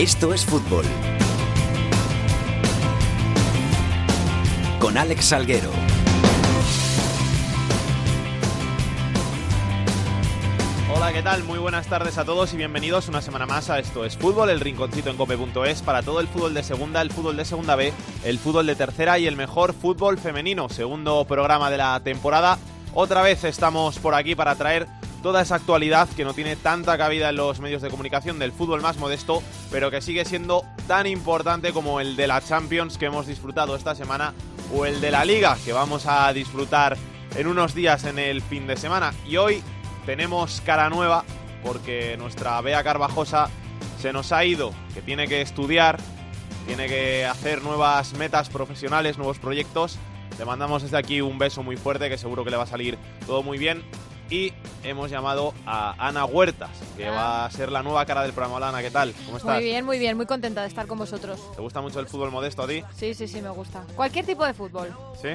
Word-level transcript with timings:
Esto 0.00 0.32
es 0.32 0.46
fútbol. 0.46 0.86
Con 4.78 4.96
Alex 4.96 5.26
Salguero. 5.26 5.68
Hola, 10.94 11.12
¿qué 11.12 11.22
tal? 11.22 11.44
Muy 11.44 11.58
buenas 11.58 11.86
tardes 11.86 12.16
a 12.16 12.24
todos 12.24 12.54
y 12.54 12.56
bienvenidos 12.56 13.08
una 13.08 13.20
semana 13.20 13.44
más 13.44 13.68
a 13.68 13.78
Esto 13.78 14.06
es 14.06 14.16
Fútbol, 14.16 14.48
el 14.48 14.60
rinconcito 14.60 15.10
en 15.10 15.18
cope.es 15.18 15.82
para 15.82 16.02
todo 16.02 16.20
el 16.20 16.28
fútbol 16.28 16.54
de 16.54 16.62
segunda, 16.62 17.02
el 17.02 17.10
fútbol 17.10 17.36
de 17.36 17.44
segunda 17.44 17.76
B, 17.76 17.92
el 18.24 18.38
fútbol 18.38 18.64
de 18.64 18.76
tercera 18.76 19.18
y 19.18 19.26
el 19.26 19.36
mejor 19.36 19.74
fútbol 19.74 20.16
femenino. 20.16 20.70
Segundo 20.70 21.26
programa 21.26 21.70
de 21.70 21.76
la 21.76 22.00
temporada. 22.00 22.58
Otra 22.94 23.20
vez 23.20 23.44
estamos 23.44 23.98
por 23.98 24.14
aquí 24.14 24.34
para 24.34 24.54
traer 24.54 24.88
toda 25.22 25.42
esa 25.42 25.56
actualidad 25.56 26.08
que 26.08 26.24
no 26.24 26.34
tiene 26.34 26.56
tanta 26.56 26.96
cabida 26.96 27.30
en 27.30 27.36
los 27.36 27.60
medios 27.60 27.82
de 27.82 27.90
comunicación 27.90 28.38
del 28.38 28.52
fútbol 28.52 28.80
más 28.80 28.96
modesto, 28.98 29.42
pero 29.70 29.90
que 29.90 30.00
sigue 30.00 30.24
siendo 30.24 30.64
tan 30.86 31.06
importante 31.06 31.72
como 31.72 32.00
el 32.00 32.16
de 32.16 32.26
la 32.26 32.40
Champions 32.40 32.98
que 32.98 33.06
hemos 33.06 33.26
disfrutado 33.26 33.76
esta 33.76 33.94
semana 33.94 34.34
o 34.74 34.86
el 34.86 35.00
de 35.00 35.10
la 35.10 35.24
Liga 35.24 35.56
que 35.64 35.72
vamos 35.72 36.06
a 36.06 36.32
disfrutar 36.32 36.96
en 37.36 37.46
unos 37.46 37.74
días 37.74 38.04
en 38.04 38.18
el 38.18 38.42
fin 38.42 38.66
de 38.66 38.76
semana. 38.76 39.12
Y 39.26 39.36
hoy 39.36 39.62
tenemos 40.06 40.60
cara 40.62 40.88
nueva 40.88 41.24
porque 41.62 42.16
nuestra 42.16 42.60
Bea 42.60 42.82
Carvajosa 42.82 43.50
se 44.00 44.12
nos 44.12 44.32
ha 44.32 44.44
ido, 44.44 44.72
que 44.94 45.02
tiene 45.02 45.28
que 45.28 45.42
estudiar, 45.42 45.98
tiene 46.66 46.88
que 46.88 47.26
hacer 47.26 47.62
nuevas 47.62 48.14
metas 48.14 48.48
profesionales, 48.48 49.18
nuevos 49.18 49.38
proyectos. 49.38 49.98
Le 50.38 50.44
mandamos 50.44 50.82
desde 50.82 50.96
aquí 50.96 51.20
un 51.20 51.38
beso 51.38 51.62
muy 51.62 51.76
fuerte 51.76 52.08
que 52.08 52.16
seguro 52.16 52.44
que 52.44 52.50
le 52.50 52.56
va 52.56 52.62
a 52.62 52.66
salir 52.66 52.96
todo 53.26 53.42
muy 53.42 53.58
bien. 53.58 53.82
Y 54.30 54.52
hemos 54.84 55.10
llamado 55.10 55.52
a 55.66 55.94
Ana 56.06 56.24
Huertas, 56.24 56.70
que 56.96 57.08
Ah. 57.08 57.10
va 57.10 57.44
a 57.46 57.50
ser 57.50 57.72
la 57.72 57.82
nueva 57.82 58.06
cara 58.06 58.22
del 58.22 58.32
programa. 58.32 58.56
Hola, 58.58 58.68
Ana, 58.68 58.80
¿qué 58.80 58.90
tal? 58.92 59.12
¿Cómo 59.26 59.38
estás? 59.38 59.54
Muy 59.56 59.64
bien, 59.64 59.84
muy 59.84 59.98
bien, 59.98 60.16
muy 60.16 60.26
contenta 60.26 60.62
de 60.62 60.68
estar 60.68 60.86
con 60.86 60.98
vosotros. 60.98 61.40
¿Te 61.56 61.60
gusta 61.60 61.80
mucho 61.80 61.98
el 61.98 62.06
fútbol 62.06 62.30
modesto 62.30 62.62
a 62.62 62.68
ti? 62.68 62.84
Sí, 62.94 63.12
sí, 63.14 63.26
sí, 63.26 63.42
me 63.42 63.50
gusta. 63.50 63.82
Cualquier 63.96 64.24
tipo 64.26 64.46
de 64.46 64.54
fútbol. 64.54 64.94
¿Sí? 65.20 65.30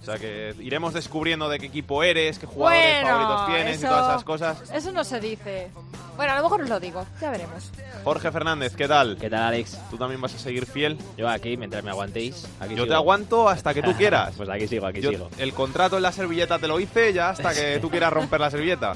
O 0.00 0.04
sea 0.04 0.18
que 0.18 0.54
iremos 0.60 0.94
descubriendo 0.94 1.48
de 1.48 1.58
qué 1.58 1.66
equipo 1.66 2.02
eres, 2.02 2.38
qué 2.38 2.46
jugadores 2.46 3.02
Bueno, 3.02 3.08
favoritos 3.18 3.46
tienes 3.46 3.76
eso- 3.78 3.86
y 3.86 3.88
todas 3.88 4.08
esas 4.08 4.24
cosas. 4.24 4.70
Eso 4.72 4.92
no 4.92 5.04
se 5.04 5.20
dice. 5.20 5.70
Bueno, 6.16 6.32
a 6.32 6.36
lo 6.36 6.42
mejor 6.42 6.62
os 6.62 6.68
lo 6.68 6.78
digo, 6.80 7.06
ya 7.20 7.30
veremos. 7.30 7.70
Jorge 8.04 8.30
Fernández, 8.32 8.74
¿qué 8.76 8.86
tal? 8.86 9.16
¿Qué 9.16 9.30
tal, 9.30 9.44
Alex? 9.44 9.78
¿Tú 9.90 9.96
también 9.96 10.20
vas 10.20 10.34
a 10.34 10.38
seguir 10.38 10.66
fiel? 10.66 10.98
Yo 11.16 11.28
aquí, 11.28 11.56
mientras 11.56 11.82
me 11.84 11.90
aguantéis. 11.90 12.46
Aquí 12.60 12.70
Yo 12.74 12.82
sigo. 12.82 12.86
te 12.88 12.94
aguanto 12.94 13.48
hasta 13.48 13.72
que 13.72 13.82
tú 13.82 13.92
quieras. 13.94 14.34
pues 14.36 14.48
aquí 14.48 14.66
sigo, 14.68 14.86
aquí 14.86 15.00
Yo- 15.00 15.10
sigo. 15.10 15.30
el 15.38 15.54
contrato 15.54 15.96
en 15.96 16.02
la 16.02 16.12
servilleta 16.12 16.58
te 16.58 16.68
lo 16.68 16.78
hice 16.80 17.12
ya 17.12 17.30
hasta 17.30 17.54
que 17.54 17.78
tú 17.80 17.88
quieras 17.90 18.11
romper 18.14 18.40
la 18.40 18.50
servilleta. 18.50 18.94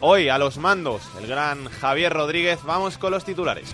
Hoy 0.00 0.28
a 0.28 0.38
los 0.38 0.58
mandos, 0.58 1.02
el 1.18 1.26
gran 1.26 1.68
Javier 1.68 2.12
Rodríguez. 2.12 2.60
Vamos 2.64 2.98
con 2.98 3.12
los 3.12 3.24
titulares. 3.24 3.72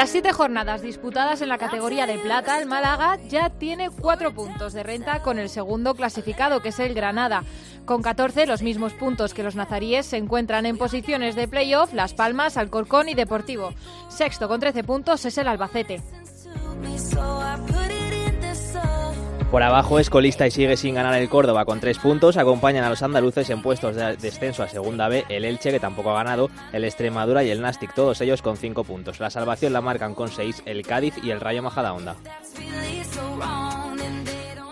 Tras 0.00 0.10
siete 0.12 0.32
jornadas 0.32 0.80
disputadas 0.80 1.42
en 1.42 1.50
la 1.50 1.58
categoría 1.58 2.06
de 2.06 2.16
plata, 2.16 2.58
el 2.58 2.66
Málaga 2.66 3.18
ya 3.28 3.50
tiene 3.50 3.90
cuatro 3.90 4.32
puntos 4.32 4.72
de 4.72 4.82
renta 4.82 5.20
con 5.20 5.38
el 5.38 5.50
segundo 5.50 5.94
clasificado, 5.94 6.62
que 6.62 6.70
es 6.70 6.78
el 6.78 6.94
Granada. 6.94 7.42
Con 7.84 8.00
14, 8.00 8.46
los 8.46 8.62
mismos 8.62 8.94
puntos 8.94 9.34
que 9.34 9.42
los 9.42 9.56
nazaríes, 9.56 10.06
se 10.06 10.16
encuentran 10.16 10.64
en 10.64 10.78
posiciones 10.78 11.34
de 11.34 11.48
playoff 11.48 11.92
Las 11.92 12.14
Palmas, 12.14 12.56
Alcorcón 12.56 13.10
y 13.10 13.14
Deportivo. 13.14 13.74
Sexto 14.08 14.48
con 14.48 14.60
13 14.60 14.84
puntos 14.84 15.24
es 15.26 15.36
el 15.36 15.48
Albacete. 15.48 16.00
Por 19.50 19.64
abajo 19.64 19.98
es 19.98 20.10
colista 20.10 20.46
y 20.46 20.52
sigue 20.52 20.76
sin 20.76 20.94
ganar 20.94 21.20
el 21.20 21.28
Córdoba 21.28 21.64
con 21.64 21.80
tres 21.80 21.98
puntos. 21.98 22.36
Acompañan 22.36 22.84
a 22.84 22.88
los 22.88 23.02
andaluces 23.02 23.50
en 23.50 23.62
puestos 23.62 23.96
de 23.96 24.16
descenso 24.16 24.62
a 24.62 24.68
Segunda 24.68 25.08
B 25.08 25.24
el 25.28 25.44
Elche, 25.44 25.72
que 25.72 25.80
tampoco 25.80 26.12
ha 26.12 26.22
ganado, 26.22 26.50
el 26.72 26.84
Extremadura 26.84 27.42
y 27.42 27.50
el 27.50 27.60
Nastic, 27.60 27.92
todos 27.92 28.20
ellos 28.20 28.42
con 28.42 28.56
cinco 28.56 28.84
puntos. 28.84 29.18
La 29.18 29.28
salvación 29.28 29.72
la 29.72 29.80
marcan 29.80 30.14
con 30.14 30.28
seis 30.28 30.62
el 30.66 30.86
Cádiz 30.86 31.14
y 31.24 31.30
el 31.30 31.40
Rayo 31.40 31.64
Majadahonda. 31.64 32.14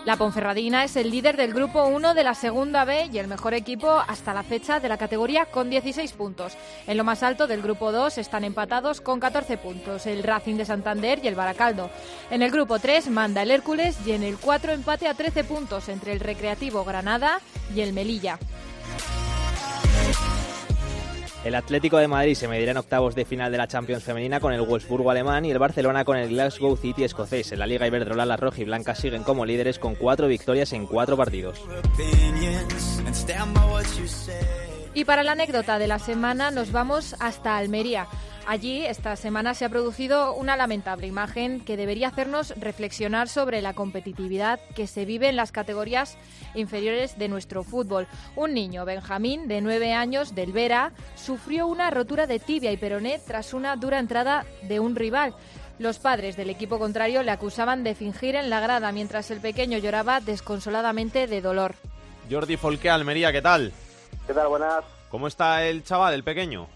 La 0.09 0.17
Ponferradina 0.17 0.83
es 0.83 0.95
el 0.95 1.11
líder 1.11 1.37
del 1.37 1.53
grupo 1.53 1.85
1 1.85 2.15
de 2.15 2.23
la 2.23 2.33
Segunda 2.33 2.83
B 2.83 3.11
y 3.13 3.19
el 3.19 3.27
mejor 3.27 3.53
equipo 3.53 3.91
hasta 3.91 4.33
la 4.33 4.41
fecha 4.41 4.79
de 4.79 4.89
la 4.89 4.97
categoría 4.97 5.45
con 5.45 5.69
16 5.69 6.13
puntos. 6.13 6.57
En 6.87 6.97
lo 6.97 7.03
más 7.03 7.21
alto 7.21 7.45
del 7.45 7.61
grupo 7.61 7.91
2 7.91 8.17
están 8.17 8.43
empatados 8.43 9.01
con 9.01 9.19
14 9.19 9.59
puntos 9.59 10.07
el 10.07 10.23
Racing 10.23 10.55
de 10.55 10.65
Santander 10.65 11.19
y 11.21 11.27
el 11.27 11.35
Baracaldo. 11.35 11.91
En 12.31 12.41
el 12.41 12.49
grupo 12.49 12.79
3 12.79 13.07
manda 13.11 13.43
el 13.43 13.51
Hércules 13.51 13.97
y 14.03 14.13
en 14.13 14.23
el 14.23 14.39
4 14.39 14.71
empate 14.71 15.07
a 15.07 15.13
13 15.13 15.43
puntos 15.43 15.89
entre 15.89 16.13
el 16.13 16.19
Recreativo 16.19 16.83
Granada 16.83 17.39
y 17.75 17.81
el 17.81 17.93
Melilla. 17.93 18.39
El 21.43 21.55
Atlético 21.55 21.97
de 21.97 22.09
Madrid 22.09 22.35
se 22.35 22.49
medirá 22.49 22.71
en 22.71 22.77
octavos 22.77 23.15
de 23.15 23.23
final 23.23 23.49
de 23.49 23.57
la 23.57 23.67
Champions 23.67 24.03
femenina 24.03 24.41
con 24.41 24.51
el 24.51 24.61
Wolfsburgo 24.61 25.09
alemán 25.09 25.45
y 25.45 25.51
el 25.51 25.57
Barcelona 25.57 26.03
con 26.03 26.17
el 26.17 26.27
Glasgow 26.27 26.75
City 26.75 27.05
escocés. 27.05 27.53
En 27.53 27.59
la 27.59 27.67
Liga 27.67 27.87
Iberdrola 27.87 28.25
las 28.25 28.39
rojiblancas 28.39 28.99
siguen 28.99 29.23
como 29.23 29.45
líderes 29.45 29.79
con 29.79 29.95
cuatro 29.95 30.27
victorias 30.27 30.73
en 30.73 30.85
cuatro 30.85 31.15
partidos. 31.15 31.61
Y 34.93 35.05
para 35.05 35.23
la 35.23 35.31
anécdota 35.31 35.79
de 35.79 35.87
la 35.87 35.99
semana 35.99 36.51
nos 36.51 36.73
vamos 36.73 37.15
hasta 37.19 37.55
Almería. 37.55 38.07
Allí 38.49 38.83
esta 38.83 39.15
semana 39.15 39.53
se 39.53 39.63
ha 39.63 39.69
producido 39.69 40.33
una 40.33 40.57
lamentable 40.57 41.05
imagen 41.05 41.63
que 41.63 41.77
debería 41.77 42.07
hacernos 42.07 42.51
reflexionar 42.57 43.29
sobre 43.29 43.61
la 43.61 43.75
competitividad 43.75 44.59
que 44.75 44.87
se 44.87 45.05
vive 45.05 45.29
en 45.29 45.35
las 45.35 45.51
categorías 45.51 46.17
inferiores 46.55 47.19
de 47.19 47.27
nuestro 47.27 47.63
fútbol. 47.63 48.07
Un 48.35 48.55
niño, 48.55 48.85
Benjamín, 48.85 49.47
de 49.47 49.61
nueve 49.61 49.93
años, 49.93 50.33
del 50.33 50.51
Vera, 50.51 50.93
sufrió 51.13 51.67
una 51.67 51.91
rotura 51.91 52.25
de 52.25 52.39
tibia 52.39 52.71
y 52.71 52.77
peroné 52.77 53.19
tras 53.19 53.53
una 53.53 53.75
dura 53.75 53.99
entrada 53.99 54.47
de 54.63 54.79
un 54.79 54.95
rival. 54.95 55.35
Los 55.77 55.99
padres 55.99 56.35
del 56.35 56.49
equipo 56.49 56.79
contrario 56.79 57.21
le 57.21 57.29
acusaban 57.29 57.83
de 57.83 57.93
fingir 57.93 58.35
en 58.35 58.49
la 58.49 58.61
grada 58.61 58.91
mientras 58.91 59.29
el 59.29 59.41
pequeño 59.41 59.77
lloraba 59.77 60.21
desconsoladamente 60.21 61.27
de 61.27 61.41
dolor. 61.41 61.75
Jordi 62.31 62.57
Folqué, 62.57 62.89
Almería, 62.89 63.31
¿qué 63.31 63.43
tal? 63.43 63.71
¿Qué 64.25 64.33
tal? 64.33 64.47
Buenas. 64.47 64.83
¿Cómo 65.11 65.27
está 65.27 65.67
el 65.67 65.83
chaval, 65.83 66.15
el 66.15 66.23
pequeño? 66.23 66.67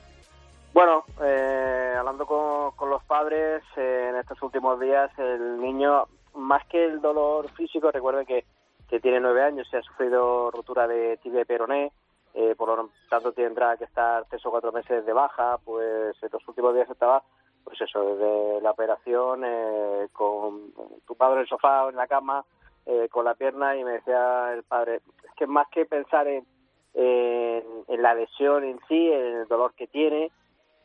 Bueno, 0.73 1.05
eh, 1.21 1.93
hablando 1.95 2.25
con, 2.25 2.71
con 2.71 2.89
los 2.89 3.03
padres 3.03 3.61
eh, 3.77 4.07
en 4.09 4.15
estos 4.15 4.41
últimos 4.41 4.79
días, 4.79 5.11
el 5.19 5.61
niño, 5.61 6.07
más 6.33 6.65
que 6.65 6.83
el 6.83 6.99
dolor 6.99 7.47
físico, 7.51 7.91
recuerden 7.91 8.25
que, 8.25 8.43
que 8.89 8.99
tiene 8.99 9.19
nueve 9.19 9.43
años 9.43 9.67
y 9.71 9.75
ha 9.75 9.83
sufrido 9.83 10.49
rotura 10.49 10.87
de 10.87 11.17
tibia 11.17 11.41
y 11.41 11.45
peroné, 11.45 11.91
eh, 12.33 12.55
por 12.57 12.69
lo 12.69 12.89
tanto 13.07 13.33
tendrá 13.33 13.77
que 13.77 13.83
estar 13.83 14.25
tres 14.27 14.43
o 14.47 14.49
cuatro 14.49 14.71
meses 14.71 15.05
de 15.05 15.13
baja, 15.13 15.59
pues 15.63 16.15
en 16.23 16.29
los 16.31 16.47
últimos 16.47 16.73
días 16.73 16.89
estaba, 16.89 17.21
pues 17.63 17.79
eso, 17.79 18.15
desde 18.15 18.61
la 18.61 18.71
operación, 18.71 19.43
eh, 19.45 20.07
con 20.11 20.73
tu 21.05 21.13
padre 21.15 21.35
en 21.35 21.41
el 21.41 21.47
sofá 21.49 21.85
o 21.85 21.89
en 21.91 21.97
la 21.97 22.07
cama, 22.07 22.43
eh, 22.87 23.09
con 23.11 23.25
la 23.25 23.35
pierna, 23.35 23.77
y 23.77 23.83
me 23.83 23.91
decía 23.91 24.51
el 24.53 24.63
padre, 24.63 25.01
es 25.23 25.35
que 25.35 25.45
más 25.45 25.67
que 25.67 25.85
pensar 25.85 26.27
en, 26.27 26.47
en, 26.95 27.63
en 27.87 28.01
la 28.01 28.15
lesión 28.15 28.63
en 28.63 28.79
sí, 28.87 29.11
en 29.11 29.37
el 29.37 29.47
dolor 29.47 29.75
que 29.75 29.85
tiene, 29.85 30.31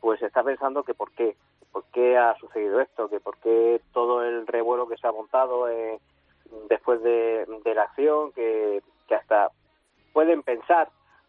pues 0.00 0.22
está 0.22 0.42
pensando 0.42 0.82
que 0.82 0.94
por 0.94 1.12
qué, 1.12 1.36
por 1.72 1.84
qué 1.92 2.16
ha 2.16 2.36
sucedido 2.38 2.80
esto, 2.80 3.08
que 3.08 3.20
por 3.20 3.36
qué 3.38 3.80
todo 3.92 4.22
el 4.22 4.46
revuelo 4.46 4.88
que 4.88 4.96
se 4.96 5.06
ha 5.06 5.12
montado 5.12 5.68
eh, 5.68 6.00
después 6.68 7.02
de, 7.02 7.46
la 7.64 7.82
acción, 7.82 8.32
que, 8.32 8.82
hasta 9.10 9.50
pueden 10.12 10.42
pensar 10.42 10.88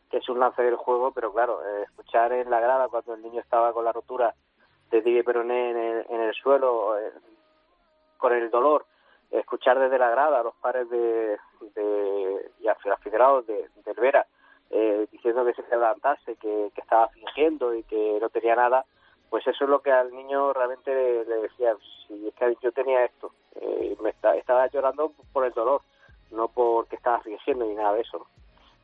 que 0.09 0.17
es 0.17 0.29
un 0.29 0.39
lance 0.39 0.61
del 0.61 0.75
juego, 0.75 1.11
pero 1.11 1.31
claro, 1.31 1.61
eh, 1.63 1.83
escuchar 1.83 2.33
en 2.33 2.49
la 2.49 2.59
grada 2.59 2.87
cuando 2.87 3.13
el 3.13 3.21
niño 3.21 3.41
estaba 3.41 3.73
con 3.73 3.85
la 3.85 3.91
rotura 3.91 4.33
de 4.89 5.03
y 5.05 5.21
peroné 5.21 5.69
en 5.69 5.77
el, 5.77 6.05
en 6.09 6.21
el 6.21 6.33
suelo, 6.33 6.97
eh, 6.97 7.11
con 8.17 8.33
el 8.33 8.49
dolor, 8.49 8.85
escuchar 9.29 9.77
desde 9.77 9.99
la 9.99 10.09
grada 10.09 10.39
a 10.39 10.43
los 10.43 10.55
padres 10.55 10.89
de, 10.89 11.37
de 11.75 12.51
y 12.61 12.65
de, 12.65 13.69
del 13.85 13.95
Vera 13.95 14.25
eh, 14.71 15.07
diciendo 15.11 15.45
que 15.45 15.53
se 15.53 15.67
levantase, 15.69 16.35
que, 16.35 16.71
que 16.73 16.81
estaba 16.81 17.07
fingiendo 17.09 17.73
y 17.73 17.83
que 17.83 18.17
no 18.21 18.29
tenía 18.29 18.55
nada, 18.55 18.85
pues 19.29 19.45
eso 19.47 19.63
es 19.63 19.69
lo 19.69 19.81
que 19.81 19.91
al 19.91 20.11
niño 20.11 20.53
realmente 20.53 20.93
le, 20.93 21.25
le 21.25 21.35
decía, 21.43 21.73
si 22.07 22.27
es 22.27 22.33
que 22.35 22.55
yo 22.61 22.71
tenía 22.71 23.05
esto, 23.05 23.31
eh, 23.61 23.95
me 24.01 24.09
está- 24.09 24.35
estaba 24.35 24.67
llorando 24.67 25.11
por 25.33 25.45
el 25.45 25.51
dolor, 25.53 25.81
no 26.31 26.47
porque 26.47 26.95
estaba 26.95 27.19
fingiendo 27.21 27.65
ni 27.65 27.75
nada 27.75 27.93
de 27.93 28.01
eso. 28.01 28.25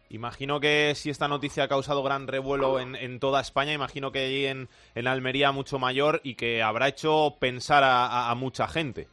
Imagino 0.10 0.60
que 0.60 0.94
si 0.96 1.10
esta 1.10 1.28
noticia 1.28 1.64
ha 1.64 1.68
causado 1.68 2.04
gran 2.04 2.28
revuelo 2.28 2.80
en, 2.80 2.96
en 2.96 3.20
toda 3.20 3.42
España, 3.42 3.74
imagino 3.74 4.12
que 4.12 4.20
allí 4.20 4.46
en, 4.46 4.70
en 4.94 5.08
Almería 5.08 5.52
mucho 5.52 5.80
mayor 5.80 6.22
y 6.24 6.36
que 6.36 6.62
habrá 6.62 6.88
hecho 6.88 7.34
pensar 7.40 7.84
a, 7.84 8.06
a- 8.06 8.30
a 8.32 8.36
mucha 8.36 8.68
gente. 8.68 9.08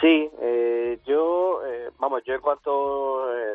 Sí, 0.00 0.28
eh, 0.40 0.98
yo, 1.06 1.64
eh, 1.64 1.90
vamos, 1.98 2.22
yo 2.24 2.34
en 2.34 2.40
cuanto 2.40 3.32
eh, 3.34 3.54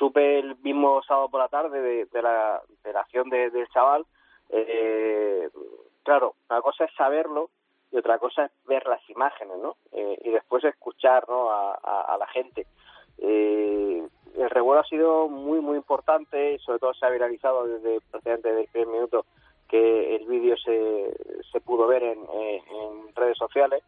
supe 0.00 0.38
el 0.38 0.56
mismo 0.62 1.02
sábado 1.02 1.28
por 1.28 1.40
la 1.40 1.48
tarde 1.48 1.80
de, 1.80 2.06
de 2.06 2.22
la, 2.22 2.60
de 2.82 2.92
la 2.92 3.00
acción 3.02 3.28
de- 3.28 3.50
del 3.50 3.68
chaval, 3.68 4.06
eh, 4.48 5.48
claro, 6.02 6.34
una 6.48 6.62
cosa 6.62 6.86
es 6.86 6.92
saberlo 6.94 7.50
y 7.92 7.98
otra 7.98 8.18
cosa 8.18 8.46
es 8.46 8.50
ver 8.64 8.86
las 8.86 9.02
imágenes, 9.10 9.58
¿no? 9.58 9.76
Eh, 9.92 10.18
y 10.24 10.30
después 10.30 10.64
escuchar, 10.64 11.28
¿no? 11.28 11.50
A, 11.50 12.16
la 12.18 12.26
gente. 12.28 12.66
Eh, 13.18 14.02
el 14.36 14.50
revuelo 14.50 14.80
ha 14.80 14.84
sido 14.84 15.28
muy, 15.28 15.60
muy 15.60 15.76
importante 15.76 16.58
sobre 16.60 16.78
todo 16.78 16.94
se 16.94 17.04
ha 17.04 17.10
viralizado 17.10 17.66
desde 17.66 18.00
prácticamente 18.10 18.58
el 18.58 18.68
primer 18.68 18.88
minuto 18.88 19.26
que 19.68 20.16
el 20.16 20.24
vídeo 20.26 20.56
se, 20.56 21.14
se 21.52 21.60
pudo 21.60 21.86
ver 21.86 22.02
en 22.04 23.14
redes 23.14 23.36
sociales. 23.36 23.82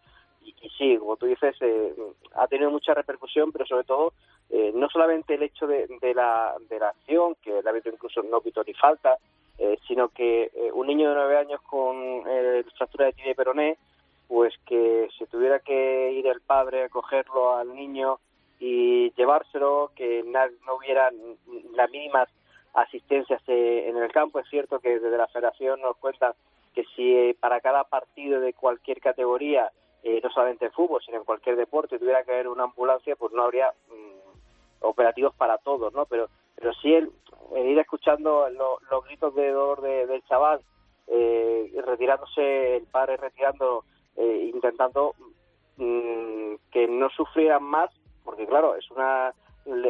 Y, 0.45 0.55
y, 0.61 0.69
sí, 0.71 0.97
como 0.99 1.17
tú 1.17 1.27
dices, 1.27 1.57
eh, 1.61 1.95
ha 2.35 2.47
tenido 2.49 2.71
mucha 2.71 2.95
repercusión, 2.95 3.53
pero 3.53 3.67
sobre 3.67 3.85
todo 3.85 4.13
eh, 4.51 4.71
no 4.75 4.89
solamente 4.89 5.35
el 5.35 5.43
hecho 5.43 5.67
de, 5.67 5.87
de, 6.01 6.15
la, 6.15 6.55
de 6.69 6.79
la 6.79 6.89
acción, 6.89 7.37
que 7.43 7.59
el 7.59 7.67
árbitro 7.67 7.93
incluso 7.93 8.23
no 8.23 8.41
pitó 8.41 8.63
ni 8.65 8.75
falta, 8.75 9.17
eh, 9.59 9.79
sino 9.87 10.09
que 10.09 10.51
eh, 10.55 10.71
un 10.73 10.87
niño 10.87 11.09
de 11.09 11.15
nueve 11.15 11.39
años 11.39 11.61
con 11.63 12.23
fractura 12.77 13.07
de 13.07 13.13
tibia 13.13 13.33
y 13.33 13.35
peroné, 13.35 13.79
pues 14.29 14.55
que 14.67 15.09
se 15.19 15.27
tuviera 15.27 15.61
que 15.61 16.13
ir 16.13 16.27
el 16.27 16.41
padre 16.41 16.85
a 16.85 16.89
cogerlo 16.89 17.55
al 17.55 17.75
niño 17.75 18.19
y 18.61 19.11
llevárselo, 19.15 19.91
que 19.95 20.23
no 20.23 20.77
hubiera 20.77 21.11
las 21.75 21.91
mínimas 21.91 22.29
asistencias 22.75 23.43
en 23.47 23.97
el 23.97 24.13
campo. 24.13 24.39
Es 24.39 24.49
cierto 24.49 24.79
que 24.81 25.01
desde 25.01 25.17
la 25.17 25.27
federación 25.27 25.81
nos 25.81 25.97
cuentan 25.97 26.33
que 26.75 26.85
si 26.97 27.35
para 27.41 27.61
cada 27.61 27.85
partido 27.85 28.41
de 28.41 28.55
cualquier 28.55 29.01
categoría, 29.01 29.71
eh, 30.03 30.21
no 30.23 30.31
solamente 30.31 30.67
en 30.67 30.73
fútbol, 30.73 31.01
sino 31.05 31.19
en 31.19 31.25
cualquier 31.25 31.57
deporte, 31.57 31.99
tuviera 31.99 32.25
que 32.25 32.33
haber 32.33 32.49
una 32.49 32.65
ambulancia, 32.65 33.17
pues 33.17 33.33
no 33.33 33.43
habría 33.43 33.73
mmm, 33.89 34.87
operativos 34.87 35.35
para 35.35 35.59
todos, 35.59 35.93
¿no? 35.95 36.07
Pero, 36.07 36.29
pero 36.57 36.73
sí 36.75 36.93
el, 36.93 37.13
ir 37.57 37.79
escuchando 37.79 38.49
lo, 38.51 38.79
los 38.91 39.05
gritos 39.05 39.35
de 39.35 39.51
dolor 39.51 39.81
de, 39.81 40.07
del 40.07 40.25
chaval, 40.25 40.61
eh, 41.07 41.73
retirándose, 41.87 42.77
el 42.77 42.87
padre 42.87 43.17
retirando, 43.17 43.85
eh, 44.17 44.51
intentando 44.53 45.15
mmm, 45.77 46.55
que 46.71 46.89
no 46.89 47.09
sufrieran 47.11 47.63
más, 47.63 47.91
porque 48.25 48.47
claro, 48.47 48.75
es 48.77 48.91
una 48.91 49.33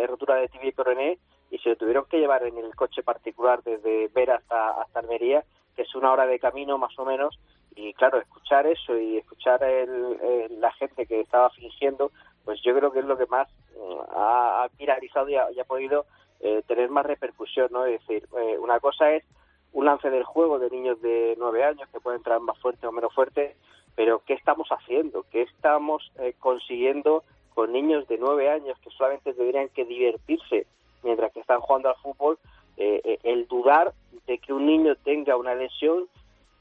rotura 0.06 0.36
de 0.36 0.48
tibia 0.48 0.68
y 0.68 0.72
peroné 0.72 1.18
y 1.50 1.58
se 1.58 1.70
lo 1.70 1.76
tuvieron 1.76 2.04
que 2.06 2.18
llevar 2.18 2.46
en 2.46 2.58
el 2.58 2.74
coche 2.74 3.02
particular 3.02 3.62
desde 3.62 4.08
Vera 4.08 4.36
hasta, 4.36 4.82
hasta 4.82 5.00
Almería, 5.00 5.44
que 5.76 5.82
es 5.82 5.94
una 5.94 6.12
hora 6.12 6.26
de 6.26 6.38
camino 6.38 6.78
más 6.78 6.98
o 6.98 7.04
menos, 7.04 7.38
y 7.74 7.92
claro, 7.94 8.18
escuchar 8.18 8.66
eso 8.66 8.98
y 8.98 9.18
escuchar 9.18 9.62
el, 9.62 10.60
la 10.60 10.72
gente 10.72 11.06
que 11.06 11.20
estaba 11.20 11.50
fingiendo, 11.50 12.10
pues 12.44 12.60
yo 12.62 12.74
creo 12.74 12.92
que 12.92 13.00
es 13.00 13.04
lo 13.04 13.16
que 13.16 13.26
más 13.26 13.48
uh, 13.76 14.00
ha, 14.10 14.68
viralizado 14.78 15.28
y 15.28 15.36
ha, 15.36 15.64
podido 15.64 16.06
eh, 16.40 16.62
tener 16.66 16.90
más 16.90 17.06
repercusión, 17.06 17.68
¿no? 17.70 17.84
Es 17.86 18.00
decir, 18.00 18.26
eh, 18.38 18.58
una 18.58 18.80
cosa 18.80 19.12
es 19.12 19.24
un 19.72 19.86
lance 19.86 20.10
del 20.10 20.24
juego 20.24 20.58
de 20.58 20.70
niños 20.70 21.00
de 21.00 21.34
nueve 21.38 21.64
años 21.64 21.88
que 21.90 22.00
pueden 22.00 22.18
entrar 22.18 22.40
más 22.40 22.58
fuerte 22.58 22.86
o 22.86 22.92
menos 22.92 23.14
fuerte, 23.14 23.56
pero 23.94 24.22
¿qué 24.26 24.34
estamos 24.34 24.68
haciendo? 24.68 25.24
¿Qué 25.30 25.42
estamos 25.42 26.10
eh, 26.18 26.34
consiguiendo 26.38 27.24
con 27.54 27.72
niños 27.72 28.06
de 28.08 28.18
nueve 28.18 28.50
años 28.50 28.78
que 28.80 28.90
solamente 28.90 29.32
deberían 29.32 29.68
que 29.68 29.84
divertirse 29.84 30.66
mientras 31.02 31.32
que 31.32 31.40
están 31.40 31.60
jugando 31.60 31.88
al 31.88 31.96
fútbol? 31.96 32.38
Eh, 32.76 33.18
el 33.22 33.46
dudar 33.48 33.92
de 34.26 34.38
que 34.38 34.52
un 34.52 34.66
niño 34.66 34.96
tenga 34.96 35.36
una 35.36 35.54
lesión 35.54 36.08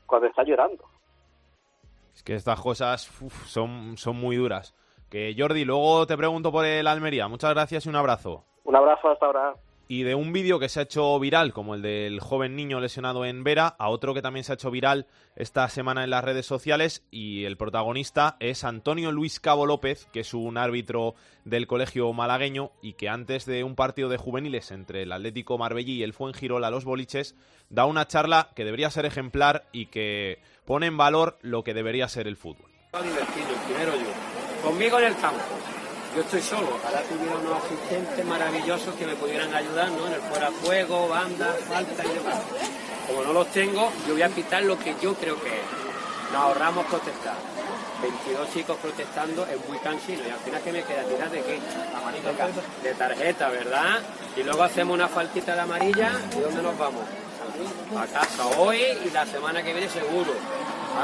cuando 0.05 0.27
está 0.27 0.43
llorando. 0.43 0.90
Es 2.13 2.23
que 2.23 2.35
estas 2.35 2.59
cosas 2.59 3.01
son, 3.45 3.97
son 3.97 4.15
muy 4.15 4.35
duras. 4.35 4.75
Que 5.09 5.35
Jordi, 5.37 5.65
luego 5.65 6.05
te 6.07 6.17
pregunto 6.17 6.51
por 6.51 6.65
el 6.65 6.87
Almería. 6.87 7.27
Muchas 7.27 7.51
gracias 7.51 7.85
y 7.85 7.89
un 7.89 7.95
abrazo. 7.95 8.45
Un 8.63 8.75
abrazo 8.75 9.09
hasta 9.09 9.25
ahora. 9.25 9.53
Y 9.91 10.03
de 10.03 10.15
un 10.15 10.31
vídeo 10.31 10.57
que 10.57 10.69
se 10.69 10.79
ha 10.79 10.83
hecho 10.83 11.19
viral, 11.19 11.51
como 11.51 11.75
el 11.75 11.81
del 11.81 12.21
joven 12.21 12.55
niño 12.55 12.79
lesionado 12.79 13.25
en 13.25 13.43
Vera, 13.43 13.75
a 13.77 13.89
otro 13.89 14.13
que 14.13 14.21
también 14.21 14.45
se 14.45 14.53
ha 14.53 14.55
hecho 14.55 14.71
viral 14.71 15.05
esta 15.35 15.67
semana 15.67 16.05
en 16.05 16.11
las 16.11 16.23
redes 16.23 16.45
sociales, 16.45 17.03
y 17.11 17.43
el 17.43 17.57
protagonista 17.57 18.37
es 18.39 18.63
Antonio 18.63 19.11
Luis 19.11 19.41
Cabo 19.41 19.65
López, 19.65 20.07
que 20.13 20.21
es 20.21 20.33
un 20.33 20.57
árbitro 20.57 21.15
del 21.43 21.67
colegio 21.67 22.13
malagueño 22.13 22.71
y 22.81 22.93
que 22.93 23.09
antes 23.09 23.45
de 23.45 23.65
un 23.65 23.75
partido 23.75 24.07
de 24.07 24.15
juveniles 24.15 24.71
entre 24.71 25.01
el 25.01 25.11
Atlético 25.11 25.57
Marbella 25.57 25.91
y 25.91 26.03
el 26.03 26.13
Fuengirola 26.13 26.71
Los 26.71 26.85
Boliches, 26.85 27.35
da 27.69 27.83
una 27.83 28.07
charla 28.07 28.51
que 28.55 28.63
debería 28.63 28.89
ser 28.91 29.05
ejemplar 29.05 29.67
y 29.73 29.87
que 29.87 30.39
pone 30.63 30.85
en 30.85 30.95
valor 30.95 31.37
lo 31.41 31.65
que 31.65 31.73
debería 31.73 32.07
ser 32.07 32.27
el 32.27 32.37
fútbol. 32.37 32.71
Divertido, 32.93 33.49
primero 33.67 33.91
yo. 33.97 34.63
Conmigo 34.63 34.99
en 34.99 35.07
el 35.07 35.17
campo. 35.17 35.60
Yo 36.15 36.21
estoy 36.21 36.41
solo. 36.41 36.67
Ojalá 36.75 37.01
tuviera 37.03 37.37
unos 37.37 37.63
asistentes 37.63 38.25
maravillosos 38.25 38.93
que 38.95 39.05
me 39.05 39.15
pudieran 39.15 39.53
ayudar, 39.53 39.89
¿no? 39.91 40.07
En 40.07 40.13
el 40.13 40.21
fuera 40.21 40.49
de 40.49 40.57
juego, 40.57 41.07
banda, 41.07 41.55
falta 41.69 42.03
y 42.03 42.09
demás. 42.09 42.39
Como 43.07 43.23
no 43.23 43.33
los 43.33 43.47
tengo, 43.51 43.91
yo 44.05 44.13
voy 44.13 44.21
a 44.21 44.29
pitar 44.29 44.63
lo 44.63 44.77
que 44.77 44.93
yo 45.01 45.13
creo 45.15 45.41
que 45.41 45.47
es. 45.47 45.65
Nos 46.33 46.41
ahorramos 46.41 46.85
protestar. 46.85 47.35
22 48.01 48.49
chicos 48.51 48.77
protestando 48.81 49.45
es 49.45 49.69
muy 49.69 49.77
cansino. 49.79 50.21
Y 50.27 50.31
al 50.31 50.39
final, 50.39 50.61
¿qué 50.61 50.71
me 50.73 50.83
queda? 50.83 51.03
¿Tirar 51.03 51.29
de 51.29 51.41
qué? 51.43 51.59
Amarilla. 51.95 52.31
De 52.83 52.93
tarjeta, 52.93 53.49
¿verdad? 53.49 53.99
Y 54.35 54.43
luego 54.43 54.63
hacemos 54.63 54.93
una 54.95 55.07
faltita 55.07 55.55
de 55.55 55.61
amarilla. 55.61 56.11
¿Y 56.35 56.41
dónde 56.41 56.61
nos 56.61 56.77
vamos? 56.77 57.03
A 57.97 58.05
casa 58.07 58.47
hoy 58.57 58.81
y 59.05 59.09
la 59.11 59.25
semana 59.25 59.63
que 59.63 59.71
viene 59.71 59.89
seguro. 59.89 60.31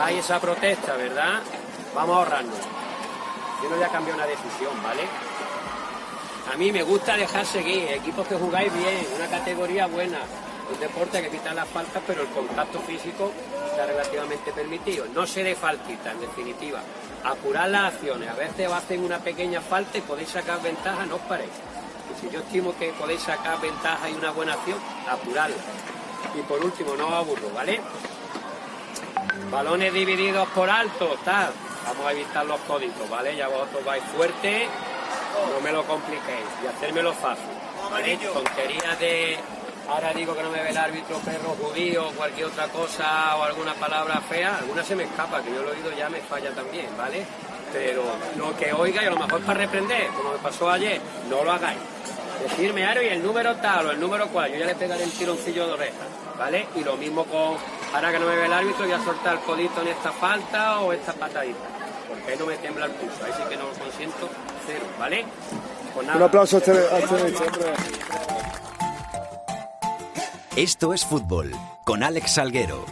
Hay 0.03 0.17
esa 0.17 0.39
protesta, 0.39 0.95
¿verdad? 0.97 1.39
Vamos 1.95 2.15
a 2.15 2.19
ahorrarnos. 2.19 2.86
Yo 3.61 3.69
no 3.69 3.75
voy 3.75 3.83
a 3.85 4.15
una 4.15 4.25
decisión, 4.25 4.83
¿vale? 4.83 5.03
A 6.53 6.57
mí 6.57 6.71
me 6.71 6.83
gusta 6.83 7.17
dejar 7.17 7.45
seguir, 7.45 7.89
equipos 7.91 8.27
que 8.27 8.35
jugáis 8.35 8.71
bien, 8.73 9.05
una 9.15 9.27
categoría 9.27 9.87
buena. 9.87 10.19
Un 10.71 10.79
deporte 10.79 11.21
que 11.21 11.29
quita 11.29 11.53
las 11.53 11.67
faltas, 11.67 12.03
pero 12.05 12.21
el 12.21 12.27
contacto 12.27 12.79
físico 12.81 13.31
está 13.69 13.85
relativamente 13.85 14.51
permitido. 14.51 15.05
No 15.13 15.25
se 15.25 15.43
dé 15.43 15.55
faltita, 15.55 16.11
en 16.11 16.19
definitiva. 16.19 16.81
Apurar 17.23 17.69
las 17.69 17.93
acciones. 17.93 18.29
A 18.29 18.33
veces 18.33 18.71
hacen 18.71 19.03
una 19.03 19.19
pequeña 19.19 19.61
falta 19.61 19.97
y 19.97 20.01
podéis 20.01 20.29
sacar 20.29 20.61
ventaja, 20.61 21.05
no 21.05 21.15
os 21.15 21.21
paréis. 21.21 21.51
Y 22.11 22.21
si 22.21 22.29
yo 22.29 22.39
estimo 22.41 22.77
que 22.77 22.91
podéis 22.93 23.21
sacar 23.21 23.59
ventaja 23.61 24.09
y 24.09 24.13
una 24.13 24.31
buena 24.31 24.53
acción, 24.53 24.77
apurarla. 25.09 25.55
Y 26.37 26.41
por 26.41 26.63
último, 26.63 26.95
no 26.95 27.07
os 27.07 27.13
aburro, 27.13 27.49
¿vale? 27.53 27.81
Balones 29.49 29.93
divididos 29.93 30.47
por 30.49 30.69
alto, 30.69 31.17
tal. 31.23 31.53
Vamos 31.87 32.05
a 32.05 32.11
evitar 32.11 32.45
los 32.45 32.59
códigos, 32.61 33.09
¿vale? 33.09 33.35
Ya 33.35 33.47
vosotros 33.47 33.85
vais 33.85 34.03
fuerte, 34.15 34.67
no 35.53 35.61
me 35.61 35.71
lo 35.71 35.83
compliquéis 35.85 36.45
y 36.63 36.67
hacérmelo 36.67 37.13
fácil. 37.13 37.45
¿vale? 37.89 38.17
Tonterías 38.17 38.99
de 38.99 39.37
ahora 39.89 40.13
digo 40.13 40.35
que 40.35 40.43
no 40.43 40.49
me 40.49 40.61
ve 40.61 40.69
el 40.69 40.77
árbitro, 40.77 41.17
perro 41.19 41.55
judío, 41.61 42.11
cualquier 42.15 42.47
otra 42.47 42.67
cosa 42.67 43.35
o 43.37 43.43
alguna 43.43 43.73
palabra 43.73 44.19
fea, 44.21 44.57
alguna 44.57 44.83
se 44.83 44.95
me 44.95 45.03
escapa, 45.03 45.41
que 45.41 45.53
yo 45.53 45.61
lo 45.61 45.69
he 45.69 45.77
oído 45.77 45.91
ya 45.97 46.09
me 46.09 46.19
falla 46.21 46.51
también, 46.51 46.87
¿vale? 46.97 47.25
Pero 47.71 48.03
lo 48.37 48.55
que 48.57 48.73
oiga 48.73 49.03
y 49.03 49.05
a 49.05 49.11
lo 49.11 49.17
mejor 49.17 49.41
para 49.41 49.59
reprender, 49.59 50.07
como 50.07 50.31
me 50.31 50.39
pasó 50.39 50.69
ayer, 50.69 50.99
no 51.29 51.43
lo 51.43 51.51
hagáis. 51.51 51.79
Decirme, 52.41 52.85
Aro, 52.85 53.01
y 53.01 53.07
el 53.07 53.23
número 53.23 53.55
tal 53.57 53.87
o 53.87 53.91
el 53.91 53.99
número 53.99 54.27
cual, 54.27 54.51
yo 54.51 54.57
ya 54.57 54.65
le 54.65 54.75
pegaré 54.75 55.03
el 55.03 55.11
tironcillo 55.11 55.67
de 55.67 55.73
oreja, 55.73 56.05
¿vale? 56.37 56.67
Y 56.75 56.83
lo 56.83 56.95
mismo 56.97 57.25
con, 57.25 57.57
ahora 57.93 58.11
que 58.11 58.19
no 58.19 58.27
me 58.27 58.35
ve 58.35 58.45
el 58.45 58.53
árbitro, 58.53 58.85
voy 58.85 58.93
a 58.93 59.03
soltar 59.03 59.35
el 59.35 59.39
codito 59.41 59.81
en 59.81 59.87
esta 59.87 60.11
falta 60.11 60.81
o 60.81 60.93
esta 60.93 61.13
patadita. 61.13 61.76
Ahí 62.27 62.35
no 62.37 62.45
me 62.45 62.57
tembla 62.57 62.85
el 62.85 62.91
pulso, 62.91 63.23
ahí 63.23 63.31
sí 63.37 63.43
que 63.49 63.55
no 63.55 63.67
lo 63.67 63.73
consiento, 63.73 64.29
cero, 64.65 64.85
¿vale? 64.99 65.25
Pues 65.93 66.07
Un 66.07 66.21
aplauso 66.21 66.57
a 66.57 66.59
este, 66.59 66.71
a 66.71 66.99
este 66.99 67.15
hombre. 67.15 67.73
Esto 70.57 70.93
es 70.93 71.05
fútbol, 71.05 71.51
con 71.85 72.03
Alex 72.03 72.31
Salguero. 72.31 72.85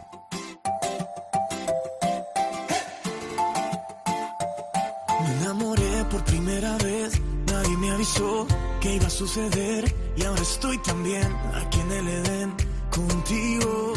Me 5.21 5.41
enamoré 5.41 6.05
por 6.09 6.23
primera 6.23 6.77
vez, 6.77 7.19
nadie 7.51 7.75
me 7.77 7.91
avisó 7.91 8.47
que 8.79 8.93
iba 8.93 9.07
a 9.07 9.09
suceder 9.09 9.93
y 10.15 10.23
ahora 10.23 10.41
estoy 10.41 10.77
también 10.83 11.35
aquí 11.55 11.81
en 11.81 11.91
el 11.91 12.07
Edén 12.07 12.55
contigo. 12.89 13.93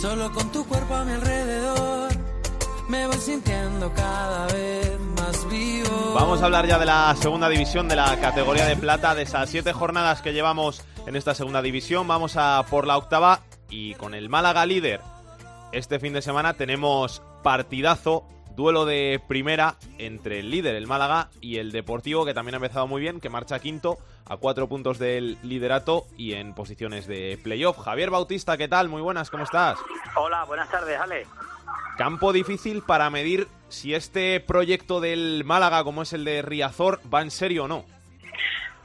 Solo 0.00 0.32
con 0.32 0.50
tu 0.52 0.64
cuerpo 0.64 0.94
a 0.94 1.04
mi 1.04 1.12
alrededor, 1.12 2.10
me 2.88 3.06
voy 3.06 3.16
sintiendo 3.16 3.92
cada 3.92 4.46
vez 4.46 4.98
más 5.16 5.48
vivo. 5.50 6.12
Vamos 6.14 6.40
a 6.40 6.44
hablar 6.44 6.66
ya 6.66 6.78
de 6.78 6.86
la 6.86 7.14
segunda 7.16 7.48
división, 7.48 7.88
de 7.88 7.96
la 7.96 8.16
categoría 8.20 8.66
de 8.66 8.76
plata, 8.76 9.16
de 9.16 9.22
esas 9.22 9.50
siete 9.50 9.72
jornadas 9.72 10.22
que 10.22 10.32
llevamos 10.32 10.82
en 11.06 11.16
esta 11.16 11.34
segunda 11.34 11.62
división. 11.62 12.06
Vamos 12.06 12.36
a 12.36 12.64
por 12.70 12.86
la 12.86 12.96
octava 12.96 13.40
y 13.70 13.94
con 13.94 14.14
el 14.14 14.28
Málaga 14.28 14.66
líder. 14.66 15.00
Este 15.72 15.98
fin 15.98 16.12
de 16.12 16.22
semana 16.22 16.54
tenemos 16.54 17.20
partidazo, 17.42 18.24
duelo 18.58 18.86
de 18.86 19.20
primera 19.28 19.76
entre 19.98 20.40
el 20.40 20.50
líder, 20.50 20.74
el 20.74 20.88
Málaga, 20.88 21.28
y 21.40 21.58
el 21.58 21.70
Deportivo, 21.70 22.26
que 22.26 22.34
también 22.34 22.56
ha 22.56 22.56
empezado 22.56 22.88
muy 22.88 23.00
bien, 23.00 23.20
que 23.20 23.28
marcha 23.28 23.60
quinto 23.60 23.98
a 24.26 24.36
cuatro 24.36 24.68
puntos 24.68 24.98
del 24.98 25.38
liderato 25.44 26.06
y 26.16 26.32
en 26.34 26.56
posiciones 26.56 27.06
de 27.06 27.38
playoff. 27.40 27.78
Javier 27.78 28.10
Bautista, 28.10 28.56
¿qué 28.56 28.66
tal? 28.66 28.88
Muy 28.88 29.00
buenas, 29.00 29.30
¿cómo 29.30 29.44
estás? 29.44 29.78
Hola, 30.16 30.42
buenas 30.44 30.68
tardes, 30.72 30.98
Ale. 30.98 31.24
Campo 31.96 32.32
difícil 32.32 32.82
para 32.82 33.08
medir 33.10 33.46
si 33.68 33.94
este 33.94 34.40
proyecto 34.40 35.00
del 35.00 35.44
Málaga, 35.44 35.84
como 35.84 36.02
es 36.02 36.12
el 36.12 36.24
de 36.24 36.42
Riazor, 36.42 36.98
va 37.14 37.22
en 37.22 37.30
serio 37.30 37.64
o 37.64 37.68
no. 37.68 37.84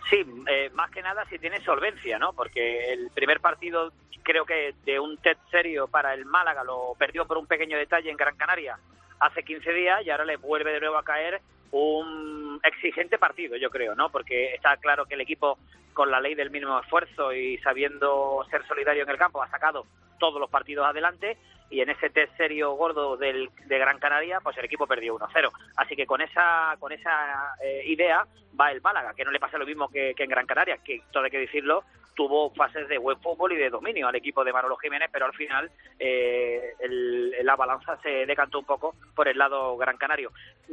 Sí, 0.08 0.24
eh, 0.52 0.70
más 0.76 0.92
que 0.92 1.02
nada 1.02 1.26
si 1.32 1.40
tiene 1.40 1.60
solvencia, 1.62 2.20
¿no? 2.20 2.34
Porque 2.34 2.94
el 2.94 3.10
primer 3.10 3.40
partido, 3.40 3.92
creo 4.22 4.46
que 4.46 4.76
de 4.86 5.00
un 5.00 5.18
TED 5.18 5.38
serio 5.50 5.88
para 5.88 6.14
el 6.14 6.26
Málaga, 6.26 6.64
lo 6.64 6.94
perdió 7.00 7.26
por 7.26 7.40
un 7.40 7.48
pequeño 7.48 7.76
detalle 7.76 8.12
en 8.12 8.18
Gran 8.18 8.38
Canaria 8.38 8.78
hace 9.26 9.44
15 9.44 9.72
días 9.74 10.06
y 10.06 10.10
ahora 10.10 10.26
le 10.26 10.38
vuelve 10.38 10.74
de 10.74 10.80
nuevo 10.80 10.98
a 10.98 11.04
caer 11.04 11.42
un 11.72 12.60
exigente 12.64 13.18
partido, 13.18 13.58
yo 13.58 13.70
creo, 13.70 13.96
¿no? 13.96 14.10
Porque 14.10 14.54
está 14.54 14.78
claro 14.78 15.06
que 15.06 15.16
el 15.16 15.22
equipo, 15.22 15.58
con 15.94 16.12
la 16.12 16.20
ley 16.20 16.36
del 16.36 16.52
mínimo 16.52 16.80
esfuerzo 16.80 17.34
y 17.34 17.58
sabiendo 17.60 18.46
ser 18.50 18.66
solidario 18.68 19.04
en 19.04 19.10
el 19.10 19.18
campo, 19.18 19.42
ha 19.42 19.50
sacado 19.50 19.86
todos 20.20 20.40
los 20.40 20.50
partidos 20.50 20.86
adelante 20.86 21.38
y 21.70 21.82
en 21.82 21.90
ese 21.90 22.10
test 22.10 22.36
serio 22.38 22.74
gordo 22.74 23.18
del, 23.18 23.50
de 23.66 23.78
Gran 23.80 24.00
Canaria, 24.00 24.40
pues 24.42 24.58
el 24.58 24.66
equipo 24.66 24.86
perdió 24.86 25.18
1-0. 25.18 25.52
Así 25.78 25.96
que 25.96 26.06
con 26.06 26.22
esa, 26.22 26.76
con 26.80 26.92
esa 26.92 27.56
eh, 27.64 27.84
idea 27.88 28.26
va 28.60 28.72
el 28.72 28.82
Málaga, 28.82 29.14
que 29.16 29.26
no 29.26 29.32
le 29.32 29.40
pasa 29.40 29.58
lo 29.58 29.66
mismo 29.66 29.90
que, 29.90 30.14
que 30.16 30.24
en 30.24 30.30
Gran 30.30 30.46
Canaria, 30.46 30.78
que 30.78 31.02
todo 31.12 31.24
hay 31.24 31.32
que 31.32 31.40
decirlo, 31.40 31.84
tuvo 32.16 32.52
fases 32.52 32.88
de 32.88 32.98
buen 32.98 33.20
fútbol 33.20 33.54
y 33.54 33.58
de 33.58 33.70
dominio 33.70 34.08
al 34.08 34.16
equipo 34.16 34.44
de 34.44 34.54
Manolo 34.54 34.78
Jiménez, 34.78 35.10
pero 35.12 35.26
al 35.26 35.34
final 35.34 35.72
eh, 36.00 36.74
la 36.80 37.56
balanza 37.56 37.98
se 38.02 38.26
decantó 38.26 38.60
un 38.60 38.66
poco 38.66 38.96
por 39.16 39.28
el 39.28 39.38
lado 39.38 39.76
gran 39.78 39.98
canario. 39.98 40.32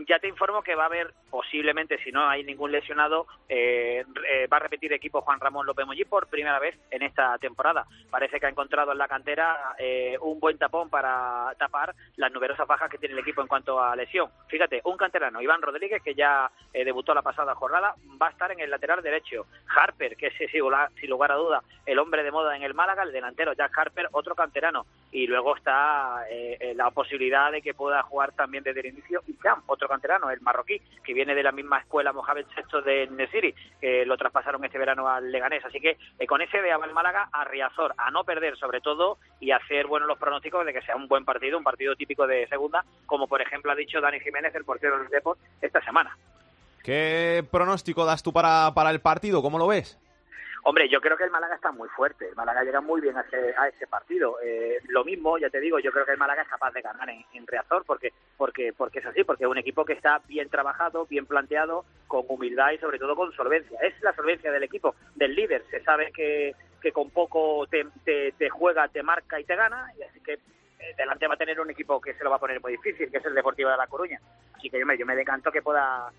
Ya 0.09 0.19
te 0.19 0.29
informo 0.29 0.62
que 0.62 0.75
va 0.75 0.85
a 0.85 0.87
haber, 0.87 1.12
posiblemente, 1.31 1.99
si 2.03 2.12
no 2.12 2.29
hay 2.29 2.45
ningún 2.45 2.73
lesionado, 2.73 3.27
eh, 3.49 4.05
eh, 4.29 4.47
va 4.47 4.59
a 4.59 4.61
repetir 4.61 4.93
equipo 4.93 5.10
Juan 5.11 5.40
Ramón 5.40 5.67
López 5.67 5.87
Mollí 5.87 6.05
por 6.05 6.29
primera 6.29 6.59
vez 6.59 6.79
en 6.90 7.02
esta 7.02 7.38
temporada. 7.38 7.87
Parece 8.11 8.38
que 8.38 8.47
ha 8.47 8.50
encontrado 8.50 8.93
en 8.93 8.99
la 8.99 9.09
cantera 9.09 9.76
un 10.21 10.38
buen 10.38 10.59
tapón 10.59 10.88
para 10.90 11.55
tapar 11.59 11.95
las 12.17 12.33
numerosas 12.33 12.67
bajas 12.67 12.90
que 12.90 12.99
tiene 12.99 13.14
el 13.14 13.21
equipo 13.21 13.40
en 13.40 13.49
cuanto 13.49 13.83
a 13.83 13.97
lesión. 13.97 14.31
Fíjate, 14.49 14.81
un 14.85 14.97
canterano, 14.97 15.40
Iván 15.40 15.62
Rodríguez, 15.62 16.02
que 16.02 16.14
ya 16.14 16.50
debutó 16.73 17.14
la 17.14 17.23
pasada 17.23 17.55
jornada, 17.55 17.95
va 18.21 18.29
a 18.29 18.31
estar 18.31 18.52
en 18.52 18.61
el 18.61 18.71
lateral 18.71 19.02
derecho. 19.02 19.47
Harper, 19.75 20.17
que 20.17 20.29
es 20.29 20.35
sin 20.50 21.11
lugar 21.11 21.31
duda 21.37 21.62
el 21.87 21.99
hombre 21.99 22.23
de 22.23 22.31
moda 22.31 22.57
en 22.57 22.62
el 22.62 22.75
Málaga, 22.75 23.02
el 23.02 23.12
delantero 23.12 23.52
Jack 23.52 23.76
Harper, 23.76 24.09
otro 24.12 24.35
canterano. 24.35 24.87
Y 25.11 25.26
luego 25.26 25.57
está 25.57 26.25
eh, 26.31 26.57
eh, 26.61 26.75
la 26.75 26.90
posibilidad 26.90 27.50
de 27.50 27.62
que 27.62 27.75
pueda 27.75 28.02
jugar 28.02 28.33
también 28.33 28.62
desde 28.62 28.81
el 28.81 28.87
inicio 28.87 29.23
y 29.26 29.37
otro 29.67 29.88
canterano, 29.88 30.31
el 30.31 30.40
marroquí, 30.40 30.81
que 31.02 31.14
viene 31.14 31.35
de 31.35 31.43
la 31.43 31.50
misma 31.50 31.79
escuela 31.79 32.12
Mohamed 32.12 32.47
VI 32.55 32.83
de 32.83 33.07
Nesiri, 33.09 33.55
que 33.81 34.05
lo 34.05 34.17
traspasaron 34.17 34.64
este 34.64 34.79
verano 34.79 35.00
al 35.09 35.30
Leganés. 35.30 35.64
Así 35.64 35.80
que 35.80 35.97
eh, 36.19 36.26
con 36.26 36.42
ese 36.42 36.61
ve 36.61 36.71
el 36.71 36.92
Málaga 36.92 37.28
a 37.33 37.45
Riazor, 37.45 37.95
a 37.97 38.11
no 38.11 38.25
perder 38.25 38.57
sobre 38.57 38.80
todo 38.80 39.19
y 39.40 39.50
hacer 39.50 39.87
buenos 39.87 40.09
los 40.09 40.19
pronósticos 40.19 40.64
de 40.66 40.73
que 40.73 40.83
sea 40.83 40.97
un 40.97 41.09
buen 41.09 41.25
partido, 41.25 41.59
un 41.59 41.64
partido 41.64 41.95
típico 41.97 42.26
de 42.26 42.47
segunda, 42.49 42.85
como 43.07 43.26
por 43.26 43.42
ejemplo 43.42 43.73
ha 43.73 43.75
dicho 43.76 44.00
Dani 44.00 44.21
Jiménez, 44.21 44.54
el 44.54 44.64
portero 44.64 44.99
del 44.99 45.09
Deport, 45.09 45.38
esta 45.61 45.83
semana. 45.83 46.16
¿Qué 46.83 47.45
pronóstico 47.50 48.04
das 48.04 48.23
tú 48.23 48.33
para, 48.33 48.73
para 48.75 48.90
el 48.90 49.00
partido? 49.00 49.42
¿Cómo 49.42 49.59
lo 49.59 49.66
ves? 49.66 49.99
Hombre, 50.62 50.88
yo 50.90 51.00
creo 51.00 51.17
que 51.17 51.25
el 51.25 51.31
Málaga 51.31 51.55
está 51.55 51.73
muy 51.73 51.88
fuerte. 51.88 52.29
El 52.29 52.37
Málaga 52.37 52.62
llega 52.62 52.81
muy 52.81 53.00
bien 53.00 53.17
a 53.17 53.23
ese, 53.23 53.55
a 53.57 53.69
ese 53.69 53.87
partido. 53.87 54.37
Eh, 54.43 54.79
lo 54.88 55.05
mismo, 55.05 55.38
ya 55.38 55.49
te 55.49 55.59
digo, 55.59 55.79
yo 55.79 55.90
creo 55.90 56.05
que 56.05 56.12
el 56.12 56.19
Málaga 56.19 56.43
es 56.43 56.49
capaz 56.49 56.73
de 56.73 56.83
ganar 56.83 57.09
en, 57.09 57.25
en, 57.33 57.47
Reazor 57.47 57.85
porque, 57.87 58.12
porque, 58.37 58.73
porque 58.76 58.99
es 58.99 59.07
así, 59.07 59.25
porque 59.25 59.45
es 59.45 59.50
un 59.50 59.57
equipo 59.57 59.85
que 59.85 59.95
está 59.95 60.21
bien 60.29 60.50
trabajado, 60.50 61.07
bien 61.07 61.25
planteado, 61.25 61.85
con 62.07 62.25
humildad 62.29 62.73
y 62.73 62.79
sobre 62.79 62.99
todo 62.99 63.17
con 63.17 63.33
solvencia. 63.33 63.81
Es 63.81 64.00
la 64.02 64.14
solvencia 64.14 64.52
del 64.52 64.62
equipo, 64.62 64.95
del 65.14 65.35
líder. 65.35 65.64
Se 65.71 65.83
sabe 65.83 66.12
que, 66.12 66.55
que 66.83 66.93
con 66.93 67.11
poco 67.11 67.67
te, 67.67 67.87
te, 68.05 68.50
juega, 68.50 68.88
te 68.88 69.02
marca 69.02 69.40
y 69.40 69.45
te 69.45 69.57
gana, 69.57 69.90
y 69.99 70.02
así 70.02 70.21
que 70.21 70.35
eh, 70.35 70.95
delante 70.97 71.26
va 71.26 71.35
a 71.35 71.38
tener 71.38 71.59
un 71.59 71.71
equipo 71.71 72.00
que 72.00 72.14
se 72.14 72.25
lo 72.25 72.31
va 72.31 72.37
a 72.37 72.40
poner 72.40 72.61
muy 72.61 72.73
difícil, 72.73 73.11
que 73.11 73.17
es 73.17 73.25
el 73.25 73.35
Deportivo 73.35 73.71
de 73.71 73.79
La 73.79 73.87
Coruña. 73.87 74.21
Así 74.55 74.69
que 74.69 74.79
yo 74.79 74.87
yo 74.93 75.07
me 75.07 75.17
decanto 75.17 75.50
que 75.50 75.62
pueda 75.62 76.12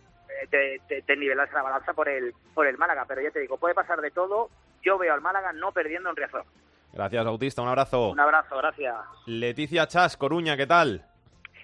te, 0.49 1.01
te, 1.01 1.15
nivelarse 1.17 1.53
la 1.53 1.61
balanza 1.61 1.93
por 1.93 2.09
el, 2.09 2.33
por 2.53 2.67
el 2.67 2.77
Málaga. 2.77 3.05
Pero 3.07 3.21
ya 3.21 3.31
te 3.31 3.39
digo, 3.39 3.57
puede 3.57 3.73
pasar 3.73 4.01
de 4.01 4.11
todo. 4.11 4.49
Yo 4.83 4.97
veo 4.97 5.13
al 5.13 5.21
Málaga 5.21 5.53
no 5.53 5.71
perdiendo 5.71 6.09
en 6.09 6.15
Riazor. 6.15 6.45
Gracias, 6.93 7.23
Bautista. 7.23 7.61
Un 7.61 7.69
abrazo. 7.69 8.09
Un 8.09 8.19
abrazo, 8.19 8.57
gracias. 8.57 8.95
Leticia 9.25 9.87
Chas, 9.87 10.17
Coruña, 10.17 10.57
¿qué 10.57 10.67
tal? 10.67 11.05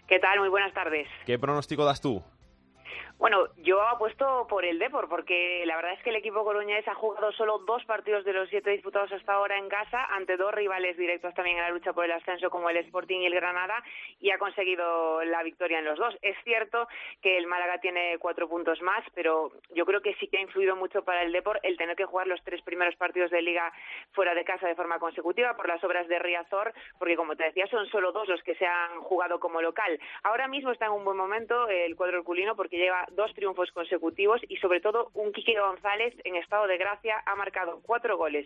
¿Qué 0.07 0.19
tal? 0.19 0.39
Muy 0.39 0.49
buenas 0.49 0.73
tardes. 0.73 1.07
¿Qué 1.25 1.37
pronóstico 1.37 1.83
das 1.83 1.99
tú? 1.99 2.23
Bueno, 3.19 3.47
yo 3.57 3.81
apuesto 3.81 4.45
por 4.47 4.63
el 4.63 4.77
Depor, 4.77 5.09
porque 5.09 5.63
la 5.65 5.75
verdad 5.75 5.93
es 5.93 6.03
que 6.03 6.11
el 6.11 6.17
equipo 6.17 6.43
coruñés 6.43 6.87
ha 6.87 6.93
jugado 6.93 7.31
solo 7.31 7.57
dos 7.65 7.83
partidos 7.85 8.23
de 8.23 8.31
los 8.31 8.47
siete 8.47 8.69
disputados 8.69 9.11
hasta 9.11 9.33
ahora 9.33 9.57
en 9.57 9.69
casa, 9.69 10.05
ante 10.11 10.37
dos 10.37 10.53
rivales 10.53 10.95
directos 10.97 11.33
también 11.33 11.57
en 11.57 11.63
la 11.63 11.71
lucha 11.71 11.93
por 11.93 12.05
el 12.05 12.11
ascenso, 12.11 12.51
como 12.51 12.69
el 12.69 12.77
Sporting 12.77 13.21
y 13.21 13.25
el 13.25 13.33
Granada, 13.33 13.83
y 14.19 14.29
ha 14.29 14.37
conseguido 14.37 15.23
la 15.23 15.41
victoria 15.41 15.79
en 15.79 15.85
los 15.85 15.97
dos. 15.97 16.15
Es 16.21 16.37
cierto 16.43 16.87
que 17.19 17.39
el 17.39 17.47
Málaga 17.47 17.79
tiene 17.79 18.19
cuatro 18.19 18.47
puntos 18.47 18.79
más, 18.83 19.03
pero 19.15 19.51
yo 19.71 19.83
creo 19.87 20.01
que 20.01 20.13
sí 20.19 20.27
que 20.27 20.37
ha 20.37 20.41
influido 20.41 20.75
mucho 20.75 21.03
para 21.03 21.23
el 21.23 21.31
Depor 21.31 21.59
el 21.63 21.75
tener 21.75 21.95
que 21.95 22.05
jugar 22.05 22.27
los 22.27 22.43
tres 22.43 22.61
primeros 22.61 22.95
partidos 22.97 23.31
de 23.31 23.41
Liga 23.41 23.73
fuera 24.11 24.35
de 24.35 24.45
casa 24.45 24.67
de 24.67 24.75
forma 24.75 24.99
consecutiva 24.99 25.55
por 25.55 25.67
las 25.67 25.83
obras 25.83 26.07
de 26.07 26.19
Riazor, 26.19 26.71
porque 26.99 27.15
como 27.15 27.35
te 27.35 27.45
decía, 27.45 27.65
son 27.65 27.87
solo 27.87 28.11
dos 28.11 28.27
los 28.27 28.43
que 28.43 28.53
se 28.55 28.67
han 28.67 29.01
jugado 29.01 29.39
como 29.39 29.59
local. 29.59 29.99
Ahora 30.21 30.47
mismo 30.47 30.71
está 30.71 30.85
en 30.85 30.91
un 30.91 31.03
buen 31.03 31.17
momento 31.17 31.67
el 31.67 31.95
cuadro 31.95 32.19
herculino 32.19 32.55
porque 32.55 32.77
lleva 32.77 33.06
dos 33.11 33.33
triunfos 33.33 33.71
consecutivos 33.71 34.41
y 34.47 34.57
sobre 34.57 34.81
todo 34.81 35.11
un 35.13 35.31
Quique 35.31 35.59
González 35.59 36.13
en 36.23 36.35
estado 36.35 36.67
de 36.67 36.77
gracia 36.77 37.21
ha 37.25 37.35
marcado 37.35 37.81
cuatro 37.83 38.17
goles 38.17 38.45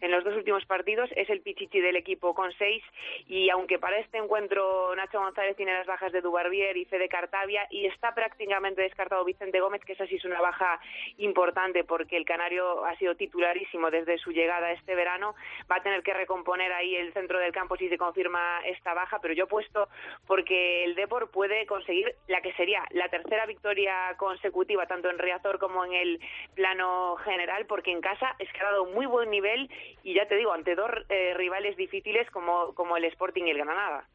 en 0.00 0.10
los 0.10 0.24
dos 0.24 0.34
últimos 0.36 0.64
partidos, 0.66 1.10
es 1.16 1.28
el 1.30 1.40
pichichi 1.40 1.80
del 1.80 1.96
equipo 1.96 2.34
con 2.34 2.52
seis 2.52 2.82
y 3.26 3.50
aunque 3.50 3.78
para 3.78 3.98
este 3.98 4.18
encuentro 4.18 4.94
Nacho 4.96 5.20
González 5.20 5.56
tiene 5.56 5.74
las 5.74 5.86
bajas 5.86 6.12
de 6.12 6.20
Dubarbier 6.20 6.76
y 6.76 6.84
Fede 6.84 7.08
Cartavia 7.08 7.66
y 7.70 7.86
está 7.86 8.14
prácticamente 8.14 8.82
descartado 8.82 9.24
Vicente 9.24 9.60
Gómez, 9.60 9.82
que 9.84 9.92
esa 9.92 10.06
sí 10.06 10.16
es 10.16 10.24
una 10.24 10.40
baja 10.40 10.80
importante 11.18 11.84
porque 11.84 12.16
el 12.16 12.24
Canario 12.24 12.84
ha 12.84 12.96
sido 12.96 13.14
titularísimo 13.14 13.90
desde 13.90 14.18
su 14.18 14.32
llegada 14.32 14.72
este 14.72 14.94
verano, 14.94 15.34
va 15.70 15.76
a 15.76 15.82
tener 15.82 16.02
que 16.02 16.14
recomponer 16.14 16.72
ahí 16.72 16.96
el 16.96 17.12
centro 17.12 17.38
del 17.38 17.52
campo 17.52 17.76
si 17.76 17.88
se 17.88 17.98
confirma 17.98 18.60
esta 18.64 18.94
baja, 18.94 19.20
pero 19.20 19.34
yo 19.34 19.44
he 19.44 19.48
puesto 19.48 19.88
porque 20.26 20.84
el 20.84 20.94
Depor 20.94 21.30
puede 21.30 21.66
conseguir 21.66 22.14
la 22.28 22.40
que 22.40 22.52
sería 22.54 22.84
la 22.90 23.08
tercera 23.08 23.46
victoria 23.46 24.01
consecutiva, 24.16 24.86
tanto 24.86 25.10
en 25.10 25.18
Riazor 25.18 25.58
como 25.58 25.84
en 25.84 25.92
el 25.94 26.20
plano 26.54 27.16
general, 27.24 27.66
porque 27.66 27.92
en 27.92 28.00
casa 28.00 28.34
es 28.38 28.50
que 28.52 28.60
ha 28.60 28.70
dado 28.70 28.86
muy 28.86 29.06
buen 29.06 29.30
nivel 29.30 29.70
y 30.02 30.14
ya 30.14 30.26
te 30.26 30.36
digo, 30.36 30.52
ante 30.52 30.74
dos 30.74 30.90
eh, 31.08 31.34
rivales 31.34 31.76
difíciles 31.76 32.30
como, 32.30 32.74
como 32.74 32.96
el 32.96 33.04
Sporting 33.04 33.44
y 33.44 33.50
el 33.50 33.58
Granada. 33.58 34.08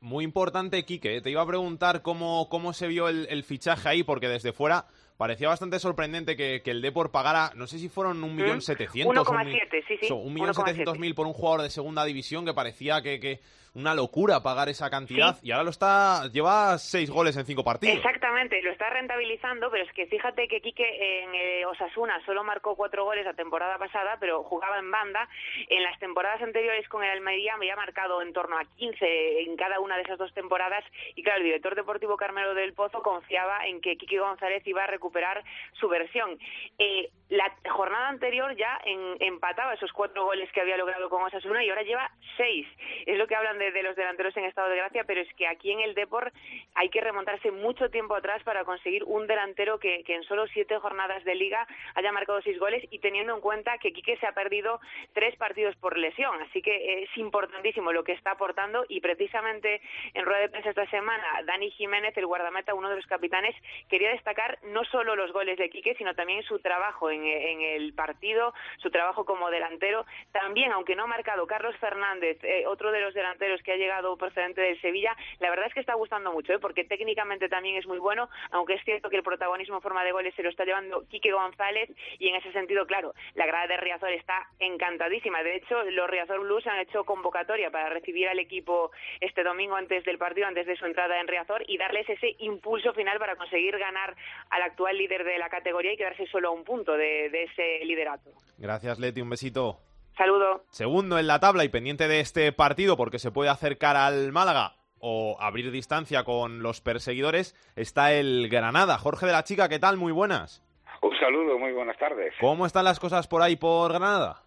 Muy 0.00 0.24
importante, 0.24 0.84
Quique. 0.84 1.20
Te 1.20 1.30
iba 1.30 1.42
a 1.42 1.46
preguntar 1.46 2.02
cómo, 2.02 2.48
cómo 2.48 2.72
se 2.72 2.86
vio 2.86 3.08
el, 3.08 3.26
el 3.30 3.42
fichaje 3.42 3.88
ahí, 3.88 4.02
porque 4.04 4.28
desde 4.28 4.52
fuera 4.52 4.86
parecía 5.18 5.48
bastante 5.48 5.80
sorprendente 5.80 6.36
que, 6.36 6.62
que 6.62 6.70
el 6.70 6.80
Depor 6.80 7.10
pagara, 7.10 7.50
no 7.56 7.66
sé 7.66 7.78
si 7.78 7.88
fueron 7.88 8.22
un 8.22 8.36
millón 8.36 8.58
¿Mm? 8.58 8.62
setecientos. 8.62 9.26
1,7, 9.26 9.84
sí, 9.86 9.98
sí. 10.00 10.12
Un 10.12 10.32
millón 10.32 10.54
setecientos 10.54 10.98
mil 10.98 11.14
por 11.14 11.26
un 11.26 11.32
jugador 11.32 11.62
de 11.62 11.70
segunda 11.70 12.04
división 12.04 12.46
que 12.46 12.54
parecía 12.54 13.02
que, 13.02 13.18
que 13.18 13.40
una 13.74 13.94
locura 13.94 14.42
pagar 14.42 14.68
esa 14.68 14.90
cantidad 14.90 15.36
y 15.42 15.52
ahora 15.52 15.64
lo 15.64 15.70
está 15.70 16.28
lleva 16.28 16.78
seis 16.78 17.10
goles 17.10 17.36
en 17.36 17.46
cinco 17.46 17.64
partidos. 17.64 17.96
Exactamente, 17.96 18.60
lo 18.62 18.70
está 18.70 18.90
rentabilizando, 18.90 19.70
pero 19.70 19.84
es 19.84 19.92
que 19.92 20.06
fíjate 20.06 20.48
que 20.48 20.60
Quique 20.60 21.22
en 21.22 21.34
eh, 21.34 21.66
Osasuna 21.66 22.20
solo 22.24 22.44
marcó 22.44 22.76
cuatro 22.76 23.04
goles 23.04 23.24
la 23.24 23.34
temporada 23.34 23.78
pasada, 23.78 24.16
pero 24.20 24.42
jugaba 24.42 24.78
en 24.78 24.90
banda. 24.90 25.28
En 25.68 25.82
las 25.82 25.98
temporadas 25.98 26.42
anteriores 26.42 26.88
con 26.88 27.02
el 27.02 27.10
Almería 27.10 27.56
me 27.56 27.66
había 27.66 27.76
marcado 27.76 28.22
en 28.22 28.32
torno 28.32 28.58
a 28.58 28.64
15 28.76 29.42
en 29.42 29.56
cada 29.56 29.80
una 29.80 29.96
de 29.96 30.02
esas 30.02 30.18
dos 30.18 30.32
temporadas 30.34 30.84
y 31.14 31.22
claro, 31.22 31.38
el 31.38 31.44
director 31.44 31.74
deportivo 31.74 32.16
Carmelo 32.16 32.54
del 32.54 32.72
Pozo 32.72 33.02
confiaba 33.02 33.66
en 33.66 33.80
que 33.80 33.96
Quique 33.96 34.18
González 34.18 34.66
iba 34.66 34.84
a 34.84 34.86
recuperar 34.86 35.44
su 35.72 35.88
versión. 35.88 36.38
Eh, 36.78 37.10
la 37.28 37.52
jornada 37.68 38.08
anterior 38.08 38.56
ya 38.56 38.80
empataba 39.20 39.74
esos 39.74 39.92
cuatro 39.92 40.24
goles 40.24 40.50
que 40.52 40.60
había 40.60 40.78
logrado 40.78 41.10
con 41.10 41.22
Osasuna 41.22 41.62
y 41.62 41.68
ahora 41.68 41.82
lleva 41.82 42.10
seis. 42.36 42.66
Es 43.04 43.18
lo 43.18 43.26
que 43.26 43.36
hablan 43.36 43.58
de, 43.58 43.67
los 43.82 43.96
delanteros 43.96 44.36
en 44.36 44.44
estado 44.44 44.68
de 44.68 44.76
gracia, 44.76 45.04
pero 45.04 45.20
es 45.20 45.32
que 45.34 45.46
aquí 45.46 45.70
en 45.70 45.80
el 45.80 45.94
Depor 45.94 46.32
hay 46.74 46.88
que 46.88 47.00
remontarse 47.00 47.50
mucho 47.50 47.90
tiempo 47.90 48.14
atrás 48.14 48.42
para 48.42 48.64
conseguir 48.64 49.04
un 49.04 49.26
delantero 49.26 49.78
que, 49.78 50.02
en 50.06 50.22
solo 50.24 50.46
siete 50.48 50.78
jornadas 50.78 51.22
de 51.24 51.34
liga 51.34 51.66
haya 51.94 52.12
marcado 52.12 52.40
seis 52.42 52.58
goles 52.58 52.84
y 52.90 52.98
teniendo 52.98 53.34
en 53.34 53.40
cuenta 53.40 53.78
que 53.78 53.92
Quique 53.92 54.16
se 54.16 54.26
ha 54.26 54.32
perdido 54.32 54.80
tres 55.12 55.36
partidos 55.36 55.76
por 55.76 55.98
lesión. 55.98 56.40
Así 56.42 56.62
que 56.62 57.02
es 57.02 57.16
importantísimo 57.16 57.92
lo 57.92 58.04
que 58.04 58.12
está 58.12 58.32
aportando 58.32 58.84
y 58.88 59.00
precisamente 59.00 59.80
en 60.14 60.24
rueda 60.24 60.40
de 60.40 60.48
prensa 60.48 60.70
esta 60.70 60.88
semana 60.90 61.42
Dani 61.44 61.70
Jiménez, 61.70 62.16
el 62.16 62.26
guardameta, 62.26 62.74
uno 62.74 62.90
de 62.90 62.96
los 62.96 63.06
capitanes, 63.06 63.54
quería 63.88 64.10
destacar 64.10 64.58
no 64.62 64.84
solo 64.84 65.14
los 65.14 65.32
goles 65.32 65.58
de 65.58 65.70
Quique, 65.70 65.94
sino 65.94 66.14
también 66.14 66.42
su 66.42 66.58
trabajo 66.58 67.10
en 67.10 67.18
en, 67.24 67.60
el 67.60 67.92
partido, 67.94 68.54
su 68.78 68.90
trabajo 68.90 69.24
como 69.24 69.50
delantero. 69.50 70.06
También, 70.32 70.72
aunque 70.72 70.96
no 70.96 71.04
ha 71.04 71.06
marcado 71.06 71.46
Carlos 71.46 71.76
Fernández, 71.78 72.38
eh, 72.42 72.64
otro 72.66 72.92
de 72.92 73.00
los 73.00 73.14
delanteros 73.14 73.47
que 73.62 73.72
ha 73.72 73.76
llegado 73.76 74.16
procedente 74.16 74.60
del 74.60 74.80
Sevilla, 74.80 75.16
la 75.40 75.50
verdad 75.50 75.66
es 75.66 75.74
que 75.74 75.80
está 75.80 75.94
gustando 75.94 76.32
mucho, 76.32 76.52
¿eh? 76.52 76.58
porque 76.58 76.84
técnicamente 76.84 77.48
también 77.48 77.76
es 77.76 77.86
muy 77.86 77.98
bueno, 77.98 78.28
aunque 78.50 78.74
es 78.74 78.84
cierto 78.84 79.10
que 79.10 79.16
el 79.16 79.22
protagonismo 79.22 79.76
en 79.76 79.82
forma 79.82 80.04
de 80.04 80.12
goles 80.12 80.34
se 80.34 80.42
lo 80.42 80.50
está 80.50 80.64
llevando 80.64 81.04
Quique 81.08 81.32
González 81.32 81.90
y 82.18 82.28
en 82.28 82.36
ese 82.36 82.52
sentido, 82.52 82.86
claro, 82.86 83.14
la 83.34 83.46
grada 83.46 83.66
de 83.66 83.76
Riazor 83.76 84.12
está 84.12 84.48
encantadísima. 84.58 85.42
De 85.42 85.56
hecho, 85.56 85.82
los 85.90 86.08
Riazor 86.08 86.40
Blues 86.40 86.66
han 86.66 86.78
hecho 86.78 87.04
convocatoria 87.04 87.70
para 87.70 87.88
recibir 87.88 88.28
al 88.28 88.38
equipo 88.38 88.90
este 89.20 89.42
domingo 89.42 89.76
antes 89.76 90.04
del 90.04 90.18
partido, 90.18 90.46
antes 90.46 90.66
de 90.66 90.76
su 90.76 90.86
entrada 90.86 91.20
en 91.20 91.28
Riazor 91.28 91.64
y 91.66 91.78
darles 91.78 92.08
ese 92.08 92.36
impulso 92.38 92.92
final 92.92 93.18
para 93.18 93.36
conseguir 93.36 93.76
ganar 93.78 94.14
al 94.50 94.62
actual 94.62 94.96
líder 94.96 95.24
de 95.24 95.38
la 95.38 95.48
categoría 95.48 95.92
y 95.92 95.96
quedarse 95.96 96.26
solo 96.26 96.48
a 96.48 96.52
un 96.52 96.64
punto 96.64 96.92
de 96.92 97.08
de, 97.30 97.44
ese 97.44 97.84
liderato. 97.84 98.30
Gracias, 98.58 98.98
Leti. 98.98 99.20
Un 99.20 99.30
besito. 99.30 99.87
Saludo. 100.18 100.64
Segundo 100.70 101.16
en 101.16 101.28
la 101.28 101.38
tabla 101.38 101.62
y 101.62 101.68
pendiente 101.68 102.08
de 102.08 102.18
este 102.18 102.50
partido 102.50 102.96
porque 102.96 103.20
se 103.20 103.30
puede 103.30 103.50
acercar 103.50 103.94
al 103.94 104.32
Málaga 104.32 104.72
o 104.98 105.36
abrir 105.40 105.70
distancia 105.70 106.24
con 106.24 106.60
los 106.60 106.80
perseguidores 106.80 107.54
está 107.76 108.12
el 108.12 108.48
Granada. 108.48 108.98
Jorge 108.98 109.26
de 109.26 109.32
la 109.32 109.44
Chica, 109.44 109.68
¿qué 109.68 109.78
tal? 109.78 109.96
Muy 109.96 110.10
buenas. 110.10 110.60
Un 111.02 111.16
saludo, 111.20 111.56
muy 111.56 111.72
buenas 111.72 111.96
tardes. 111.98 112.34
¿Cómo 112.40 112.66
están 112.66 112.84
las 112.84 112.98
cosas 112.98 113.28
por 113.28 113.42
ahí 113.42 113.54
por 113.54 113.92
Granada? 113.92 114.42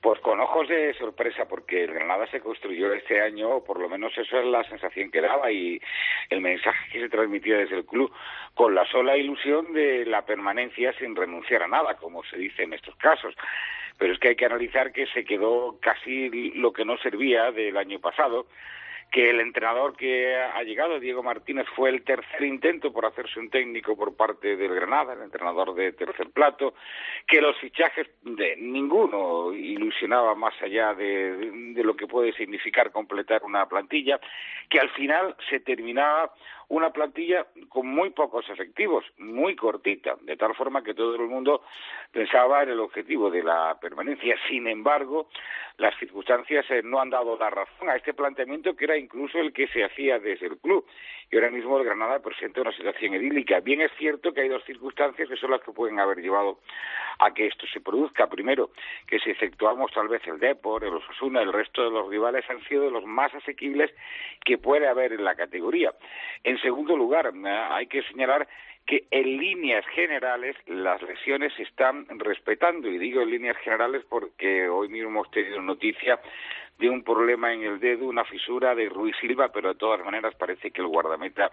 Pues 0.00 0.18
con 0.22 0.40
ojos 0.40 0.66
de 0.66 0.92
sorpresa, 0.94 1.44
porque 1.48 1.84
el 1.84 1.94
Granada 1.94 2.26
se 2.26 2.40
construyó 2.40 2.92
este 2.92 3.22
año, 3.22 3.62
por 3.62 3.78
lo 3.78 3.88
menos 3.88 4.12
eso 4.18 4.40
es 4.40 4.46
la 4.46 4.64
sensación 4.64 5.12
que 5.12 5.20
daba 5.20 5.52
y 5.52 5.80
el 6.30 6.40
mensaje 6.40 6.90
que 6.90 7.00
se 7.00 7.08
transmitía 7.08 7.58
desde 7.58 7.76
el 7.76 7.86
club, 7.86 8.12
con 8.54 8.74
la 8.74 8.84
sola 8.86 9.16
ilusión 9.16 9.72
de 9.72 10.04
la 10.04 10.22
permanencia 10.22 10.92
sin 10.94 11.14
renunciar 11.14 11.62
a 11.62 11.68
nada, 11.68 11.94
como 11.94 12.24
se 12.24 12.36
dice 12.36 12.64
en 12.64 12.72
estos 12.72 12.96
casos. 12.96 13.36
Pero 13.98 14.12
es 14.12 14.18
que 14.18 14.28
hay 14.28 14.36
que 14.36 14.46
analizar 14.46 14.92
que 14.92 15.06
se 15.06 15.24
quedó 15.24 15.78
casi 15.80 16.50
lo 16.52 16.72
que 16.72 16.84
no 16.84 16.96
servía 16.98 17.52
del 17.52 17.76
año 17.76 18.00
pasado, 18.00 18.46
que 19.12 19.28
el 19.28 19.40
entrenador 19.40 19.94
que 19.94 20.34
ha 20.34 20.62
llegado, 20.62 20.98
Diego 20.98 21.22
Martínez, 21.22 21.66
fue 21.76 21.90
el 21.90 22.02
tercer 22.02 22.42
intento 22.44 22.94
por 22.94 23.04
hacerse 23.04 23.38
un 23.38 23.50
técnico 23.50 23.94
por 23.94 24.16
parte 24.16 24.56
del 24.56 24.74
Granada, 24.74 25.12
el 25.12 25.20
entrenador 25.20 25.74
de 25.74 25.92
tercer 25.92 26.30
plato, 26.30 26.72
que 27.28 27.42
los 27.42 27.54
fichajes 27.58 28.08
de 28.22 28.56
ninguno 28.56 29.52
ilusionaba 29.52 30.34
más 30.34 30.54
allá 30.62 30.94
de, 30.94 31.50
de 31.74 31.84
lo 31.84 31.94
que 31.94 32.06
puede 32.06 32.32
significar 32.32 32.90
completar 32.90 33.42
una 33.44 33.66
plantilla, 33.66 34.18
que 34.70 34.80
al 34.80 34.88
final 34.90 35.36
se 35.50 35.60
terminaba 35.60 36.32
una 36.72 36.90
plantilla 36.90 37.46
con 37.68 37.86
muy 37.86 38.10
pocos 38.10 38.48
efectivos, 38.48 39.04
muy 39.18 39.54
cortita, 39.54 40.16
de 40.22 40.38
tal 40.38 40.54
forma 40.54 40.82
que 40.82 40.94
todo 40.94 41.14
el 41.16 41.28
mundo 41.28 41.64
pensaba 42.10 42.62
en 42.62 42.70
el 42.70 42.80
objetivo 42.80 43.30
de 43.30 43.42
la 43.42 43.76
permanencia. 43.78 44.36
Sin 44.48 44.66
embargo, 44.66 45.28
las 45.76 45.94
circunstancias 45.98 46.64
eh, 46.70 46.80
no 46.82 46.98
han 46.98 47.10
dado 47.10 47.36
la 47.36 47.50
razón 47.50 47.90
a 47.90 47.96
este 47.96 48.14
planteamiento 48.14 48.74
que 48.74 48.86
era 48.86 48.96
incluso 48.96 49.38
el 49.38 49.52
que 49.52 49.68
se 49.68 49.84
hacía 49.84 50.18
desde 50.18 50.46
el 50.46 50.56
club. 50.58 50.86
Y 51.30 51.36
ahora 51.36 51.50
mismo 51.50 51.78
el 51.78 51.84
Granada 51.84 52.20
presenta 52.20 52.62
una 52.62 52.72
situación 52.72 53.14
idílica. 53.14 53.60
Bien 53.60 53.82
es 53.82 53.90
cierto 53.98 54.32
que 54.32 54.42
hay 54.42 54.48
dos 54.48 54.64
circunstancias 54.64 55.28
que 55.28 55.36
son 55.36 55.50
las 55.50 55.60
que 55.62 55.72
pueden 55.72 55.98
haber 56.00 56.18
llevado 56.18 56.60
a 57.18 57.32
que 57.32 57.46
esto 57.46 57.66
se 57.66 57.80
produzca. 57.80 58.28
Primero, 58.28 58.70
que 59.06 59.18
si 59.18 59.30
efectuamos 59.30 59.90
tal 59.92 60.08
vez 60.08 60.26
el 60.26 60.38
Depor, 60.38 60.84
el 60.84 60.94
Osasuna, 60.94 61.40
el 61.42 61.52
resto 61.52 61.84
de 61.84 61.90
los 61.90 62.08
rivales 62.08 62.44
han 62.50 62.62
sido 62.64 62.90
los 62.90 63.04
más 63.04 63.34
asequibles 63.34 63.90
que 64.44 64.58
puede 64.58 64.88
haber 64.88 65.12
en 65.14 65.24
la 65.24 65.34
categoría. 65.34 65.94
Segundo 66.62 66.96
lugar, 66.96 67.32
hay 67.70 67.86
que 67.86 68.02
señalar 68.04 68.48
que 68.86 69.04
en 69.10 69.36
líneas 69.36 69.84
generales 69.94 70.56
las 70.66 71.00
lesiones 71.02 71.52
se 71.54 71.62
están 71.62 72.06
respetando 72.18 72.88
y 72.88 72.98
digo 72.98 73.22
en 73.22 73.30
líneas 73.30 73.56
generales 73.58 74.02
porque 74.08 74.68
hoy 74.68 74.88
mismo 74.88 75.10
hemos 75.10 75.30
tenido 75.30 75.60
noticia 75.60 76.18
de 76.82 76.90
un 76.90 77.04
problema 77.04 77.52
en 77.52 77.62
el 77.62 77.78
dedo, 77.78 78.06
una 78.06 78.24
fisura 78.24 78.74
de 78.74 78.88
Ruiz 78.88 79.14
Silva, 79.20 79.52
pero 79.52 79.68
de 79.68 79.78
todas 79.78 80.04
maneras 80.04 80.34
parece 80.34 80.72
que 80.72 80.80
el 80.80 80.88
guardameta 80.88 81.52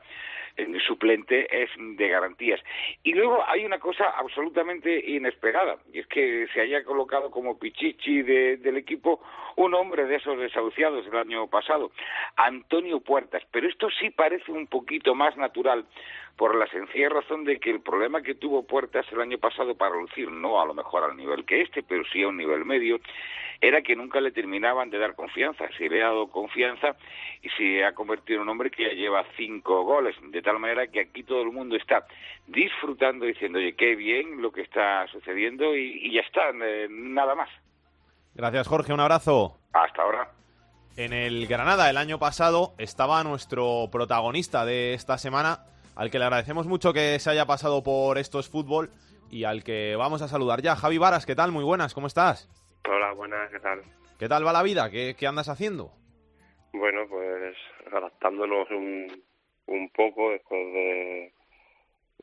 el 0.58 0.82
suplente 0.82 1.48
es 1.64 1.70
de 1.78 2.08
garantías. 2.08 2.60
Y 3.04 3.14
luego 3.14 3.44
hay 3.48 3.64
una 3.64 3.78
cosa 3.78 4.06
absolutamente 4.18 4.92
inesperada, 5.08 5.78
y 5.94 6.00
es 6.00 6.08
que 6.08 6.48
se 6.52 6.62
haya 6.62 6.84
colocado 6.84 7.30
como 7.30 7.60
pichichi 7.60 8.24
del 8.24 8.78
equipo 8.78 9.22
un 9.56 9.76
hombre 9.76 10.06
de 10.06 10.16
esos 10.16 10.40
desahuciados 10.40 11.06
el 11.06 11.16
año 11.16 11.48
pasado, 11.48 11.92
Antonio 12.36 13.00
Puertas, 13.00 13.44
pero 13.52 13.70
esto 13.70 13.88
sí 14.00 14.10
parece 14.10 14.52
un 14.52 14.66
poquito 14.66 15.14
más 15.14 15.38
natural 15.38 15.86
por 16.38 16.56
la 16.56 16.68
sencilla 16.68 17.10
razón 17.10 17.44
de 17.44 17.60
que 17.60 17.70
el 17.70 17.82
problema 17.82 18.24
que 18.24 18.34
tuvo 18.34 18.66
Puertas 18.66 19.06
el 19.12 19.22
año 19.22 19.38
pasado 19.38 19.76
para 19.76 19.96
lucir, 19.96 20.32
no 20.32 20.62
a 20.62 20.66
lo 20.66 20.74
mejor 20.74 21.04
al 21.04 21.18
nivel 21.18 21.46
que 21.46 21.62
este, 21.62 21.84
pero 21.84 22.04
sí 22.06 22.24
a 22.24 22.30
un 22.30 22.38
nivel 22.38 22.66
medio, 22.66 23.00
era 23.62 23.82
que 23.82 23.96
nunca 23.96 24.22
le 24.22 24.32
terminaban 24.32 24.90
de 24.90 25.00
dar 25.00 25.16
confianza. 25.20 25.66
Se 25.78 25.90
le 25.90 26.02
ha 26.02 26.08
dado 26.08 26.28
confianza 26.28 26.96
y 27.42 27.50
se 27.50 27.84
ha 27.84 27.94
convertido 27.94 28.38
en 28.38 28.44
un 28.44 28.50
hombre 28.50 28.72
que 28.72 28.84
ya 28.84 28.94
lleva 28.94 29.26
cinco 29.36 29.84
goles, 29.84 30.16
de 30.32 30.42
tal 30.42 30.60
manera 30.60 30.88
que 30.88 31.02
aquí 31.02 31.24
todo 31.24 31.42
el 31.42 31.52
mundo 31.52 31.76
está 31.76 32.06
disfrutando, 32.48 33.26
diciendo, 33.26 33.60
oye, 33.60 33.76
qué 33.76 33.96
bien 33.96 34.42
lo 34.42 34.52
que 34.52 34.62
está 34.62 35.06
sucediendo 35.08 35.76
y, 35.76 36.14
ya 36.14 36.22
está, 36.22 36.50
eh, 36.64 36.88
nada 36.90 37.36
más. 37.36 37.50
Gracias, 38.34 38.68
Jorge, 38.68 38.94
un 38.94 39.02
abrazo. 39.02 39.58
Hasta 39.74 40.02
ahora. 40.02 40.32
En 40.96 41.14
el 41.14 41.48
Granada 41.48 41.90
el 41.90 41.98
año 41.98 42.18
pasado 42.18 42.74
estaba 42.78 43.24
nuestro 43.24 43.90
protagonista 43.92 44.66
de 44.66 44.94
esta 44.94 45.18
semana, 45.18 45.66
al 45.96 46.10
que 46.10 46.20
le 46.20 46.26
agradecemos 46.26 46.68
mucho 46.68 46.94
que 46.94 47.20
se 47.20 47.30
haya 47.30 47.46
pasado 47.46 47.84
por 47.84 48.18
estos 48.18 48.50
fútbol 48.50 48.90
y 49.30 49.44
al 49.44 49.64
que 49.64 49.96
vamos 49.98 50.22
a 50.22 50.28
saludar 50.28 50.62
ya. 50.62 50.76
Javi 50.76 50.98
Varas, 50.98 51.26
¿qué 51.26 51.36
tal? 51.36 51.52
Muy 51.52 51.64
buenas, 51.64 51.94
¿cómo 51.94 52.08
estás? 52.08 52.50
Hola, 52.90 53.14
buenas, 53.14 53.50
¿qué 53.52 53.60
tal? 53.60 53.82
¿Qué 54.20 54.28
tal 54.28 54.46
va 54.46 54.52
la 54.52 54.64
vida? 54.64 54.92
¿Qué, 54.92 55.16
andas 55.26 55.48
haciendo? 55.48 55.94
Bueno, 56.74 57.08
pues 57.08 57.56
adaptándonos 57.90 58.70
un, 58.70 59.24
un 59.68 59.90
poco 59.92 60.32
después 60.32 60.62
de, 60.74 61.34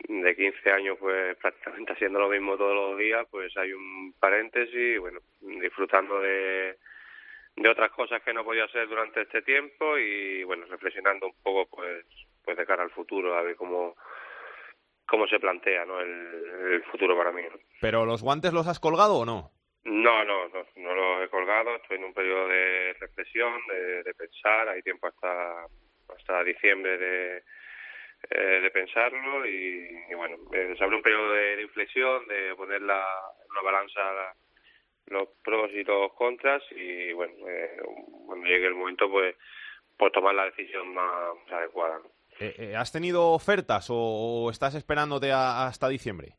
de 0.08 0.36
15 0.36 0.70
años, 0.72 0.98
pues 1.00 1.36
prácticamente 1.38 1.94
haciendo 1.94 2.18
lo 2.18 2.28
mismo 2.28 2.58
todos 2.58 2.74
los 2.74 2.98
días, 2.98 3.26
pues 3.30 3.56
hay 3.56 3.72
un 3.72 4.12
paréntesis, 4.20 5.00
bueno, 5.00 5.20
disfrutando 5.40 6.20
de, 6.20 6.76
de 7.56 7.68
otras 7.68 7.90
cosas 7.92 8.22
que 8.22 8.34
no 8.34 8.44
podía 8.44 8.64
hacer 8.64 8.86
durante 8.86 9.22
este 9.22 9.40
tiempo 9.40 9.96
y 9.96 10.44
bueno, 10.44 10.66
reflexionando 10.66 11.26
un 11.26 11.34
poco 11.42 11.66
pues 11.74 12.04
pues 12.44 12.58
de 12.58 12.66
cara 12.66 12.82
al 12.84 12.90
futuro, 12.90 13.34
a 13.36 13.42
ver 13.42 13.56
cómo, 13.56 13.96
cómo 15.06 15.26
se 15.26 15.40
plantea 15.40 15.84
¿no? 15.84 15.98
el, 16.00 16.84
futuro 16.92 17.16
para 17.16 17.32
mí. 17.32 17.42
¿Pero 17.80 18.04
los 18.04 18.22
guantes 18.22 18.52
los 18.52 18.68
has 18.68 18.78
colgado 18.78 19.16
o 19.16 19.24
no? 19.24 19.50
No, 19.86 20.24
no, 20.24 20.48
no, 20.48 20.94
los 20.94 21.24
he 21.24 21.28
colgado, 21.28 21.76
estoy 21.76 21.98
en 21.98 22.04
un 22.04 22.12
periodo 22.12 22.48
de 22.48 22.92
reflexión, 22.98 23.52
de, 23.68 24.14
pensar, 24.14 24.68
hay 24.68 24.82
tiempo 24.82 25.06
hasta, 25.06 25.66
hasta 26.08 26.42
diciembre 26.42 26.98
de, 26.98 27.42
eh, 28.30 28.60
de 28.62 28.70
pensarlo 28.72 29.46
y, 29.46 30.12
bueno, 30.16 30.38
eh, 30.52 30.74
se 30.76 30.82
abre 30.82 30.96
un 30.96 31.02
periodo 31.02 31.32
de, 31.32 31.62
inflexión, 31.62 32.26
de 32.26 32.56
poner 32.56 32.82
la, 32.82 33.00
en 33.44 33.50
una 33.52 33.62
balanza 33.62 34.34
los 35.06 35.28
pros 35.44 35.70
y 35.70 35.84
los 35.84 36.12
contras 36.14 36.64
y 36.72 37.12
bueno, 37.12 37.34
eh, 37.48 37.80
cuando 38.26 38.44
llegue 38.44 38.66
el 38.66 38.74
momento 38.74 39.08
pues, 39.08 39.36
pues 39.96 40.12
tomar 40.12 40.34
la 40.34 40.46
decisión 40.46 40.92
más, 40.94 41.36
adecuada. 41.52 42.00
Eh, 42.40 42.54
eh, 42.58 42.76
¿Has 42.76 42.90
tenido 42.90 43.30
ofertas 43.30 43.86
o, 43.88 44.50
estás 44.50 44.74
esperándote 44.74 45.30
hasta 45.32 45.88
diciembre? 45.88 46.34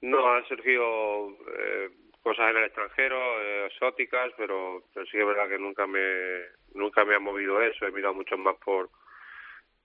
No, 0.00 0.32
han 0.32 0.46
surgido 0.46 1.30
eh, 1.30 1.90
cosas 2.28 2.50
en 2.50 2.58
el 2.58 2.64
extranjero, 2.64 3.66
exóticas, 3.66 4.32
pero, 4.36 4.82
sí 5.10 5.16
es 5.16 5.26
verdad 5.26 5.48
que 5.48 5.58
nunca 5.58 5.86
me 5.86 6.42
nunca 6.74 7.02
me 7.06 7.14
ha 7.14 7.18
movido 7.18 7.62
eso. 7.62 7.86
He 7.86 7.90
mirado 7.90 8.12
mucho 8.12 8.36
más 8.36 8.56
por 8.56 8.90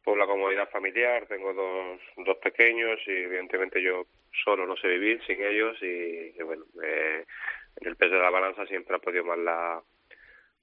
por 0.03 0.17
la 0.17 0.25
comodidad 0.25 0.69
familiar. 0.69 1.25
Tengo 1.27 1.53
dos, 1.53 2.01
dos 2.17 2.37
pequeños 2.39 2.99
y 3.07 3.11
evidentemente 3.11 3.81
yo 3.81 4.05
solo 4.43 4.67
no 4.67 4.75
sé 4.75 4.89
vivir 4.89 5.23
sin 5.25 5.41
ellos 5.41 5.77
y, 5.81 6.31
bueno, 6.43 6.65
en 6.83 7.87
el 7.87 7.95
peso 7.95 8.15
de 8.15 8.21
la 8.21 8.29
balanza 8.29 8.65
siempre 8.65 8.97
ha 8.97 8.99
podido 8.99 9.23
más 9.23 9.37
la, 9.37 9.81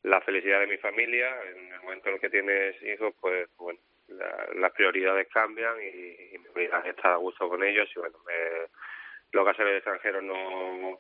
la 0.02 0.20
felicidad 0.20 0.60
de 0.60 0.66
mi 0.66 0.76
familia. 0.76 1.34
En 1.50 1.72
el 1.72 1.80
momento 1.80 2.08
en 2.10 2.14
el 2.16 2.20
que 2.20 2.28
tienes 2.28 2.82
hijos, 2.82 3.14
pues 3.18 3.48
bueno, 3.56 3.80
las 4.56 4.72
prioridades 4.72 5.28
cambian 5.28 5.80
y, 5.80 6.36
mi 6.36 6.62
vida 6.62 6.82
está 6.84 7.14
a 7.14 7.16
gusto 7.16 7.48
con 7.48 7.64
ellos 7.64 7.88
y 7.96 7.98
bueno, 7.98 8.18
lo 9.32 9.44
que 9.44 9.50
hace 9.50 9.62
el 9.62 9.76
extranjero 9.76 10.20
no, 10.20 10.98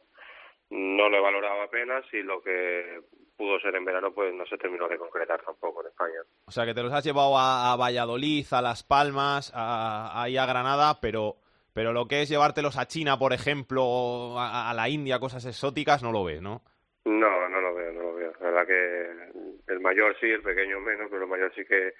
no 0.70 1.08
lo 1.08 1.16
he 1.16 1.20
valorado 1.20 1.62
apenas 1.62 2.04
y 2.12 2.22
lo 2.22 2.40
que 2.40 3.00
pudo 3.36 3.58
ser 3.60 3.74
en 3.74 3.84
verano 3.84 4.12
pues 4.12 4.34
no 4.34 4.46
se 4.46 4.58
terminó 4.58 4.88
de 4.88 4.98
concretar 4.98 5.40
tampoco 5.42 5.82
en 5.82 5.88
España. 5.88 6.20
O 6.46 6.50
sea 6.50 6.64
que 6.64 6.74
te 6.74 6.82
los 6.82 6.92
has 6.92 7.04
llevado 7.04 7.36
a, 7.36 7.76
Valladolid, 7.76 8.46
a 8.52 8.62
Las 8.62 8.82
Palmas, 8.82 9.52
a, 9.54 10.22
ahí 10.22 10.36
a 10.36 10.46
Granada, 10.46 10.98
pero 11.00 11.36
pero 11.72 11.92
lo 11.92 12.06
que 12.06 12.22
es 12.22 12.28
llevártelos 12.28 12.76
a 12.76 12.86
China, 12.86 13.18
por 13.18 13.32
ejemplo, 13.32 14.34
a, 14.38 14.72
la 14.74 14.88
India, 14.88 15.20
cosas 15.20 15.46
exóticas, 15.46 16.02
no 16.02 16.10
lo 16.10 16.24
ves, 16.24 16.42
¿no? 16.42 16.62
No, 17.04 17.48
no 17.48 17.60
lo 17.60 17.74
veo, 17.74 17.92
no 17.92 18.02
lo 18.02 18.14
veo. 18.14 18.32
La 18.40 18.50
verdad 18.50 18.66
que 18.66 19.72
el 19.72 19.80
mayor 19.80 20.16
sí, 20.20 20.26
el 20.26 20.42
pequeño 20.42 20.80
menos, 20.80 21.08
pero 21.10 21.22
el 21.22 21.30
mayor 21.30 21.52
sí 21.54 21.64
que 21.64 21.94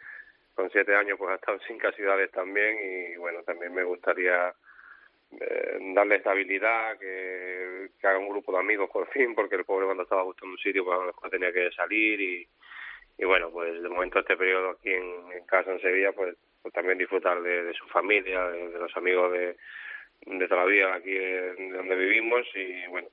con 0.55 0.71
siete 0.71 0.95
años 0.95 1.17
pues 1.19 1.31
ha 1.31 1.35
estado 1.37 1.59
en 1.59 1.67
cinco 1.67 1.91
ciudades 1.93 2.31
también 2.33 2.77
y 2.83 3.17
bueno, 3.17 3.43
también 3.45 3.73
me 3.73 3.85
gustaría 3.85 4.53
eh, 5.33 5.79
darle 5.95 6.17
estabilidad, 6.17 6.99
que, 6.99 7.91
haga 8.03 8.19
un 8.19 8.29
grupo 8.29 8.53
de 8.53 8.59
amigos 8.59 8.91
por 8.91 9.09
fin, 9.11 9.35
porque 9.35 9.57
el 9.57 9.65
pobre 9.65 9.87
cuando 9.87 10.03
estaba 10.03 10.23
buscando 10.23 10.55
un 10.55 10.59
sitio 10.59 10.85
pues 10.85 10.97
a 10.97 11.01
lo 11.01 11.07
mejor 11.07 11.31
tenía 11.31 11.53
que 11.53 11.71
salir 11.71 12.21
y, 12.21 12.49
y 13.19 13.25
bueno, 13.25 13.51
pues 13.51 13.81
de 13.81 13.89
momento 13.89 14.19
este 14.19 14.37
periodo 14.37 14.71
aquí 14.71 14.91
en, 14.93 15.45
casa 15.47 15.73
en 15.73 15.81
Sevilla 15.81 16.13
pues, 16.13 16.37
pues 16.63 16.75
también 16.75 16.99
disfrutar 16.99 17.41
de, 17.43 17.73
su 17.75 17.87
familia, 17.89 18.49
de, 18.49 18.79
los 18.79 18.97
amigos 18.97 19.33
de, 19.33 19.57
de 20.27 20.49
toda 20.49 20.65
la 20.65 20.71
vida 20.71 20.95
aquí 20.95 21.17
en, 21.17 21.73
donde 21.73 21.95
vivimos 21.95 22.47
y 22.55 22.87
bueno, 22.89 23.09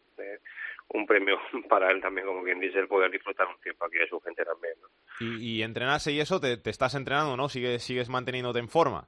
un 0.89 1.05
premio 1.05 1.37
para 1.69 1.91
él 1.91 2.01
también, 2.01 2.25
como 2.25 2.43
quien 2.43 2.59
dice, 2.59 2.79
el 2.79 2.87
poder 2.87 3.11
disfrutar 3.11 3.47
un 3.47 3.61
tiempo 3.61 3.85
aquí 3.85 3.97
de 3.97 4.07
su 4.07 4.19
gente 4.21 4.43
también. 4.43 4.73
Y, 5.19 5.59
y 5.59 5.63
entrenarse 5.63 6.11
y 6.11 6.19
eso, 6.19 6.39
te, 6.39 6.57
te 6.57 6.69
estás 6.69 6.95
entrenando, 6.95 7.37
¿no? 7.37 7.49
¿Sigues, 7.49 7.83
¿Sigues 7.83 8.09
manteniéndote 8.09 8.59
en 8.59 8.69
forma? 8.69 9.07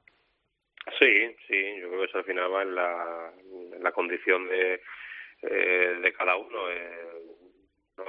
Sí, 0.98 1.36
sí, 1.46 1.80
yo 1.80 1.88
creo 1.88 1.89
que 1.89 1.89
eso 2.04 2.18
al 2.18 2.24
final 2.24 2.52
va 2.52 2.62
en 2.62 2.74
la, 2.74 3.92
condición 3.92 4.48
de, 4.48 4.80
eh, 5.42 5.98
de 6.02 6.12
cada 6.12 6.36
uno. 6.36 6.70
Eh, 6.70 7.12
no, 7.96 8.04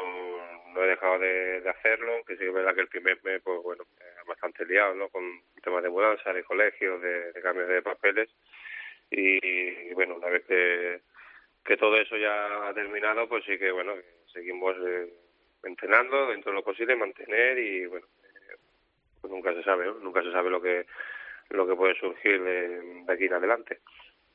no 0.73 0.83
he 0.83 0.87
dejado 0.87 1.19
de, 1.19 1.69
hacerlo, 1.69 2.23
que 2.25 2.33
sí 2.33 2.39
que 2.39 2.47
es 2.47 2.53
verdad 2.53 2.75
que 2.75 2.81
el 2.81 2.87
primer 2.87 3.21
mes, 3.23 3.41
pues 3.43 3.61
bueno, 3.61 3.83
bastante 4.27 4.65
liado, 4.65 4.93
¿no? 4.95 5.09
Con 5.09 5.23
temas 5.61 5.83
de 5.83 5.89
mudanza, 5.89 6.33
de 6.33 6.43
colegios, 6.43 7.01
de, 7.01 7.33
cambios 7.41 7.67
de 7.67 7.81
papeles. 7.81 8.29
Y, 9.09 9.93
bueno, 9.93 10.15
una 10.15 10.29
vez 10.29 10.45
que, 10.45 11.01
que 11.65 11.77
todo 11.77 11.97
eso 11.97 12.15
ya 12.17 12.67
ha 12.67 12.73
terminado, 12.73 13.27
pues 13.27 13.43
sí 13.45 13.57
que, 13.57 13.71
bueno, 13.71 13.95
seguimos 14.31 14.75
eh, 14.87 15.11
entrenando 15.63 16.27
dentro 16.27 16.51
de 16.51 16.57
lo 16.57 16.63
posible, 16.63 16.95
mantener 16.95 17.57
y, 17.59 17.85
bueno, 17.87 18.07
eh, 18.23 18.55
pues 19.19 19.31
nunca 19.31 19.53
se 19.53 19.63
sabe, 19.63 19.85
¿no? 19.85 19.93
Nunca 19.95 20.23
se 20.23 20.31
sabe 20.31 20.49
lo 20.49 20.61
que, 20.61 20.85
lo 21.51 21.67
que 21.67 21.75
puede 21.75 21.95
surgir 21.95 22.41
de, 22.41 23.03
aquí 23.07 23.25
en 23.25 23.33
adelante. 23.33 23.79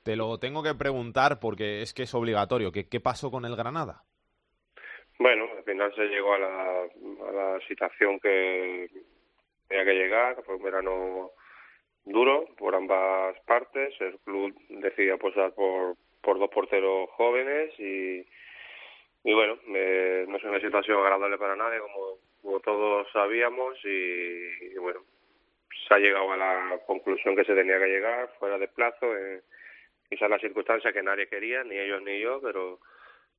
Te 0.03 0.17
lo 0.17 0.39
tengo 0.39 0.63
que 0.63 0.75
preguntar 0.75 1.39
porque 1.41 1.83
es 1.83 1.93
que 1.93 2.05
es 2.05 2.15
obligatorio. 2.15 2.71
¿Qué, 2.71 2.89
qué 2.89 3.01
pasó 3.01 3.31
con 3.31 3.45
el 3.45 3.57
Granada? 3.57 4.03
Bueno, 5.19 5.49
al 5.57 5.65
final 5.65 5.95
se 5.95 6.05
llegó 6.07 6.35
a 6.35 6.39
la, 6.39 6.83
a 6.83 7.33
la 7.33 7.61
situación 7.67 8.21
que 8.21 8.89
tenía 9.69 9.85
que 9.85 9.95
llegar. 9.95 10.43
Fue 10.45 10.57
un 10.57 10.63
verano 10.63 11.31
duro 12.05 12.47
por 12.57 12.75
ambas 12.75 13.39
partes. 13.47 13.95
El 14.01 14.19
club 14.21 14.55
decidió 14.69 15.15
apostar 15.15 15.53
por, 15.55 15.97
por 16.23 16.39
dos 16.39 16.51
porteros 16.51 17.11
jóvenes 17.11 17.73
y, 17.79 18.27
y 19.25 19.35
bueno, 19.35 19.59
no 19.67 20.37
es 20.37 20.45
una 20.45 20.61
situación 20.61 20.99
agradable 20.99 21.39
para 21.39 21.57
nadie, 21.57 21.81
como, 21.81 22.19
como 22.43 22.61
todos 22.61 23.07
sabíamos. 23.13 23.77
Y, 23.85 24.79
bueno, 24.79 25.01
se 25.87 25.95
ha 25.95 25.99
llegado 25.99 26.33
a 26.33 26.37
la 26.37 26.79
conclusión 26.87 27.37
que 27.37 27.45
se 27.45 27.55
tenía 27.55 27.79
que 27.79 27.87
llegar, 27.87 28.31
fuera 28.39 28.59
de 28.59 28.69
plazo. 28.69 29.17
Eh, 29.17 29.43
quizás 30.09 30.31
la 30.31 30.39
circunstancia 30.39 30.93
que 30.93 31.03
nadie 31.03 31.29
quería, 31.29 31.65
ni 31.65 31.79
ellos 31.79 32.03
ni 32.03 32.21
yo, 32.21 32.41
pero 32.41 32.79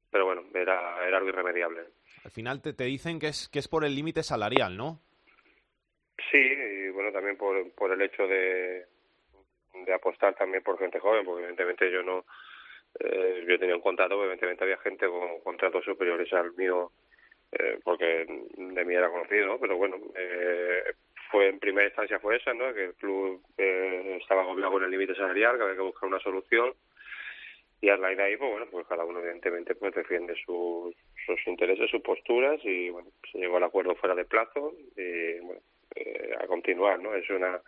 pero 0.10 0.26
bueno, 0.26 0.43
era, 0.54 1.06
era 1.06 1.17
algo 1.17 1.30
irremediable. 1.30 1.82
Al 2.23 2.32
final 2.32 2.62
te, 2.62 2.73
te 2.73 2.86
dicen 2.86 3.19
que 3.19 3.28
es, 3.28 3.50
que 3.50 3.60
es 3.60 3.67
por 3.67 3.84
el 3.84 3.95
límite 3.95 4.23
salarial, 4.23 4.78
¿no? 4.78 5.02
Sí, 6.32 6.38
y 6.38 6.89
bueno, 6.89 7.12
también 7.12 7.38
por, 7.38 7.71
por 7.73 7.91
el 7.91 8.02
hecho 8.02 8.26
de, 8.28 8.86
de 9.73 9.93
apostar 9.93 10.34
también 10.36 10.63
por 10.63 10.80
gente 10.80 11.00
joven, 11.00 11.26
porque 11.26 11.43
evidentemente 11.43 11.91
yo 11.91 12.02
no, 12.04 12.26
eh, 13.00 13.45
yo 13.47 13.60
tenía 13.60 13.76
un 13.76 13.82
contrato, 13.82 14.19
evidentemente 14.21 14.63
había 14.63 14.78
gente 14.78 15.08
con 15.08 15.39
contratos 15.41 15.86
superiores 15.86 16.32
al 16.34 16.54
mío, 16.54 16.91
eh, 17.52 17.80
porque 17.84 18.26
de 18.58 18.86
mí 18.86 18.95
era 18.95 19.10
conocido, 19.10 19.60
pero 19.60 19.78
bueno, 19.78 19.97
eh, 20.15 20.84
fue 21.31 21.49
en 21.49 21.59
primera 21.59 21.87
instancia 21.87 22.19
fue 22.19 22.37
esa, 22.37 22.53
¿no? 22.53 22.73
Que 22.73 22.85
el 22.85 22.93
club 22.95 23.41
eh, 23.57 24.17
estaba 24.21 24.41
agobiado 24.41 24.73
con 24.73 24.83
el 24.83 24.91
límite 24.91 25.15
salarial, 25.15 25.57
que 25.57 25.63
había 25.63 25.75
que 25.75 25.81
buscar 25.81 26.07
una 26.09 26.19
solución 26.19 26.73
y 27.81 27.89
a 27.89 27.95
raíz 27.95 28.19
ahí 28.19 28.37
pues 28.37 28.49
bueno 28.49 28.65
pues 28.71 28.87
cada 28.87 29.05
uno 29.05 29.19
evidentemente 29.19 29.75
pues 29.75 29.93
defiende 29.93 30.33
sus, 30.45 30.95
sus 31.25 31.47
intereses 31.47 31.89
sus 31.91 32.01
posturas 32.01 32.59
y 32.63 32.89
bueno 32.89 33.09
se 33.31 33.37
llegó 33.37 33.57
al 33.57 33.65
acuerdo 33.65 33.95
fuera 33.95 34.15
de 34.15 34.25
plazo 34.25 34.73
y 34.95 35.39
bueno 35.39 35.61
eh, 35.95 36.35
a 36.39 36.47
continuar 36.47 36.99
no 36.99 37.13
es 37.13 37.29
una 37.29 37.61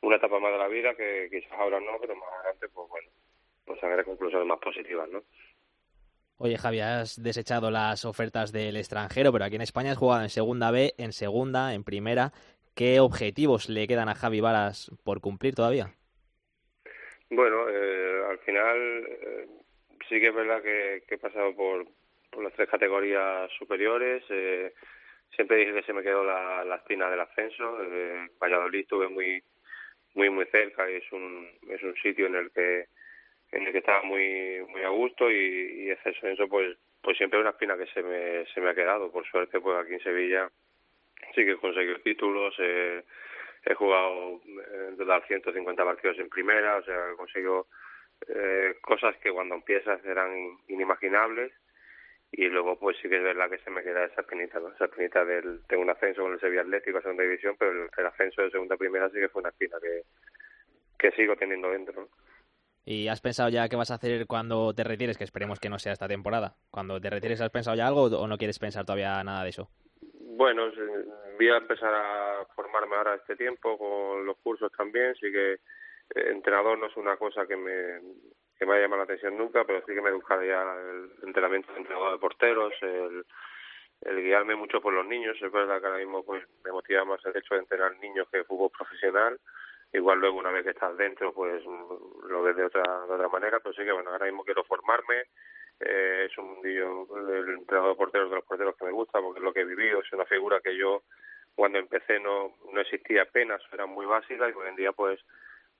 una 0.00 0.16
etapa 0.16 0.38
más 0.40 0.52
de 0.52 0.58
la 0.58 0.68
vida 0.68 0.94
que 0.94 1.28
quizás 1.30 1.52
ahora 1.52 1.78
no 1.80 1.98
pero 2.00 2.16
más 2.16 2.28
adelante 2.40 2.66
pues 2.74 2.88
bueno 2.88 3.08
pues 3.64 3.82
habrá 3.82 4.02
conclusiones 4.02 4.46
más 4.46 4.58
positivas 4.58 5.08
no 5.10 5.22
Oye, 6.36 6.58
Javi, 6.58 6.80
has 6.80 7.22
desechado 7.22 7.70
las 7.70 8.04
ofertas 8.04 8.50
del 8.50 8.76
extranjero, 8.76 9.30
pero 9.32 9.44
aquí 9.44 9.54
en 9.54 9.62
España 9.62 9.92
has 9.92 9.98
jugado 9.98 10.24
en 10.24 10.30
Segunda 10.30 10.72
B, 10.72 10.92
en 10.98 11.12
Segunda, 11.12 11.74
en 11.74 11.84
Primera. 11.84 12.32
¿Qué 12.74 12.98
objetivos 12.98 13.68
le 13.68 13.86
quedan 13.86 14.08
a 14.08 14.16
Javi 14.16 14.40
Varas 14.40 14.90
por 15.04 15.20
cumplir 15.20 15.54
todavía? 15.54 15.94
Bueno, 17.30 17.68
eh, 17.70 18.22
al 18.30 18.38
final 18.40 19.06
eh, 19.08 19.46
sí 20.08 20.20
que 20.20 20.28
es 20.28 20.34
verdad 20.34 20.60
que, 20.60 21.04
he 21.08 21.18
pasado 21.18 21.54
por, 21.54 21.86
por 22.30 22.42
las 22.42 22.52
tres 22.54 22.68
categorías 22.68 23.48
superiores. 23.58 24.24
Eh, 24.28 24.72
siempre 25.34 25.58
dije 25.58 25.72
que 25.72 25.82
se 25.84 25.92
me 25.92 26.02
quedó 26.02 26.24
la, 26.24 26.64
la 26.64 26.76
espina 26.76 27.08
del 27.08 27.20
ascenso. 27.20 27.78
Eh, 27.80 28.28
Valladolid 28.40 28.80
estuve 28.80 29.08
muy 29.08 29.42
muy 30.14 30.30
muy 30.30 30.46
cerca 30.46 30.88
y 30.90 30.94
es 30.94 31.12
un 31.12 31.48
es 31.68 31.82
un 31.82 31.94
sitio 31.96 32.26
en 32.26 32.36
el 32.36 32.50
que 32.50 32.86
en 33.52 33.66
el 33.66 33.72
que 33.72 33.78
estaba 33.78 34.02
muy 34.02 34.64
muy 34.68 34.82
a 34.82 34.88
gusto 34.88 35.30
y, 35.30 35.84
y 35.86 35.90
ese 35.90 36.10
ascenso 36.10 36.48
pues 36.48 36.76
pues 37.02 37.16
siempre 37.18 37.38
es 37.38 37.42
una 37.42 37.50
espina 37.50 37.76
que 37.76 37.86
se 37.86 38.02
me 38.02 38.46
se 38.46 38.60
me 38.60 38.70
ha 38.70 38.74
quedado. 38.74 39.12
Por 39.12 39.24
suerte 39.26 39.60
pues 39.60 39.76
aquí 39.76 39.94
en 39.94 40.02
Sevilla 40.02 40.50
sí 41.34 41.44
que 41.44 41.52
he 41.52 41.56
conseguido 41.56 41.98
títulos. 42.00 42.54
Eh, 42.58 43.04
he 43.64 43.74
jugado 43.74 44.40
eh, 44.44 44.88
en 44.90 44.96
total 44.96 45.22
150 45.26 45.84
partidos 45.84 46.18
en 46.18 46.28
primera, 46.28 46.76
o 46.76 46.84
sea, 46.84 47.10
he 47.12 47.16
conseguido 47.16 47.66
eh, 48.28 48.76
cosas 48.80 49.16
que 49.18 49.32
cuando 49.32 49.54
empiezas 49.54 50.04
eran 50.04 50.30
inimaginables 50.68 51.52
y 52.30 52.46
luego 52.46 52.78
pues 52.78 52.96
sí 53.00 53.08
que 53.08 53.16
es 53.16 53.22
verdad 53.22 53.48
que 53.48 53.58
se 53.58 53.70
me 53.70 53.82
queda 53.82 54.04
esa 54.04 54.22
espinita, 54.22 54.58
¿no? 54.58 54.68
Esa 54.72 54.86
espinita 54.86 55.24
del, 55.24 55.62
tengo 55.68 55.82
un 55.82 55.90
ascenso 55.90 56.22
con 56.22 56.32
el 56.32 56.40
Sevilla 56.40 56.62
Atlético 56.62 56.98
a 56.98 57.02
segunda 57.02 57.22
división, 57.22 57.56
pero 57.58 57.70
el, 57.70 58.06
ascenso 58.06 58.42
de 58.42 58.50
segunda 58.50 58.74
a 58.74 58.78
primera 58.78 59.08
sí 59.10 59.18
que 59.20 59.28
fue 59.28 59.40
una 59.40 59.50
espina 59.50 59.76
que, 59.80 60.02
que 60.98 61.10
sigo 61.12 61.36
teniendo 61.36 61.70
dentro, 61.70 62.08
¿Y 62.86 63.08
has 63.08 63.22
pensado 63.22 63.48
ya 63.48 63.68
qué 63.68 63.76
vas 63.76 63.90
a 63.90 63.94
hacer 63.94 64.26
cuando 64.26 64.74
te 64.74 64.84
retires? 64.84 65.16
Que 65.16 65.24
esperemos 65.24 65.58
que 65.58 65.70
no 65.70 65.78
sea 65.78 65.94
esta 65.94 66.06
temporada. 66.06 66.56
Cuando 66.70 67.00
te 67.00 67.08
retires, 67.08 67.40
¿has 67.40 67.48
pensado 67.48 67.76
ya 67.76 67.86
algo 67.86 68.02
o 68.02 68.28
no 68.28 68.36
quieres 68.36 68.58
pensar 68.58 68.84
todavía 68.84 69.24
nada 69.24 69.42
de 69.42 69.48
eso? 69.48 69.70
Bueno, 70.36 70.68
voy 71.36 71.48
a 71.48 71.58
empezar 71.58 71.94
a 71.94 72.44
formarme 72.56 72.96
ahora 72.96 73.14
este 73.14 73.36
tiempo 73.36 73.78
con 73.78 74.26
los 74.26 74.36
cursos 74.38 74.72
también, 74.72 75.14
sí 75.14 75.30
que 75.30 75.52
eh, 75.52 75.58
entrenador 76.14 76.76
no 76.76 76.86
es 76.86 76.96
una 76.96 77.16
cosa 77.16 77.46
que 77.46 77.56
me, 77.56 78.00
que 78.58 78.66
me 78.66 78.72
haya 78.72 78.82
llamado 78.82 78.98
la 78.98 79.04
atención 79.04 79.38
nunca, 79.38 79.64
pero 79.64 79.78
sí 79.86 79.94
que 79.94 80.00
me 80.02 80.10
he 80.10 80.48
ya 80.48 80.62
el 80.62 81.10
entrenamiento 81.22 81.72
de 81.72 81.78
entrenador 81.78 82.12
de 82.12 82.18
porteros, 82.18 82.72
el, 82.82 83.24
el 84.00 84.22
guiarme 84.24 84.56
mucho 84.56 84.80
por 84.80 84.92
los 84.92 85.06
niños, 85.06 85.36
es 85.40 85.52
verdad 85.52 85.80
que 85.80 85.86
ahora 85.86 85.98
mismo 85.98 86.24
pues 86.24 86.42
me 86.64 86.72
motiva 86.72 87.04
más 87.04 87.24
el 87.26 87.36
hecho 87.36 87.54
de 87.54 87.60
entrenar 87.60 87.96
niños 87.98 88.26
que 88.32 88.42
fútbol 88.42 88.72
profesional, 88.76 89.38
igual 89.92 90.18
luego 90.18 90.38
una 90.38 90.50
vez 90.50 90.64
que 90.64 90.70
estás 90.70 90.96
dentro 90.96 91.32
pues 91.32 91.62
lo 91.64 92.42
ves 92.42 92.56
de 92.56 92.64
otra, 92.64 92.82
de 93.06 93.14
otra 93.14 93.28
manera, 93.28 93.60
pero 93.60 93.72
sí 93.72 93.84
que 93.84 93.92
bueno, 93.92 94.10
ahora 94.10 94.26
mismo 94.26 94.42
quiero 94.42 94.64
formarme, 94.64 95.26
eh, 95.80 96.28
es 96.30 96.38
un 96.38 96.54
mundillo 96.54 97.06
del 97.26 97.48
entrenador 97.50 97.90
de 97.90 97.98
porteros 97.98 98.30
de 98.30 98.36
los 98.36 98.44
porteros 98.44 98.76
que 98.76 98.84
me 98.84 98.92
gusta 98.92 99.20
porque 99.20 99.40
es 99.40 99.44
lo 99.44 99.52
que 99.52 99.60
he 99.60 99.64
vivido, 99.64 100.00
es 100.00 100.12
una 100.12 100.26
figura 100.26 100.60
que 100.60 100.76
yo 100.76 101.02
cuando 101.54 101.78
empecé 101.78 102.18
no, 102.18 102.56
no 102.72 102.80
existía 102.80 103.22
apenas, 103.22 103.62
era 103.72 103.86
muy 103.86 104.06
básica 104.06 104.48
y 104.48 104.52
hoy 104.52 104.68
en 104.68 104.76
día 104.76 104.92
pues 104.92 105.20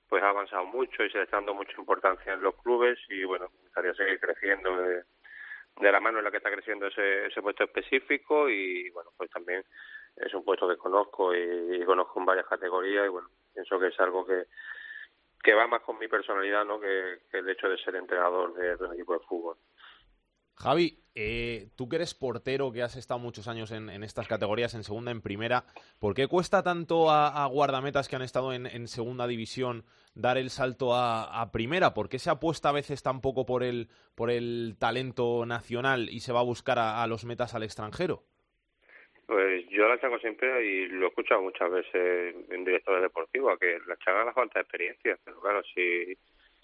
pues 0.07 0.23
ha 0.23 0.29
avanzado 0.29 0.65
mucho 0.65 1.03
y 1.03 1.09
se 1.09 1.21
está 1.21 1.37
dando 1.37 1.53
mucha 1.53 1.73
importancia 1.77 2.33
en 2.33 2.41
los 2.41 2.55
clubes. 2.61 2.99
Y 3.09 3.23
bueno, 3.23 3.49
gustaría 3.63 3.93
seguir 3.93 4.19
creciendo 4.19 4.77
de, 4.77 5.03
de 5.77 5.91
la 5.91 5.99
mano 5.99 6.19
en 6.19 6.25
la 6.25 6.31
que 6.31 6.37
está 6.37 6.51
creciendo 6.51 6.87
ese, 6.87 7.27
ese 7.27 7.41
puesto 7.41 7.63
específico. 7.63 8.49
Y 8.49 8.89
bueno, 8.91 9.11
pues 9.17 9.29
también 9.31 9.63
es 10.15 10.33
un 10.33 10.43
puesto 10.43 10.67
que 10.67 10.77
conozco 10.77 11.35
y, 11.35 11.83
conozco 11.85 12.19
en 12.19 12.25
varias 12.25 12.45
categorías. 12.45 13.05
Y 13.05 13.09
bueno, 13.09 13.29
pienso 13.53 13.79
que 13.79 13.87
es 13.87 13.99
algo 13.99 14.25
que 14.25 14.45
que 15.43 15.53
va 15.53 15.67
más 15.67 15.83
con 15.83 15.99
mi 15.99 16.07
personalidad 16.07 16.65
¿no? 16.65 16.79
que, 16.79 17.19
el 17.31 17.47
hecho 17.47 17.69
de 17.69 17.77
ser 17.77 17.95
entrenador 17.95 18.55
de 18.55 18.83
un 18.83 18.93
equipo 18.95 19.13
de 19.13 19.19
fútbol. 19.27 19.55
Javi, 20.55 20.97
eh, 21.17 21.67
tú 21.77 21.87
que 21.87 21.95
eres 21.95 22.13
portero, 22.13 22.73
que 22.73 22.81
has 22.81 22.97
estado 22.97 23.19
muchos 23.19 23.47
años 23.47 23.71
en, 23.71 23.89
estas 24.03 24.27
categorías, 24.27 24.73
en 24.73 24.83
segunda, 24.83 25.11
en 25.11 25.21
primera, 25.21 25.63
¿por 25.99 26.13
qué 26.13 26.27
cuesta 26.27 26.61
tanto 26.61 27.09
a, 27.09 27.45
guardametas 27.47 28.09
que 28.09 28.17
han 28.17 28.21
estado 28.21 28.53
en, 28.53 28.87
segunda 28.87 29.25
división 29.25 29.85
dar 30.13 30.37
el 30.37 30.49
salto 30.49 30.93
a, 30.93 31.49
primera? 31.53 31.93
¿Por 31.93 32.09
qué 32.09 32.19
se 32.19 32.29
apuesta 32.29 32.69
a 32.69 32.73
veces 32.73 33.01
tan 33.01 33.21
poco 33.21 33.45
por 33.45 33.63
el, 33.63 33.87
por 34.13 34.29
el 34.29 34.75
talento 34.77 35.45
nacional 35.45 36.09
y 36.09 36.19
se 36.19 36.33
va 36.33 36.41
a 36.41 36.43
buscar 36.43 36.79
a, 36.79 37.07
los 37.07 37.23
metas 37.23 37.55
al 37.55 37.63
extranjero? 37.63 38.23
Pues 39.25 39.67
yo 39.69 39.87
la 39.87 39.99
chaco 39.99 40.19
siempre 40.19 40.65
y 40.65 40.87
lo 40.87 41.05
he 41.05 41.09
escuchado 41.09 41.41
muchas 41.41 41.71
veces 41.71 42.35
en 42.49 42.63
directores 42.63 43.01
deportivos, 43.01 43.57
que 43.57 43.79
la 43.87 43.97
chaga 43.97 44.25
la 44.25 44.33
falta 44.33 44.59
de 44.59 44.63
experiencia, 44.63 45.17
pero 45.23 45.39
claro, 45.39 45.63
si 45.73 46.15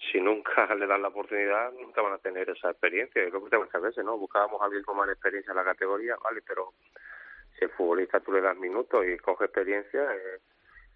si 0.09 0.19
nunca 0.19 0.65
le 0.75 0.87
dan 0.87 1.01
la 1.01 1.09
oportunidad, 1.09 1.71
nunca 1.73 2.01
van 2.01 2.13
a 2.13 2.17
tener 2.17 2.49
esa 2.49 2.71
experiencia. 2.71 3.23
Es 3.23 3.33
lo 3.33 3.43
que 3.43 3.57
muchas 3.57 3.81
veces, 3.81 4.03
¿no? 4.03 4.17
Buscábamos 4.17 4.61
a 4.61 4.65
alguien 4.65 4.83
con 4.83 4.97
más 4.97 5.09
experiencia 5.09 5.51
en 5.51 5.57
la 5.57 5.63
categoría, 5.63 6.15
vale, 6.23 6.41
pero 6.47 6.73
si 7.57 7.65
el 7.65 7.71
futbolista 7.71 8.19
tú 8.19 8.31
le 8.31 8.41
das 8.41 8.57
minutos 8.57 9.05
y 9.05 9.17
coge 9.17 9.45
experiencia, 9.45 10.15
eh, 10.15 10.39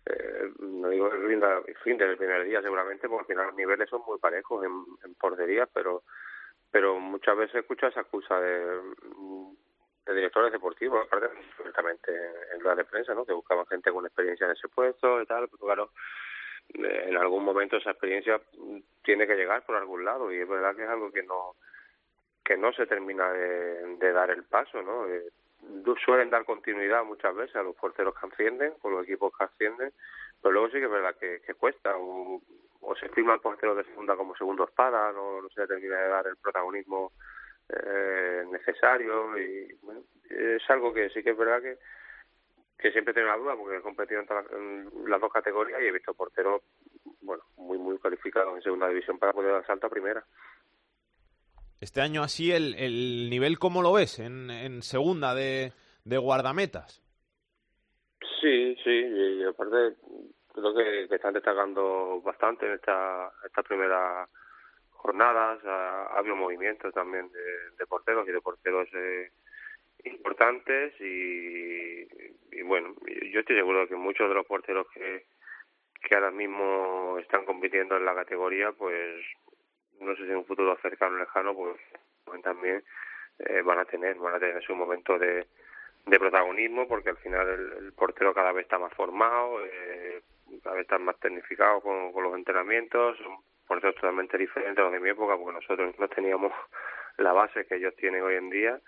eh, 0.07 0.51
no 0.59 0.89
digo 0.89 1.11
el 1.11 1.75
fin 1.83 1.97
del 1.97 2.17
primer 2.17 2.43
día 2.45 2.61
seguramente, 2.61 3.09
porque 3.09 3.21
al 3.21 3.27
final 3.27 3.45
los 3.47 3.55
niveles 3.55 3.89
son 3.89 4.01
muy 4.05 4.19
parejos 4.19 4.63
en, 4.63 4.71
en 5.03 5.15
portería, 5.15 5.65
pero 5.67 6.03
pero 6.75 6.99
muchas 6.99 7.37
veces 7.37 7.55
escucho 7.55 7.87
esa 7.87 8.01
excusa 8.01 8.37
de, 8.37 8.81
directores 10.13 10.51
deportivos, 10.51 11.07
aparte 11.07 11.27
en, 11.27 12.61
en 12.61 12.75
de 12.75 12.83
prensa, 12.83 13.13
¿no? 13.13 13.25
Que 13.25 13.31
buscaban 13.31 13.65
gente 13.67 13.93
con 13.93 14.05
experiencia 14.05 14.45
en 14.45 14.51
ese 14.51 14.67
puesto 14.67 15.21
y 15.21 15.25
tal, 15.25 15.47
pero 15.47 15.65
claro, 15.65 15.91
en 16.73 17.17
algún 17.17 17.43
momento 17.43 17.77
esa 17.77 17.91
experiencia 17.91 18.41
tiene 19.03 19.27
que 19.27 19.35
llegar 19.35 19.63
por 19.65 19.75
algún 19.75 20.03
lado 20.03 20.31
y 20.31 20.39
es 20.39 20.47
verdad 20.47 20.75
que 20.75 20.83
es 20.83 20.89
algo 20.89 21.11
que 21.11 21.23
no 21.23 21.55
que 22.43 22.57
no 22.57 22.71
se 22.73 22.85
termina 22.85 23.31
de, 23.31 24.13
dar 24.13 24.29
el 24.29 24.43
paso, 24.43 24.81
¿no? 24.83 25.07
Eh, 25.07 25.31
suelen 26.05 26.29
dar 26.29 26.45
continuidad 26.45 27.03
muchas 27.03 27.35
veces 27.35 27.55
a 27.55 27.63
los 27.63 27.75
porteros 27.75 28.13
que 28.13 28.27
ascienden, 28.27 28.73
o 28.83 28.89
los 28.91 29.03
equipos 29.03 29.35
que 29.35 29.45
ascienden, 29.45 29.91
pero 30.39 30.51
luego 30.51 30.67
sí 30.67 30.73
que 30.73 30.85
es 30.85 30.91
verdad 30.91 31.15
que, 31.15 31.53
cuesta, 31.55 31.97
o, 31.97 32.39
o 32.81 32.95
se 32.97 33.09
firma 33.09 33.33
el 33.33 33.39
portero 33.39 33.73
de 33.73 33.83
segunda 33.85 34.15
como 34.15 34.35
segundo 34.35 34.65
espada, 34.65 35.11
no, 35.11 35.41
no 35.41 35.49
se 35.49 35.65
termina 35.65 35.99
de 35.99 36.07
dar 36.07 36.27
el 36.27 36.37
protagonismo 36.37 37.13
eh, 37.69 38.43
necesario 38.51 39.35
y 39.39 39.73
bueno, 39.81 40.03
es 40.29 40.69
algo 40.69 40.93
que 40.93 41.09
sí 41.09 41.23
que 41.23 41.31
es 41.31 41.37
verdad 41.37 41.63
que 41.63 41.79
que 42.77 42.91
siempre 42.91 43.13
tengo 43.13 43.27
la 43.27 43.37
duda 43.37 43.55
porque 43.55 43.77
he 43.77 43.81
competido 43.81 44.21
en, 44.21 45.09
las 45.09 45.21
dos 45.21 45.31
categorías 45.31 45.81
y 45.81 45.85
he 45.85 45.91
visto 45.91 46.13
porteros 46.13 46.61
bueno 47.21 47.43
muy 47.57 47.77
muy 47.77 47.97
cualificados 47.97 48.55
en 48.55 48.61
segunda 48.61 48.89
división 48.89 49.17
para 49.17 49.33
poder 49.33 49.53
dar 49.53 49.65
salto 49.65 49.87
a 49.87 49.89
primera. 49.89 50.23
Este 51.79 52.01
año 52.01 52.23
así 52.23 52.51
el, 52.51 52.75
el 52.75 53.29
nivel 53.29 53.59
cómo 53.59 53.81
lo 53.81 53.93
ves 53.93 54.19
en, 54.19 54.49
en 54.49 54.81
segunda 54.81 55.35
de, 55.35 55.73
de 56.03 56.17
guardametas. 56.17 57.01
Sí 58.41 58.75
sí 58.83 58.91
y 58.91 59.43
aparte 59.43 59.95
creo 60.53 60.73
que, 60.73 61.07
que 61.09 61.15
están 61.15 61.33
destacando 61.33 62.21
bastante 62.21 62.65
en 62.65 62.73
esta 62.73 63.31
esta 63.45 63.63
primera 63.63 64.27
jornadas, 65.05 65.63
ha, 65.65 66.17
habido 66.17 66.35
movimientos 66.35 66.91
también 66.93 67.29
de, 67.31 67.85
porteros 67.85 68.27
y 68.27 68.31
de 68.31 68.41
porteros 68.41 68.87
eh, 68.93 69.31
importantes 70.05 70.93
y, 70.99 72.07
bueno, 72.63 72.95
yo 73.31 73.39
estoy 73.39 73.55
seguro 73.55 73.81
de 73.81 73.87
que 73.87 73.95
muchos 73.95 74.29
de 74.29 74.35
los 74.35 74.45
porteros 74.45 74.87
que, 74.93 75.25
que 76.01 76.15
ahora 76.15 76.31
mismo 76.31 77.17
están 77.19 77.45
compitiendo 77.45 77.97
en 77.97 78.05
la 78.05 78.15
categoría, 78.15 78.71
pues 78.71 79.23
no 79.99 80.15
sé 80.15 80.23
si 80.23 80.31
en 80.31 80.37
un 80.37 80.45
futuro 80.45 80.77
cercano 80.81 81.15
o 81.15 81.19
lejano, 81.19 81.53
pues, 81.55 81.77
pues 82.23 82.41
también 82.41 82.83
eh, 83.39 83.61
van 83.61 83.79
a 83.79 83.85
tener, 83.85 84.15
van 84.17 84.35
a 84.35 84.39
tener 84.39 84.63
su 84.63 84.75
momento 84.75 85.17
de, 85.17 85.47
de 86.05 86.19
protagonismo 86.19 86.87
porque 86.87 87.09
al 87.09 87.17
final 87.17 87.47
el, 87.47 87.93
portero 87.93 88.33
cada 88.33 88.51
vez 88.51 88.63
está 88.63 88.77
más 88.77 88.93
formado, 88.93 89.63
eh, 89.65 90.21
cada 90.63 90.75
vez 90.75 90.83
está 90.83 90.99
más 90.99 91.19
tecnificado 91.19 91.81
con, 91.81 92.11
con 92.11 92.23
los 92.23 92.35
entrenamientos, 92.35 93.17
por 93.67 93.79
eso 93.79 93.89
es 93.89 93.95
totalmente 93.95 94.37
diferente 94.37 94.81
a 94.81 94.85
lo 94.85 94.91
de 94.91 94.99
mi 94.99 95.09
época, 95.09 95.35
porque 95.37 95.53
nosotros 95.53 95.95
no 95.97 96.07
teníamos 96.07 96.51
la 97.17 97.33
base 97.33 97.65
que 97.65 97.75
ellos 97.75 97.95
tienen 97.95 98.21
hoy 98.21 98.35
en 98.35 98.49
día 98.49 98.79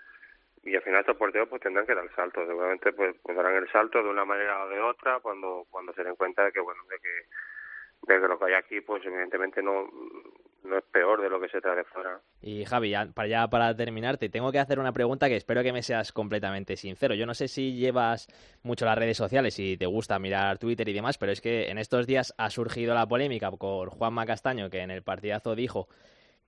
y 0.64 0.76
al 0.76 0.82
final 0.82 1.00
estos 1.00 1.16
porteros 1.16 1.48
pues 1.48 1.62
tendrán 1.62 1.86
que 1.86 1.94
dar 1.94 2.04
el 2.04 2.14
salto, 2.14 2.46
seguramente 2.46 2.92
pues, 2.92 3.16
pues, 3.22 3.36
darán 3.36 3.56
el 3.56 3.70
salto 3.70 4.02
de 4.02 4.08
una 4.08 4.24
manera 4.24 4.64
o 4.64 4.68
de 4.68 4.80
otra 4.80 5.20
cuando 5.20 5.66
cuando 5.70 5.92
se 5.92 6.04
den 6.04 6.16
cuenta 6.16 6.44
de 6.44 6.52
que 6.52 6.60
bueno 6.60 6.82
de 6.88 6.96
que 6.98 8.12
de 8.14 8.20
que 8.20 8.28
lo 8.28 8.38
que 8.38 8.44
hay 8.46 8.54
aquí 8.54 8.80
pues 8.80 9.04
evidentemente 9.04 9.62
no 9.62 9.88
no 10.64 10.78
es 10.78 10.84
peor 10.84 11.20
de 11.20 11.30
lo 11.30 11.40
que 11.40 11.48
se 11.48 11.60
trae 11.60 11.76
de 11.76 11.84
fuera. 11.84 12.20
Y 12.40 12.64
Javi, 12.64 12.92
para, 13.14 13.28
ya 13.28 13.48
para 13.48 13.74
terminar, 13.74 14.18
te 14.18 14.28
tengo 14.28 14.52
que 14.52 14.58
hacer 14.58 14.78
una 14.78 14.92
pregunta 14.92 15.28
que 15.28 15.36
espero 15.36 15.62
que 15.62 15.72
me 15.72 15.82
seas 15.82 16.12
completamente 16.12 16.76
sincero. 16.76 17.14
Yo 17.14 17.26
no 17.26 17.34
sé 17.34 17.48
si 17.48 17.74
llevas 17.74 18.28
mucho 18.62 18.84
las 18.84 18.98
redes 18.98 19.16
sociales 19.16 19.58
y 19.58 19.76
te 19.76 19.86
gusta 19.86 20.18
mirar 20.18 20.58
Twitter 20.58 20.88
y 20.88 20.92
demás, 20.92 21.18
pero 21.18 21.32
es 21.32 21.40
que 21.40 21.70
en 21.70 21.78
estos 21.78 22.06
días 22.06 22.34
ha 22.38 22.50
surgido 22.50 22.94
la 22.94 23.06
polémica 23.06 23.50
por 23.50 23.88
Juanma 23.90 24.26
Castaño, 24.26 24.68
que 24.70 24.80
en 24.80 24.90
el 24.90 25.02
partidazo 25.02 25.54
dijo 25.54 25.88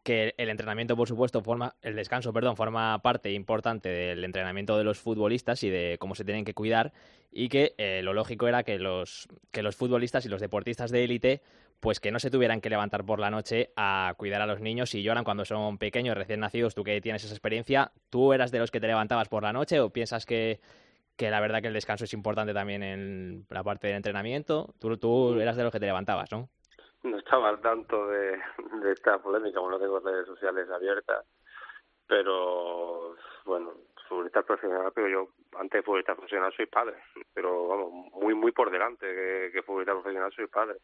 que 0.02 0.34
el 0.38 0.48
entrenamiento, 0.48 0.96
por 0.96 1.08
supuesto, 1.08 1.42
forma, 1.42 1.76
el 1.82 1.94
descanso, 1.94 2.32
perdón, 2.32 2.56
forma 2.56 3.00
parte 3.02 3.32
importante 3.32 3.88
del 3.88 4.24
entrenamiento 4.24 4.78
de 4.78 4.84
los 4.84 4.98
futbolistas 4.98 5.62
y 5.62 5.70
de 5.70 5.96
cómo 5.98 6.14
se 6.14 6.24
tienen 6.24 6.44
que 6.44 6.54
cuidar 6.54 6.92
y 7.30 7.48
que 7.48 7.74
eh, 7.76 8.00
lo 8.02 8.14
lógico 8.14 8.48
era 8.48 8.62
que 8.62 8.78
los, 8.78 9.28
que 9.50 9.62
los 9.62 9.76
futbolistas 9.76 10.24
y 10.24 10.28
los 10.28 10.40
deportistas 10.40 10.90
de 10.90 11.04
élite 11.04 11.42
pues 11.80 11.98
que 11.98 12.10
no 12.10 12.18
se 12.18 12.30
tuvieran 12.30 12.60
que 12.60 12.70
levantar 12.70 13.04
por 13.04 13.20
la 13.20 13.30
noche 13.30 13.70
a 13.74 14.14
cuidar 14.18 14.42
a 14.42 14.46
los 14.46 14.60
niños 14.60 14.94
y 14.94 15.02
lloran 15.02 15.24
cuando 15.24 15.44
son 15.44 15.78
pequeños, 15.78 16.16
recién 16.16 16.40
nacidos, 16.40 16.74
tú 16.74 16.84
que 16.84 17.00
tienes 17.00 17.24
esa 17.24 17.32
experiencia, 17.32 17.92
¿tú 18.10 18.32
eras 18.32 18.50
de 18.50 18.58
los 18.58 18.70
que 18.70 18.80
te 18.80 18.86
levantabas 18.86 19.28
por 19.28 19.42
la 19.42 19.52
noche 19.52 19.80
o 19.80 19.90
piensas 19.90 20.26
que, 20.26 20.60
que 21.16 21.30
la 21.30 21.40
verdad 21.40 21.62
que 21.62 21.68
el 21.68 21.74
descanso 21.74 22.04
es 22.04 22.12
importante 22.12 22.52
también 22.52 22.82
en 22.82 23.46
la 23.48 23.64
parte 23.64 23.86
del 23.86 23.96
entrenamiento? 23.96 24.74
Tú, 24.78 24.94
tú 24.98 25.40
eras 25.40 25.56
de 25.56 25.62
los 25.62 25.72
que 25.72 25.80
te 25.80 25.86
levantabas, 25.86 26.30
¿no? 26.30 26.50
No 27.02 27.18
estaba 27.18 27.48
al 27.48 27.60
tanto 27.60 28.08
de, 28.08 28.38
de 28.82 28.92
esta 28.92 29.18
polémica, 29.18 29.58
como 29.58 29.70
no 29.70 29.78
tengo 29.78 30.00
redes 30.00 30.26
sociales 30.26 30.68
abiertas, 30.70 31.24
pero 32.06 33.16
bueno, 33.44 33.72
futbolista 34.08 34.42
profesional, 34.42 34.92
pero 34.94 35.08
yo 35.08 35.28
antes 35.58 35.78
de 35.78 35.82
futbolista 35.82 36.14
profesional 36.14 36.52
soy 36.54 36.66
padre, 36.66 36.96
pero 37.32 37.68
vamos, 37.68 37.92
muy 38.12 38.34
muy 38.34 38.52
por 38.52 38.70
delante 38.70 39.06
que, 39.06 39.50
que 39.52 39.62
futbolista 39.62 39.92
profesional 39.92 40.32
soy 40.32 40.46
padre. 40.48 40.78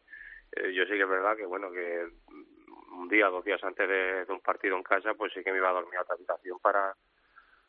Eh, 0.53 0.73
yo 0.73 0.83
sí 0.85 0.91
que 0.91 1.01
es 1.01 1.09
verdad 1.09 1.35
que, 1.35 1.45
bueno, 1.45 1.69
que 1.71 2.07
un 2.97 3.07
día, 3.09 3.27
dos 3.27 3.43
días 3.43 3.63
antes 3.63 3.87
de, 3.87 4.25
un 4.29 4.39
partido 4.41 4.75
en 4.75 4.83
casa, 4.83 5.13
pues 5.13 5.33
sí 5.33 5.43
que 5.43 5.51
me 5.51 5.57
iba 5.57 5.69
a 5.69 5.73
dormir 5.73 5.97
a 5.97 6.01
otra 6.01 6.15
habitación 6.15 6.57
para, 6.59 6.95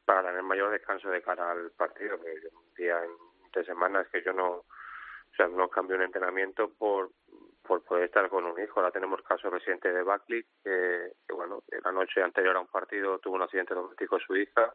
para 0.05 0.23
tener 0.23 0.43
mayor 0.43 0.71
descanso 0.71 1.11
de 1.11 1.23
cara 1.23 1.51
al 1.51 1.71
partido, 1.73 2.21
que 2.21 2.31
un 2.53 2.75
día 2.75 3.05
en 3.05 3.11
tres 3.53 3.67
semanas 3.67 4.07
que 4.11 4.23
yo 4.23 4.33
no, 4.33 4.49
o 4.49 5.35
sea, 5.37 5.49
no 5.49 5.69
cambio 5.69 5.97
un 5.97 6.03
entrenamiento 6.03 6.71
por, 6.79 7.11
por 7.69 7.85
poder 7.85 8.05
estar 8.05 8.29
con 8.31 8.47
un 8.47 8.59
hijo. 8.61 8.81
Ahora 8.81 8.91
tenemos 8.91 9.23
caso 9.23 9.51
reciente 9.51 9.93
de 9.93 10.03
Buckley, 10.03 10.43
que, 10.65 11.13
que, 11.27 11.35
bueno, 11.35 11.63
la 11.85 11.93
noche 11.93 12.23
anterior 12.23 12.57
a 12.57 12.61
un 12.61 12.67
partido 12.67 13.19
tuvo 13.19 13.37
un 13.37 13.43
accidente 13.43 13.75
doméstico 13.75 14.19
su 14.19 14.35
hija 14.35 14.73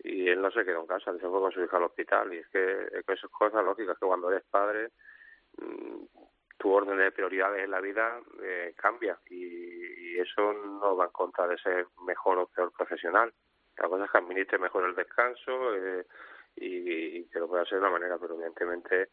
y 0.00 0.28
él 0.28 0.40
no 0.40 0.50
se 0.50 0.64
quedó 0.64 0.82
en 0.82 0.86
casa, 0.86 1.12
se 1.12 1.18
fue 1.18 1.40
con 1.40 1.50
su 1.50 1.64
hija 1.64 1.78
al 1.78 1.84
hospital. 1.84 2.32
Y 2.34 2.38
es 2.38 2.48
que, 2.48 2.82
es 2.92 3.06
que 3.06 3.12
eso 3.14 3.26
es 3.26 3.32
cosa 3.32 3.62
lógica, 3.62 3.94
que 3.94 4.06
cuando 4.06 4.30
eres 4.30 4.44
padre 4.50 4.90
mm, 5.56 6.04
tu 6.58 6.70
orden 6.70 6.98
de 6.98 7.12
prioridades 7.12 7.64
en 7.64 7.70
la 7.70 7.80
vida 7.80 8.20
eh, 8.42 8.74
cambia 8.76 9.18
y, 9.30 10.18
eso 10.18 10.52
no 10.52 10.96
va 10.96 11.04
en 11.04 11.12
contra 11.12 11.46
de 11.46 11.56
ser 11.58 11.86
mejor 12.04 12.38
o 12.38 12.48
peor 12.48 12.72
profesional. 12.72 13.32
La 13.76 13.88
cosa 13.88 14.04
es 14.04 14.10
que 14.10 14.18
administre 14.18 14.58
mejor 14.58 14.84
el 14.84 14.96
descanso 14.96 15.76
eh, 15.76 16.04
y, 16.56 17.24
que 17.26 17.38
lo 17.38 17.46
pueda 17.46 17.62
hacer 17.62 17.78
de 17.78 17.84
una 17.84 17.92
manera, 17.92 18.18
pero 18.18 18.34
evidentemente 18.34 19.10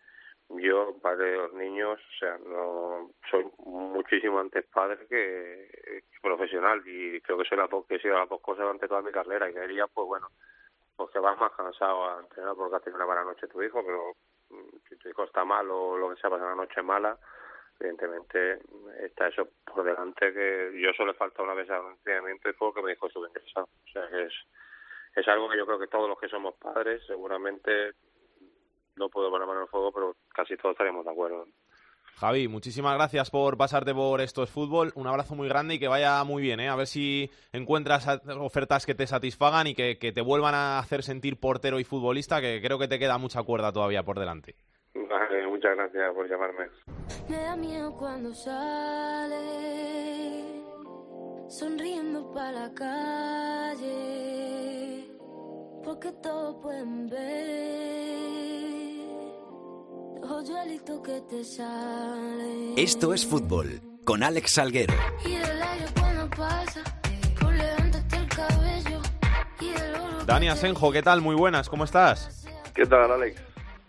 yo, 0.50 0.96
padre 1.02 1.32
de 1.32 1.38
los 1.38 1.54
niños, 1.54 2.00
o 2.00 2.20
sea, 2.20 2.38
no 2.38 3.12
soy 3.30 3.46
muchísimo 3.66 4.40
antes 4.40 4.66
padre 4.68 5.08
que, 5.08 6.04
profesional 6.22 6.82
y 6.86 7.20
creo 7.22 7.38
que 7.38 7.46
soy 7.46 7.58
la 7.58 7.68
que 7.68 7.96
he 7.96 8.00
sido 8.00 8.18
las 8.18 8.30
dos 8.30 8.42
cosas 8.42 8.64
durante 8.64 8.88
toda 8.88 9.02
mi 9.02 9.12
carrera 9.12 9.50
y 9.50 9.54
diría, 9.54 9.88
pues 9.88 10.08
bueno, 10.08 10.28
pues 10.96 11.10
que 11.12 11.20
vas 11.20 11.38
más 11.40 11.52
cansado 11.54 12.10
a 12.10 12.20
entrenar 12.20 12.56
porque 12.56 12.76
has 12.76 12.84
tenido 12.84 12.98
una 12.98 13.08
mala 13.08 13.24
noche 13.24 13.48
tu 13.48 13.62
hijo, 13.62 13.84
pero 13.86 14.14
mm, 14.50 14.78
si 14.88 14.96
tu 14.98 15.10
hijo 15.10 15.24
está 15.24 15.44
mal 15.44 15.70
o 15.70 15.98
lo 15.98 16.10
que 16.10 16.22
sea, 16.22 16.30
pasa 16.30 16.46
una 16.46 16.56
noche 16.56 16.82
mala, 16.82 17.18
evidentemente 17.80 18.60
está 19.02 19.28
eso 19.28 19.50
por 19.66 19.84
delante 19.84 20.34
que 20.34 20.72
yo 20.80 20.94
solo 20.94 21.12
le 21.12 21.18
falta 21.18 21.44
una 21.44 21.54
vez 21.54 21.70
al 21.70 21.92
entrenamiento 21.92 22.50
y 22.50 22.54
fue 22.54 22.74
que 22.74 22.82
me 22.82 22.92
dijo 22.92 23.10
su 23.10 23.26
ingresado. 23.26 23.68
O 23.86 23.92
sea 23.92 24.08
que 24.10 24.24
es, 24.24 24.34
es 25.16 25.28
algo 25.28 25.50
que 25.50 25.58
yo 25.58 25.66
creo 25.66 25.80
que 25.80 25.88
todos 25.88 26.08
los 26.08 26.20
que 26.20 26.30
somos 26.30 26.56
padres 26.56 27.02
seguramente 27.06 27.94
no 28.98 29.10
puedo 29.10 29.30
poner 29.30 29.48
mano 29.48 29.60
en 29.60 29.64
el 29.64 29.70
fuego, 29.70 29.92
pero 29.92 30.16
casi 30.34 30.56
todos 30.58 30.74
estaríamos 30.74 31.06
de 31.06 31.12
acuerdo. 31.12 31.46
Javi, 32.18 32.48
muchísimas 32.48 32.96
gracias 32.96 33.30
por 33.30 33.58
pasarte 33.58 33.94
por 33.94 34.22
estos 34.22 34.50
fútbol. 34.50 34.94
Un 34.96 35.06
abrazo 35.06 35.36
muy 35.36 35.50
grande 35.50 35.76
y 35.76 35.80
que 35.80 35.90
vaya 35.90 36.24
muy 36.24 36.42
bien. 36.42 36.62
¿eh? 36.62 36.70
A 36.70 36.76
ver 36.78 36.88
si 36.88 37.30
encuentras 37.52 38.08
ofertas 38.40 38.86
que 38.86 38.96
te 38.96 39.06
satisfagan 39.06 39.68
y 39.68 39.76
que, 39.76 39.98
que 39.98 40.14
te 40.14 40.22
vuelvan 40.22 40.56
a 40.56 40.80
hacer 40.80 41.04
sentir 41.04 41.38
portero 41.38 41.78
y 41.78 41.84
futbolista, 41.84 42.40
que 42.40 42.62
creo 42.62 42.80
que 42.80 42.88
te 42.88 43.00
queda 43.00 43.18
mucha 43.18 43.44
cuerda 43.44 43.74
todavía 43.74 44.04
por 44.04 44.18
delante. 44.18 44.56
Vale, 44.94 45.46
muchas 45.48 45.76
gracias 45.76 46.14
por 46.14 46.30
llamarme. 46.30 46.70
Me 47.28 47.36
da 47.36 47.58
miedo 47.58 47.94
cuando 47.98 48.34
sale, 48.34 49.36
sonriendo 51.50 52.32
para 52.32 52.52
la 52.52 52.74
calle, 52.74 53.86
porque 55.84 56.14
todos 56.24 56.62
pueden 56.62 57.08
ver. 57.08 58.75
Esto 62.78 63.14
es 63.14 63.28
fútbol, 63.28 63.80
con 64.04 64.24
Alex 64.24 64.54
Salguero. 64.54 64.94
Dani 70.26 70.50
Asenjo, 70.50 70.92
¿qué 70.92 71.04
tal? 71.04 71.22
Muy 71.22 71.36
buenas, 71.36 71.70
¿cómo 71.70 71.84
estás? 71.84 72.48
¿Qué 72.74 72.88
tal, 72.88 73.12
Alex? 73.12 73.40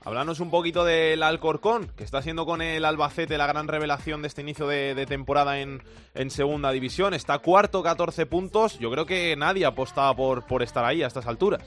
Háblanos 0.04 0.40
un 0.40 0.50
poquito 0.50 0.84
del 0.84 1.22
Alcorcón, 1.22 1.90
que 1.96 2.04
está 2.04 2.20
siendo 2.20 2.44
con 2.44 2.60
el 2.60 2.84
Albacete 2.84 3.38
la 3.38 3.46
gran 3.46 3.66
revelación 3.66 4.20
de 4.20 4.28
este 4.28 4.42
inicio 4.42 4.66
de, 4.66 5.06
temporada 5.06 5.58
en, 5.58 5.80
Segunda 6.28 6.70
División. 6.70 7.14
Está 7.14 7.38
cuarto, 7.38 7.82
14 7.82 8.26
puntos. 8.26 8.78
Yo 8.78 8.90
creo 8.90 9.06
que 9.06 9.34
nadie 9.36 9.64
apostaba 9.64 10.14
por, 10.14 10.46
por 10.46 10.62
estar 10.62 10.84
ahí 10.84 11.02
a 11.02 11.06
estas 11.06 11.26
alturas. 11.26 11.64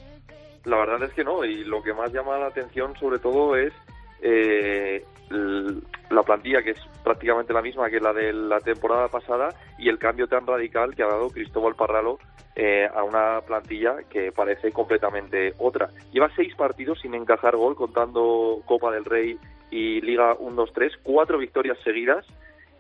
La 0.66 0.78
verdad 0.78 1.02
es 1.04 1.14
que 1.14 1.24
no, 1.24 1.44
y 1.44 1.64
lo 1.64 1.82
que 1.82 1.94
más 1.94 2.14
llama 2.14 2.38
la 2.38 2.48
atención 2.48 2.96
sobre 3.00 3.18
todo 3.18 3.56
es 3.56 3.74
eh, 4.22 5.04
la 5.30 6.24
plantilla 6.24 6.64
que 6.64 6.72
es 6.72 6.80
prácticamente 7.04 7.54
la 7.54 7.62
misma 7.62 7.90
que 7.90 8.00
la 8.00 8.14
de 8.14 8.34
la 8.34 8.60
temporada 8.60 9.08
pasada 9.08 9.50
y 9.78 9.90
el 9.90 10.00
cambio 10.00 10.28
tan 10.28 10.48
radical 10.48 10.96
que 10.96 11.04
ha 11.04 11.08
dado 11.08 11.30
Cristóbal 11.30 11.76
Parralo 11.76 12.18
eh, 12.56 12.90
a 12.94 13.04
una 13.04 13.42
plantilla 13.42 13.98
que 14.10 14.32
parece 14.32 14.72
completamente 14.72 15.54
otra. 15.60 15.90
Lleva 16.12 16.30
seis 16.36 16.54
partidos 16.56 17.00
sin 17.00 17.14
encajar 17.14 17.56
gol, 17.56 17.76
contando 17.76 18.62
Copa 18.66 18.92
del 18.92 19.06
Rey 19.06 19.38
y 19.72 20.02
Liga 20.02 20.36
1-2-3, 20.36 20.98
cuatro 21.04 21.38
victorias 21.38 21.78
seguidas 21.84 22.26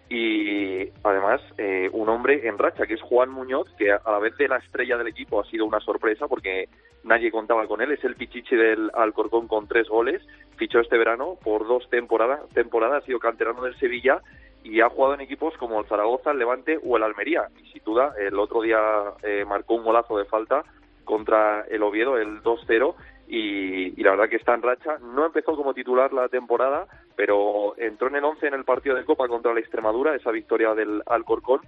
y 0.10 0.90
además 1.04 1.40
eh, 1.60 1.88
un 1.94 2.10
hombre 2.10 2.48
en 2.48 2.58
racha 2.58 2.88
que 2.88 2.96
es 2.96 3.02
Juan 3.02 3.30
Muñoz 3.30 3.68
que 3.78 3.92
a 3.92 4.02
la 4.06 4.18
vez 4.18 4.36
de 4.38 4.48
la 4.48 4.58
estrella 4.58 4.98
del 4.98 5.08
equipo 5.08 5.40
ha 5.40 5.46
sido 5.46 5.66
una 5.66 5.80
sorpresa 5.80 6.28
porque 6.28 6.68
nadie 7.04 7.32
contaba 7.32 7.68
con 7.68 7.82
él. 7.82 7.92
Es 7.92 8.04
el 8.04 8.16
pichichi 8.16 8.56
del 8.56 8.90
Alcorcón 8.96 9.48
con 9.48 9.68
tres 9.68 9.88
goles. 9.88 10.22
Fichó 10.58 10.80
este 10.80 10.98
verano 10.98 11.38
por 11.44 11.68
dos 11.68 11.88
temporadas 11.90 12.42
temporadas 12.54 13.04
ha 13.04 13.06
sido 13.06 13.20
canterano 13.20 13.62
del 13.62 13.78
Sevilla 13.78 14.22
y 14.64 14.82
ha 14.82 14.90
jugado 14.90 15.14
en 15.14 15.22
equipos 15.22 15.56
como 15.58 15.80
el 15.80 15.86
Zaragoza, 15.86 16.32
el 16.32 16.40
Levante 16.40 16.80
o 16.84 16.98
el 16.98 17.04
Almería. 17.04 17.48
Y 17.62 17.72
sin 17.72 17.84
duda, 17.84 18.14
el 18.20 18.38
otro 18.40 18.62
día 18.62 18.80
eh, 19.24 19.46
marcó 19.46 19.76
un 19.76 19.84
golazo 19.84 20.18
de 20.18 20.26
falta 20.26 20.64
contra 21.06 21.62
el 21.70 21.84
Oviedo, 21.84 22.18
el 22.18 22.42
2-0, 22.42 22.96
y, 23.32 24.02
la 24.02 24.12
verdad 24.12 24.30
que 24.30 24.38
está 24.38 24.56
en 24.56 24.64
racha. 24.64 24.98
No 25.00 25.26
empezó 25.26 25.56
como 25.56 25.74
titular 25.74 26.12
la 26.12 26.28
temporada, 26.30 26.88
pero 27.16 27.76
entró 27.78 28.08
en 28.08 28.16
el 28.16 28.26
11 28.26 28.48
en 28.48 28.54
el 28.56 28.64
partido 28.66 28.96
de 28.96 29.06
Copa 29.06 29.28
contra 29.28 29.54
la 29.54 29.60
Extremadura, 29.60 30.16
esa 30.16 30.32
victoria 30.32 30.74
del 30.74 31.04
Alcorcón, 31.06 31.62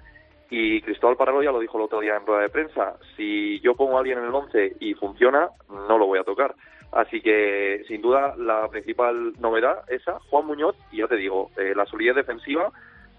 y 0.50 0.82
Cristóbal 0.82 1.16
Parralo 1.16 1.44
ya 1.44 1.52
lo 1.52 1.60
dijo 1.60 1.78
el 1.78 1.86
otro 1.86 2.02
día 2.02 2.18
en 2.18 2.26
rueda 2.26 2.42
de 2.42 2.50
prensa, 2.50 2.96
si 3.16 3.60
yo 3.62 3.76
pongo 3.76 3.96
a 3.96 4.00
alguien 4.00 4.18
en 4.18 4.26
el 4.26 4.36
11 4.36 4.78
y 4.80 4.96
funciona, 4.96 5.50
no 5.70 5.98
lo 5.98 6.08
voy 6.08 6.20
a 6.20 6.24
tocar. 6.24 6.56
Así 6.92 7.22
que, 7.22 7.86
sin 7.88 8.02
duda, 8.02 8.36
la 8.38 8.68
principal 8.68 9.34
novedad, 9.40 9.84
esa, 9.88 10.20
Juan 10.30 10.46
Muñoz, 10.46 10.76
y 10.92 10.98
ya 10.98 11.08
te 11.08 11.16
digo, 11.16 11.52
eh, 11.58 11.74
la 11.74 11.86
solidez 11.86 12.16
defensiva 12.16 12.72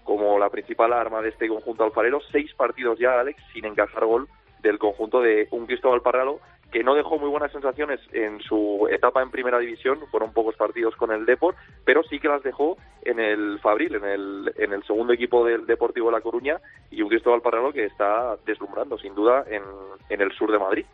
como 0.03 0.37
la 0.37 0.49
principal 0.49 0.91
arma 0.91 1.21
de 1.21 1.29
este 1.29 1.47
conjunto 1.47 1.85
alfarero, 1.85 2.19
seis 2.29 2.53
partidos 2.53 2.99
ya, 2.99 3.19
Alex, 3.19 3.41
sin 3.53 3.65
encajar 3.65 4.05
gol 4.05 4.27
del 4.61 4.77
conjunto 4.77 5.21
de 5.21 5.47
un 5.51 5.65
Cristóbal 5.65 6.01
Parralo 6.01 6.39
que 6.73 6.83
no 6.83 6.95
dejó 6.95 7.19
muy 7.19 7.29
buenas 7.29 7.51
sensaciones 7.51 7.99
en 8.13 8.41
su 8.41 8.87
etapa 8.91 9.21
en 9.21 9.29
primera 9.29 9.59
división, 9.59 9.99
fueron 10.09 10.33
pocos 10.33 10.55
partidos 10.55 10.95
con 10.95 11.11
el 11.11 11.23
Deport, 11.23 11.55
pero 11.85 12.01
sí 12.01 12.19
que 12.19 12.27
las 12.27 12.41
dejó 12.41 12.77
en 13.03 13.19
el 13.19 13.59
Fabril, 13.59 13.93
en 13.93 14.03
el, 14.03 14.53
en 14.57 14.73
el 14.73 14.83
segundo 14.83 15.13
equipo 15.13 15.45
del 15.45 15.67
Deportivo 15.67 16.07
de 16.07 16.13
La 16.13 16.21
Coruña, 16.21 16.59
y 16.89 17.03
un 17.03 17.09
Cristóbal 17.09 17.43
Parralo 17.43 17.71
que 17.71 17.85
está 17.85 18.37
deslumbrando, 18.47 18.97
sin 18.97 19.13
duda, 19.13 19.45
en, 19.47 19.61
en 20.09 20.21
el 20.21 20.31
sur 20.31 20.51
de 20.51 20.57
Madrid. 20.57 20.85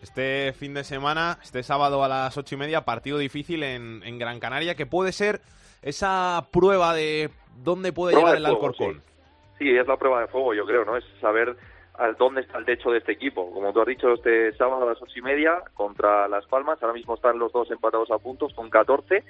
Este 0.00 0.52
fin 0.52 0.72
de 0.72 0.84
semana, 0.84 1.38
este 1.42 1.64
sábado 1.64 2.04
a 2.04 2.08
las 2.08 2.38
ocho 2.38 2.54
y 2.54 2.58
media, 2.58 2.84
partido 2.84 3.18
difícil 3.18 3.64
en, 3.64 4.02
en 4.04 4.20
Gran 4.20 4.38
Canaria, 4.38 4.76
que 4.76 4.86
puede 4.86 5.10
ser 5.10 5.40
esa 5.82 6.46
prueba 6.52 6.94
de 6.94 7.30
dónde 7.56 7.92
puede 7.92 8.14
llegar 8.14 8.36
el 8.36 8.46
Alcorcón. 8.46 9.02
Sí. 9.58 9.64
sí. 9.64 9.76
es 9.76 9.86
la 9.88 9.96
prueba 9.96 10.20
de 10.20 10.28
fuego, 10.28 10.54
yo 10.54 10.64
creo, 10.64 10.84
¿no? 10.84 10.96
Es 10.96 11.04
saber 11.20 11.56
dónde 12.18 12.42
está 12.42 12.58
el 12.58 12.64
techo 12.64 12.90
de 12.90 12.98
este 12.98 13.12
equipo. 13.12 13.52
Como 13.52 13.72
tú 13.72 13.80
has 13.80 13.86
dicho, 13.86 14.12
este 14.12 14.52
sábado 14.52 14.82
a 14.82 14.92
las 14.92 15.02
ocho 15.02 15.18
y 15.18 15.22
media 15.22 15.62
contra 15.74 16.28
Las 16.28 16.46
Palmas, 16.46 16.82
ahora 16.82 16.94
mismo 16.94 17.14
están 17.14 17.38
los 17.38 17.52
dos 17.52 17.70
empatados 17.70 18.10
a 18.10 18.18
puntos 18.18 18.52
con 18.54 18.70
14. 18.70 19.22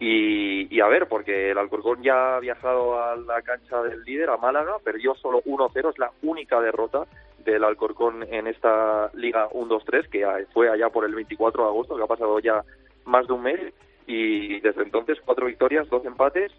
Y, 0.00 0.74
y 0.74 0.80
a 0.80 0.88
ver, 0.88 1.06
porque 1.06 1.50
el 1.50 1.58
Alcorcón 1.58 2.02
ya 2.02 2.36
ha 2.36 2.40
viajado 2.40 3.00
a 3.00 3.14
la 3.14 3.40
cancha 3.42 3.82
del 3.82 4.02
líder, 4.02 4.30
a 4.30 4.36
Málaga, 4.36 4.76
perdió 4.82 5.14
solo 5.14 5.42
1-0, 5.44 5.90
es 5.90 5.98
la 5.98 6.10
única 6.22 6.60
derrota 6.60 7.06
del 7.44 7.62
Alcorcón 7.62 8.24
en 8.28 8.46
esta 8.46 9.10
Liga 9.14 9.48
1-2-3, 9.50 10.08
que 10.08 10.26
fue 10.52 10.70
allá 10.70 10.88
por 10.88 11.04
el 11.04 11.14
24 11.14 11.62
de 11.62 11.68
agosto, 11.68 11.96
que 11.96 12.02
ha 12.02 12.06
pasado 12.06 12.38
ya 12.40 12.64
más 13.04 13.26
de 13.26 13.32
un 13.32 13.42
mes. 13.42 13.60
Y 14.06 14.60
desde 14.60 14.82
entonces, 14.82 15.18
cuatro 15.24 15.46
victorias, 15.46 15.88
dos 15.88 16.04
empates. 16.04 16.50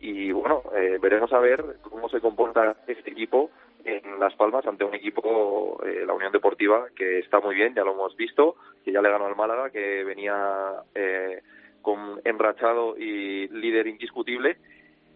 Y 0.00 0.32
bueno, 0.32 0.62
eh, 0.74 0.98
veremos 1.00 1.32
a 1.32 1.38
ver 1.38 1.76
cómo 1.82 2.08
se 2.08 2.20
comporta 2.20 2.74
este 2.86 3.10
equipo 3.10 3.50
en 3.84 4.18
Las 4.18 4.34
Palmas 4.34 4.66
ante 4.66 4.84
un 4.84 4.94
equipo, 4.94 5.78
eh, 5.84 6.04
la 6.06 6.14
Unión 6.14 6.32
Deportiva, 6.32 6.86
que 6.96 7.18
está 7.18 7.40
muy 7.40 7.54
bien, 7.54 7.74
ya 7.74 7.84
lo 7.84 7.92
hemos 7.92 8.16
visto, 8.16 8.56
que 8.84 8.92
ya 8.92 9.02
le 9.02 9.10
ganó 9.10 9.26
al 9.26 9.36
Málaga, 9.36 9.70
que 9.70 10.02
venía 10.04 10.82
eh, 10.94 11.42
con 11.82 12.20
enrachado 12.24 12.96
y 12.96 13.48
líder 13.48 13.86
indiscutible, 13.86 14.56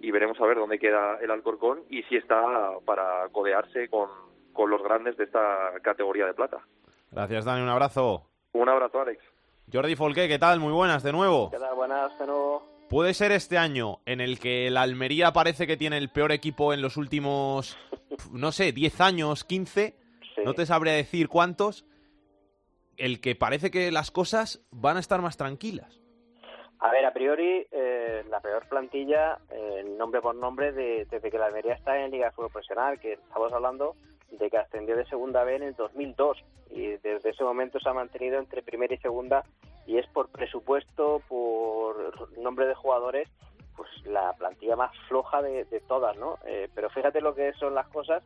y 0.01 0.11
veremos 0.11 0.39
a 0.41 0.47
ver 0.47 0.59
dónde 0.59 0.79
queda 0.79 1.19
el 1.23 1.31
Alcorcón 1.31 1.81
y 1.89 2.03
si 2.05 2.17
está 2.17 2.43
para 2.85 3.29
codearse 3.33 3.89
con, 3.89 4.11
con 4.53 4.69
los 4.69 4.83
grandes 4.83 5.17
de 5.17 5.25
esta 5.25 5.73
categoría 5.83 6.27
de 6.27 6.35
plata. 6.35 6.59
Gracias, 7.11 7.47
Dani, 7.47 7.63
un 7.63 7.71
abrazo. 7.71 8.27
Un 8.53 8.69
abrazo, 8.69 9.01
Alex. 9.01 9.23
Jordi 9.73 9.97
Folqué, 9.97 10.29
¿qué 10.29 10.39
tal? 10.39 10.61
Muy 10.61 10.73
buenas, 10.73 11.03
de 11.03 11.13
nuevo. 11.13 11.51
¿Qué 11.51 11.59
tal? 11.59 11.75
Buenas, 11.75 12.19
de 12.19 12.27
nuevo. 12.27 12.74
¿Puede 12.89 13.15
ser 13.15 13.33
este 13.33 13.59
año 13.59 14.01
en 14.07 14.21
el 14.21 14.39
que 14.39 14.67
el 14.67 14.77
Almería 14.77 15.33
parece 15.33 15.67
que 15.67 15.77
tiene 15.77 15.97
el 15.97 16.11
peor 16.11 16.33
equipo 16.33 16.73
en 16.73 16.83
los 16.83 16.97
últimos, 16.97 17.79
no 18.33 18.53
sé, 18.53 18.73
10 18.73 19.01
años, 19.01 19.45
15? 19.45 19.97
No 20.45 20.55
te 20.55 20.67
sabría 20.67 20.93
decir 20.93 21.29
cuántos. 21.29 21.87
El 22.97 23.21
que 23.21 23.35
parece 23.35 23.71
que 23.71 23.91
las 23.91 24.11
cosas 24.11 24.65
van 24.71 24.97
a 24.97 25.01
estar 25.01 25.21
más 25.21 25.37
tranquilas. 25.37 26.01
A 26.79 26.91
ver, 26.91 27.07
a 27.07 27.13
priori, 27.13 27.67
eh, 27.71 28.23
la 28.29 28.41
peor 28.41 28.69
plantilla, 28.69 29.39
eh, 29.51 29.83
nombre 29.97 30.21
por 30.21 30.35
nombre, 30.35 30.73
de, 30.73 31.07
desde 31.11 31.31
que 31.31 31.39
la 31.39 31.47
Almería 31.47 31.75
está 31.75 31.99
en 31.99 32.11
Liga 32.11 32.27
de 32.27 32.33
Fútbol 32.33 32.51
Profesional, 32.51 33.01
que 33.01 33.15
estamos 33.15 33.53
hablando 33.53 33.97
de 34.31 34.51
que 34.51 34.59
ascendió 34.59 34.97
de 34.97 35.07
segunda 35.07 35.45
B 35.45 35.57
en 35.57 35.63
el 35.63 35.75
2002 35.75 36.45
y 36.71 36.89
desde 36.99 37.31
ese 37.31 37.45
momento 37.45 37.79
se 37.81 37.89
ha 37.89 37.95
mantenido 37.95 38.39
entre 38.39 38.63
primera 38.63 38.95
y 38.95 38.99
segunda 38.99 39.45
y 39.87 39.99
es 39.99 40.07
por 40.09 40.29
presupuesto, 40.29 41.23
por 41.29 42.39
nombre 42.39 42.67
de 42.67 42.75
jugadores, 42.75 43.29
pues 43.77 43.89
la 44.07 44.33
plantilla 44.35 44.77
más 44.77 44.97
floja 45.09 45.43
de, 45.43 45.65
todas, 45.89 46.17
¿no? 46.17 46.39
Eh, 46.47 46.69
pero 46.75 46.91
fíjate 46.91 47.21
lo 47.21 47.35
que 47.35 47.53
son 47.55 47.75
las 47.75 47.89
cosas 47.89 48.23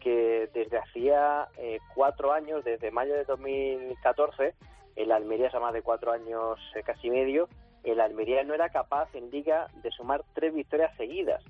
que 0.00 0.48
desde 0.54 0.78
hacía 0.78 1.48
eh, 1.58 1.78
cuatro 1.94 2.32
años, 2.32 2.64
desde 2.64 2.90
mayo 2.90 3.14
de 3.14 3.24
2014, 3.24 4.54
el 4.96 5.12
Almería, 5.12 5.48
hace 5.48 5.58
más 5.58 5.72
de 5.72 5.82
cuatro 5.82 6.12
años 6.12 6.58
eh, 6.74 6.82
casi 6.82 7.10
medio, 7.10 7.48
el 7.84 8.00
Almería 8.00 8.42
no 8.44 8.54
era 8.54 8.70
capaz 8.70 9.14
en 9.14 9.30
liga 9.30 9.68
de 9.82 9.90
sumar 9.90 10.24
tres 10.34 10.54
victorias 10.54 10.94
seguidas. 10.96 11.42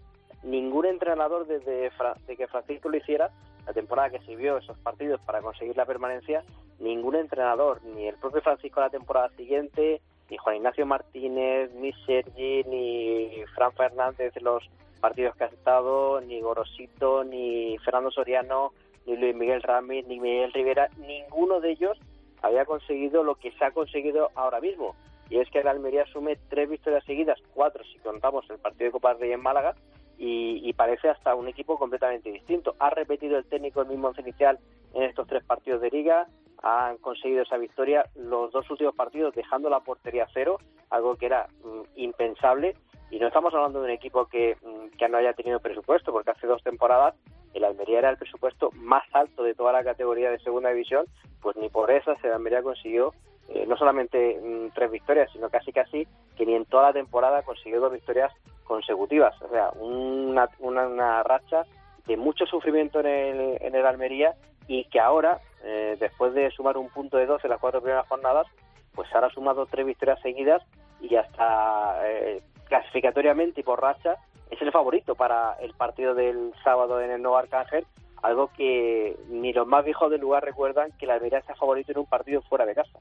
Ningún 0.42 0.86
entrenador 0.86 1.46
desde 1.46 1.90
de 2.26 2.36
que 2.36 2.46
Francisco 2.46 2.88
lo 2.88 2.96
hiciera 2.96 3.30
la 3.66 3.72
temporada 3.72 4.10
que 4.10 4.20
sirvió 4.20 4.58
esos 4.58 4.78
partidos 4.78 5.20
para 5.22 5.42
conseguir 5.42 5.76
la 5.76 5.86
permanencia, 5.86 6.44
ningún 6.78 7.16
entrenador, 7.16 7.82
ni 7.84 8.06
el 8.06 8.16
propio 8.16 8.40
Francisco 8.40 8.80
la 8.80 8.90
temporada 8.90 9.28
siguiente, 9.36 10.00
ni 10.30 10.36
Juan 10.36 10.56
Ignacio 10.56 10.86
Martínez, 10.86 11.72
ni 11.74 11.92
Sergi, 12.06 12.64
ni 12.64 13.44
Fran 13.54 13.72
Fernández 13.72 14.32
los 14.40 14.68
partidos 15.00 15.34
que 15.36 15.44
ha 15.44 15.48
estado, 15.48 16.20
ni 16.20 16.40
Gorosito, 16.40 17.24
ni 17.24 17.78
Fernando 17.78 18.10
Soriano, 18.10 18.72
ni 19.06 19.16
Luis 19.16 19.34
Miguel 19.34 19.62
Ramírez, 19.62 20.06
ni 20.06 20.20
Miguel 20.20 20.52
Rivera, 20.52 20.88
ninguno 20.98 21.60
de 21.60 21.70
ellos 21.70 21.98
había 22.42 22.64
conseguido 22.64 23.22
lo 23.22 23.34
que 23.34 23.52
se 23.52 23.64
ha 23.64 23.70
conseguido 23.72 24.30
ahora 24.34 24.60
mismo. 24.60 24.94
Y 25.28 25.38
es 25.38 25.48
que 25.50 25.60
el 25.60 25.68
Almería 25.68 26.02
asume 26.02 26.36
tres 26.48 26.68
victorias 26.68 27.04
seguidas, 27.04 27.38
cuatro 27.54 27.84
si 27.84 27.98
contamos 27.98 28.48
el 28.50 28.58
partido 28.58 28.86
de 28.86 28.92
Copa 28.92 29.10
del 29.10 29.20
Rey 29.20 29.32
en 29.32 29.42
Málaga, 29.42 29.74
y, 30.22 30.72
parece 30.74 31.08
hasta 31.08 31.34
un 31.34 31.48
equipo 31.48 31.78
completamente 31.78 32.30
distinto. 32.30 32.74
Ha 32.78 32.90
repetido 32.90 33.38
el 33.38 33.46
técnico 33.46 33.80
el 33.80 33.88
mismo 33.88 34.08
once 34.08 34.20
inicial 34.20 34.58
en 34.92 35.04
estos 35.04 35.26
tres 35.26 35.42
partidos 35.44 35.80
de 35.80 35.90
liga, 35.90 36.26
han 36.62 36.98
conseguido 36.98 37.42
esa 37.42 37.56
victoria 37.56 38.04
los 38.14 38.52
dos 38.52 38.70
últimos 38.70 38.94
partidos 38.94 39.34
dejando 39.34 39.70
la 39.70 39.80
portería 39.80 40.28
cero, 40.34 40.58
algo 40.90 41.16
que 41.16 41.26
era 41.26 41.48
mm, 41.64 41.80
impensable. 41.96 42.76
Y 43.10 43.18
no 43.18 43.28
estamos 43.28 43.54
hablando 43.54 43.80
de 43.80 43.86
un 43.86 43.92
equipo 43.92 44.26
que, 44.26 44.56
mm, 44.62 44.96
que 44.98 45.08
no 45.08 45.16
haya 45.16 45.32
tenido 45.32 45.58
presupuesto, 45.60 46.12
porque 46.12 46.32
hace 46.32 46.46
dos 46.46 46.62
temporadas 46.62 47.14
el 47.54 47.64
Almería 47.64 48.00
era 48.00 48.10
el 48.10 48.18
presupuesto 48.18 48.70
más 48.74 49.02
alto 49.12 49.42
de 49.42 49.54
toda 49.54 49.72
la 49.72 49.82
categoría 49.82 50.30
de 50.30 50.38
segunda 50.38 50.68
división, 50.68 51.06
pues 51.40 51.56
ni 51.56 51.70
por 51.70 51.90
eso 51.90 52.14
el 52.22 52.32
Almería 52.32 52.62
consiguió 52.62 53.14
eh, 53.52 53.64
no 53.66 53.76
solamente 53.76 54.40
mm, 54.40 54.72
tres 54.74 54.90
victorias, 54.90 55.30
sino 55.32 55.50
casi 55.50 55.72
casi 55.72 56.06
que 56.36 56.46
ni 56.46 56.54
en 56.54 56.64
toda 56.66 56.84
la 56.84 56.92
temporada 56.92 57.42
consiguió 57.42 57.80
dos 57.80 57.92
victorias 57.92 58.32
consecutivas. 58.64 59.34
O 59.42 59.48
sea, 59.48 59.70
una, 59.80 60.48
una, 60.60 61.22
racha 61.24 61.64
de 62.06 62.16
mucho 62.16 62.46
sufrimiento 62.46 63.00
en 63.00 63.06
el, 63.06 63.58
en 63.60 63.74
el 63.74 63.86
Almería 63.86 64.34
y 64.68 64.84
que 64.84 65.00
ahora, 65.00 65.40
eh, 65.64 65.96
después 65.98 66.32
de 66.34 66.50
sumar 66.52 66.76
un 66.76 66.88
punto 66.88 67.16
de 67.16 67.26
dos 67.26 67.42
en 67.44 67.50
las 67.50 67.60
cuatro 67.60 67.80
primeras 67.80 68.06
jornadas, 68.06 68.46
pues 68.94 69.12
ahora 69.12 69.26
ha 69.26 69.30
sumado 69.30 69.66
tres 69.66 69.84
victorias 69.84 70.20
seguidas 70.20 70.62
y 71.00 71.16
hasta 71.16 72.08
eh, 72.08 72.42
clasificatoriamente 72.66 73.60
y 73.60 73.64
por 73.64 73.82
racha 73.82 74.16
es 74.50 74.62
el 74.62 74.70
favorito 74.72 75.14
para 75.14 75.54
el 75.60 75.74
partido 75.74 76.14
del 76.14 76.52
sábado 76.62 77.00
en 77.00 77.10
el 77.10 77.22
Nuevo 77.22 77.38
Arcángel, 77.38 77.86
algo 78.22 78.50
que 78.56 79.16
ni 79.28 79.52
los 79.52 79.66
más 79.66 79.84
viejos 79.84 80.10
del 80.10 80.20
lugar 80.20 80.44
recuerdan 80.44 80.92
que 80.98 81.06
la 81.06 81.14
Almería 81.14 81.42
sea 81.42 81.54
favorito 81.54 81.92
en 81.92 81.98
un 81.98 82.06
partido 82.06 82.42
fuera 82.42 82.66
de 82.66 82.74
casa. 82.74 82.98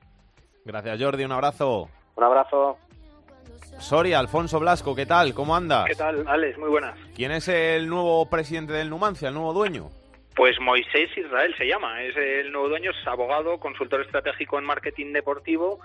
Gracias 0.66 1.02
Jordi, 1.02 1.24
un 1.24 1.32
abrazo. 1.32 1.90
Un 2.16 2.24
abrazo. 2.24 2.78
Soria, 3.80 4.20
Alfonso 4.20 4.60
Blasco, 4.60 4.94
¿qué 4.96 5.06
tal? 5.06 5.34
¿Cómo 5.34 5.56
andas? 5.56 5.86
¿Qué 5.88 5.96
tal, 5.96 6.28
Alex? 6.28 6.58
Muy 6.58 6.70
buenas. 6.70 6.98
¿Quién 7.16 7.32
es 7.32 7.48
el 7.48 7.88
nuevo 7.88 8.30
presidente 8.30 8.74
del 8.74 8.90
Numancia, 8.90 9.30
el 9.30 9.34
nuevo 9.34 9.54
dueño? 9.54 9.90
Pues 10.36 10.60
Moisés 10.62 11.10
Israel 11.18 11.54
se 11.58 11.68
llama, 11.68 12.02
es 12.02 12.16
el 12.16 12.52
nuevo 12.52 12.70
dueño, 12.70 12.92
es 12.92 13.08
abogado, 13.08 13.60
consultor 13.60 14.02
estratégico 14.02 14.58
en 14.58 14.66
marketing 14.66 15.12
deportivo 15.12 15.80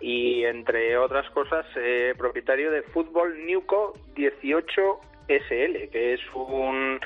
y, 0.00 0.44
entre 0.44 0.96
otras 0.96 1.28
cosas, 1.30 1.64
eh, 1.76 2.14
propietario 2.16 2.72
de 2.72 2.82
Fútbol 2.82 3.46
Newco 3.46 3.92
18 4.16 5.00
SL, 5.28 5.90
que 5.90 6.14
es 6.14 6.20
un, 6.34 6.98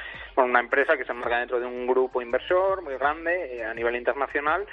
una 0.43 0.61
empresa 0.61 0.97
que 0.97 1.05
se 1.05 1.12
enmarca 1.12 1.39
dentro 1.39 1.61
de 1.61 1.66
un 1.66 1.87
grupo 1.87 2.20
inversor 2.20 2.82
muy 2.82 2.95
grande 2.95 3.57
eh, 3.57 3.64
a 3.64 3.74
nivel 3.74 3.97
internacional. 3.97 4.66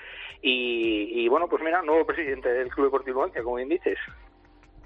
Y, 0.44 1.28
bueno, 1.28 1.48
pues 1.48 1.62
mira, 1.64 1.84
nuevo 1.84 2.04
presidente 2.06 2.50
del 2.50 2.70
Club 2.70 2.88
Deportivo 2.88 3.20
Numancia, 3.20 3.44
como 3.44 3.58
bien 3.58 3.70
dices. 3.70 4.00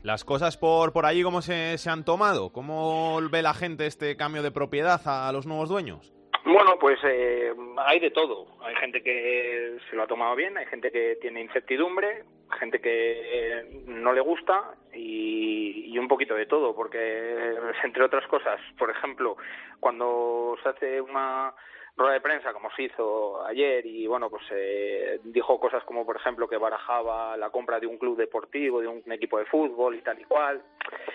¿Las 0.04 0.26
cosas 0.26 0.58
por, 0.58 0.92
por 0.92 1.06
allí 1.06 1.24
cómo 1.24 1.42
se, 1.42 1.78
se 1.78 1.90
han 1.90 2.04
tomado? 2.04 2.52
¿Cómo 2.52 3.20
ve 3.32 3.42
la 3.42 3.54
gente 3.54 3.86
este 3.86 4.18
cambio 4.18 4.44
de 4.44 4.52
propiedad 4.52 5.02
a 5.06 5.32
los 5.32 5.46
nuevos 5.46 5.70
dueños? 5.70 6.15
Bueno, 6.46 6.78
pues 6.80 7.00
eh, 7.04 7.52
hay 7.78 8.00
de 8.00 8.12
todo. 8.12 8.46
Hay 8.62 8.76
gente 8.76 9.02
que 9.02 9.78
se 9.90 9.96
lo 9.96 10.04
ha 10.04 10.08
tomado 10.08 10.36
bien, 10.36 10.56
hay 10.58 10.68
gente 10.68 10.92
que 10.92 11.18
tiene 11.20 11.42
incertidumbre, 11.42 12.24
gente 12.60 12.80
que 12.80 12.92
eh, 12.92 13.84
no 13.88 14.14
le 14.14 14.22
gusta 14.22 14.76
y, 14.94 15.86
y, 15.88 15.98
un 15.98 16.08
poquito 16.08 16.36
de 16.36 16.46
todo, 16.46 16.76
porque 16.76 17.56
entre 17.84 18.04
otras 18.04 18.28
cosas, 18.28 18.62
por 18.78 18.92
ejemplo, 18.92 19.38
cuando 19.80 20.56
se 20.62 20.70
hace 20.70 21.02
una 21.02 21.52
rueda 21.98 22.14
de 22.14 22.22
prensa 22.22 22.52
como 22.52 22.70
se 22.72 22.84
hizo 22.84 23.46
ayer 23.46 23.86
y 23.86 24.06
bueno 24.06 24.30
pues 24.30 24.44
eh, 24.52 25.20
dijo 25.24 25.60
cosas 25.60 25.84
como 25.86 26.06
por 26.06 26.18
ejemplo 26.18 26.48
que 26.48 26.58
barajaba 26.58 27.38
la 27.38 27.50
compra 27.50 27.80
de 27.80 27.88
un 27.88 27.98
club 27.98 28.18
deportivo 28.18 28.82
de 28.82 28.88
un 28.88 29.12
equipo 29.12 29.40
de 29.40 29.46
fútbol 29.46 29.96
y 29.96 30.02
tal 30.02 30.20
y 30.20 30.26
cual. 30.26 30.62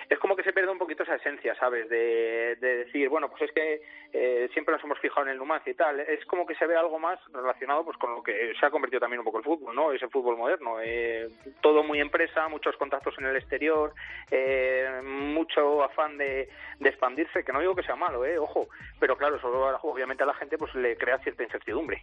Es 0.09 0.19
como 0.19 0.35
que 0.35 0.43
se 0.43 0.53
pierde 0.53 0.73
un 0.73 0.79
poquito 0.79 1.03
esa 1.03 1.17
esencia 1.17 1.55
sabes 1.57 1.89
de, 1.89 2.57
de 2.61 2.77
decir 2.85 3.09
bueno 3.09 3.29
pues 3.29 3.43
es 3.43 3.53
que 3.53 3.83
eh, 4.13 4.49
siempre 4.53 4.75
nos 4.75 4.83
hemos 4.83 4.99
fijado 4.99 5.27
en 5.27 5.33
el 5.33 5.39
Numancia 5.39 5.71
y 5.71 5.77
tal. 5.77 6.01
Es 6.01 6.25
como 6.25 6.47
que 6.47 6.55
se 6.55 6.67
ve 6.67 6.77
algo 6.77 6.99
más 6.99 7.21
relacionado 7.33 7.85
pues 7.85 7.97
con 7.99 8.15
lo 8.15 8.23
que 8.23 8.53
se 8.59 8.67
ha 8.67 8.71
convertido 8.71 9.01
también 9.01 9.21
un 9.21 9.25
poco 9.25 9.39
el 9.39 9.45
fútbol 9.45 9.75
no 9.75 9.93
ese 9.93 10.09
fútbol 10.09 10.37
moderno 10.37 10.81
eh, 10.81 11.29
todo 11.61 11.83
muy 11.83 12.01
empresa 12.01 12.49
muchos 12.49 12.77
contactos 12.77 13.15
en 13.19 13.27
el 13.27 13.37
exterior 13.37 13.93
eh, 14.31 15.01
mucho 15.05 15.83
afán 15.83 16.17
de, 16.17 16.49
de 16.79 16.89
expandirse 16.89 17.45
que 17.45 17.53
no 17.53 17.61
digo 17.61 17.75
que 17.75 17.83
sea 17.83 17.97
malo 17.97 18.25
eh 18.25 18.39
ojo 18.39 18.69
pero 18.99 19.17
claro 19.17 19.37
eso 19.37 19.49
obviamente 19.83 20.23
a 20.23 20.27
la 20.27 20.35
gente 20.35 20.59
pues 20.59 20.70
le 20.75 20.97
crea 20.97 21.19
cierta 21.19 21.43
incertidumbre. 21.43 22.03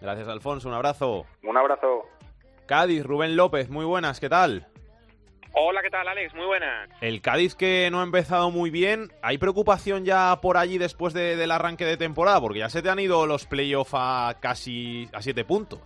Gracias, 0.00 0.28
Alfonso. 0.28 0.68
Un 0.68 0.74
abrazo. 0.74 1.26
Un 1.42 1.56
abrazo. 1.56 2.08
Cádiz, 2.66 3.04
Rubén 3.04 3.36
López, 3.36 3.70
muy 3.70 3.84
buenas, 3.84 4.20
¿qué 4.20 4.28
tal? 4.28 4.66
Hola, 5.54 5.80
¿qué 5.82 5.90
tal, 5.90 6.06
Alex? 6.06 6.34
Muy 6.34 6.44
buenas. 6.44 6.90
El 7.00 7.20
Cádiz 7.22 7.54
que 7.54 7.88
no 7.90 8.00
ha 8.00 8.04
empezado 8.04 8.50
muy 8.50 8.70
bien, 8.70 9.10
¿hay 9.22 9.38
preocupación 9.38 10.04
ya 10.04 10.38
por 10.40 10.56
allí 10.56 10.78
después 10.78 11.14
de, 11.14 11.36
del 11.36 11.50
arranque 11.50 11.84
de 11.84 11.96
temporada? 11.96 12.40
Porque 12.40 12.60
ya 12.60 12.68
se 12.68 12.82
te 12.82 12.90
han 12.90 12.98
ido 12.98 13.26
los 13.26 13.46
playoffs 13.46 13.92
a 13.94 14.36
casi 14.40 15.08
a 15.12 15.22
siete 15.22 15.44
puntos. 15.44 15.80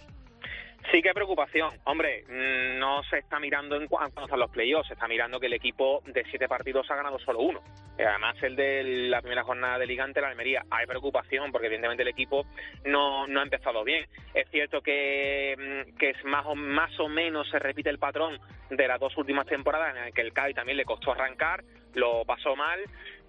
Sí 0.90 1.00
que 1.00 1.14
preocupación. 1.14 1.70
Hombre, 1.84 2.24
mm, 2.28 2.78
no 2.78 3.02
se 3.04 3.18
está 3.18 3.38
mirando 3.38 3.76
en 3.76 3.86
cuanto 3.86 4.22
a 4.28 4.36
los 4.36 4.50
playoffs, 4.50 4.88
se 4.88 4.94
está 4.94 5.06
mirando 5.06 5.38
que 5.38 5.46
el 5.46 5.52
equipo 5.52 6.02
de 6.06 6.24
siete 6.24 6.48
partidos 6.48 6.90
ha 6.90 6.96
ganado 6.96 7.18
solo 7.20 7.40
uno. 7.40 7.60
Eh, 7.96 8.04
además, 8.04 8.36
el 8.42 8.56
de 8.56 8.82
la 9.08 9.20
primera 9.20 9.44
jornada 9.44 9.78
de 9.78 9.86
Ligante, 9.86 10.20
la 10.20 10.28
Almería, 10.28 10.64
hay 10.70 10.86
preocupación 10.86 11.52
porque 11.52 11.68
evidentemente 11.68 12.02
el 12.02 12.08
equipo 12.08 12.46
no, 12.84 13.26
no 13.26 13.40
ha 13.40 13.44
empezado 13.44 13.84
bien. 13.84 14.06
Es 14.34 14.48
cierto 14.50 14.80
que, 14.80 15.54
mm, 15.56 15.96
que 15.98 16.10
es 16.10 16.24
más 16.24 16.44
o, 16.46 16.54
más 16.54 16.98
o 16.98 17.08
menos 17.08 17.48
se 17.48 17.58
repite 17.58 17.90
el 17.90 17.98
patrón 17.98 18.40
de 18.70 18.88
las 18.88 18.98
dos 18.98 19.16
últimas 19.16 19.46
temporadas 19.46 19.96
en 19.96 20.04
el 20.04 20.12
que 20.12 20.22
el 20.22 20.32
Cádiz 20.32 20.56
también 20.56 20.78
le 20.78 20.84
costó 20.84 21.12
arrancar, 21.12 21.62
lo 21.94 22.24
pasó 22.24 22.56
mal, 22.56 22.80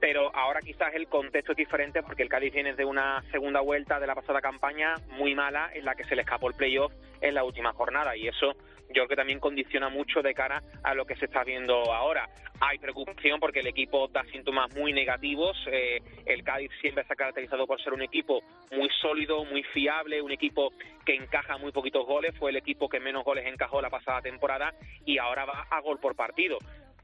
pero 0.03 0.35
ahora 0.35 0.59
quizás 0.59 0.93
el 0.95 1.07
contexto 1.07 1.53
es 1.53 1.57
diferente 1.57 2.03
porque 2.03 2.23
el 2.23 2.27
Cádiz 2.27 2.51
viene 2.51 2.73
de 2.73 2.83
una 2.83 3.23
segunda 3.31 3.61
vuelta 3.61 4.01
de 4.01 4.05
la 4.05 4.13
pasada 4.13 4.41
campaña 4.41 4.95
muy 5.11 5.33
mala 5.33 5.69
en 5.73 5.85
la 5.85 5.95
que 5.95 6.03
se 6.03 6.13
le 6.13 6.23
escapó 6.23 6.49
el 6.49 6.55
playoff 6.55 6.91
en 7.21 7.33
la 7.33 7.45
última 7.45 7.71
jornada 7.71 8.13
y 8.17 8.27
eso 8.27 8.53
yo 8.89 8.93
creo 8.93 9.07
que 9.07 9.15
también 9.15 9.39
condiciona 9.39 9.87
mucho 9.87 10.21
de 10.21 10.33
cara 10.33 10.61
a 10.83 10.93
lo 10.93 11.05
que 11.05 11.15
se 11.15 11.25
está 11.25 11.45
viendo 11.45 11.73
ahora. 11.93 12.27
Hay 12.59 12.79
preocupación 12.79 13.39
porque 13.39 13.61
el 13.61 13.67
equipo 13.67 14.09
da 14.09 14.25
síntomas 14.25 14.75
muy 14.75 14.91
negativos. 14.91 15.57
Eh, 15.71 16.01
el 16.25 16.43
Cádiz 16.43 16.69
siempre 16.81 17.05
se 17.05 17.13
ha 17.13 17.15
caracterizado 17.15 17.65
por 17.65 17.81
ser 17.81 17.93
un 17.93 18.01
equipo 18.01 18.43
muy 18.71 18.89
sólido, 19.01 19.45
muy 19.45 19.63
fiable, 19.63 20.21
un 20.21 20.31
equipo 20.31 20.73
que 21.05 21.15
encaja 21.15 21.57
muy 21.57 21.71
poquitos 21.71 22.05
goles. 22.05 22.37
Fue 22.37 22.51
el 22.51 22.57
equipo 22.57 22.89
que 22.89 22.99
menos 22.99 23.23
goles 23.23 23.45
encajó 23.47 23.81
la 23.81 23.89
pasada 23.89 24.21
temporada 24.21 24.73
y 25.05 25.17
ahora 25.17 25.45
va 25.45 25.65
a 25.71 25.79
gol 25.79 25.97
por 25.99 26.13
partido. 26.15 26.57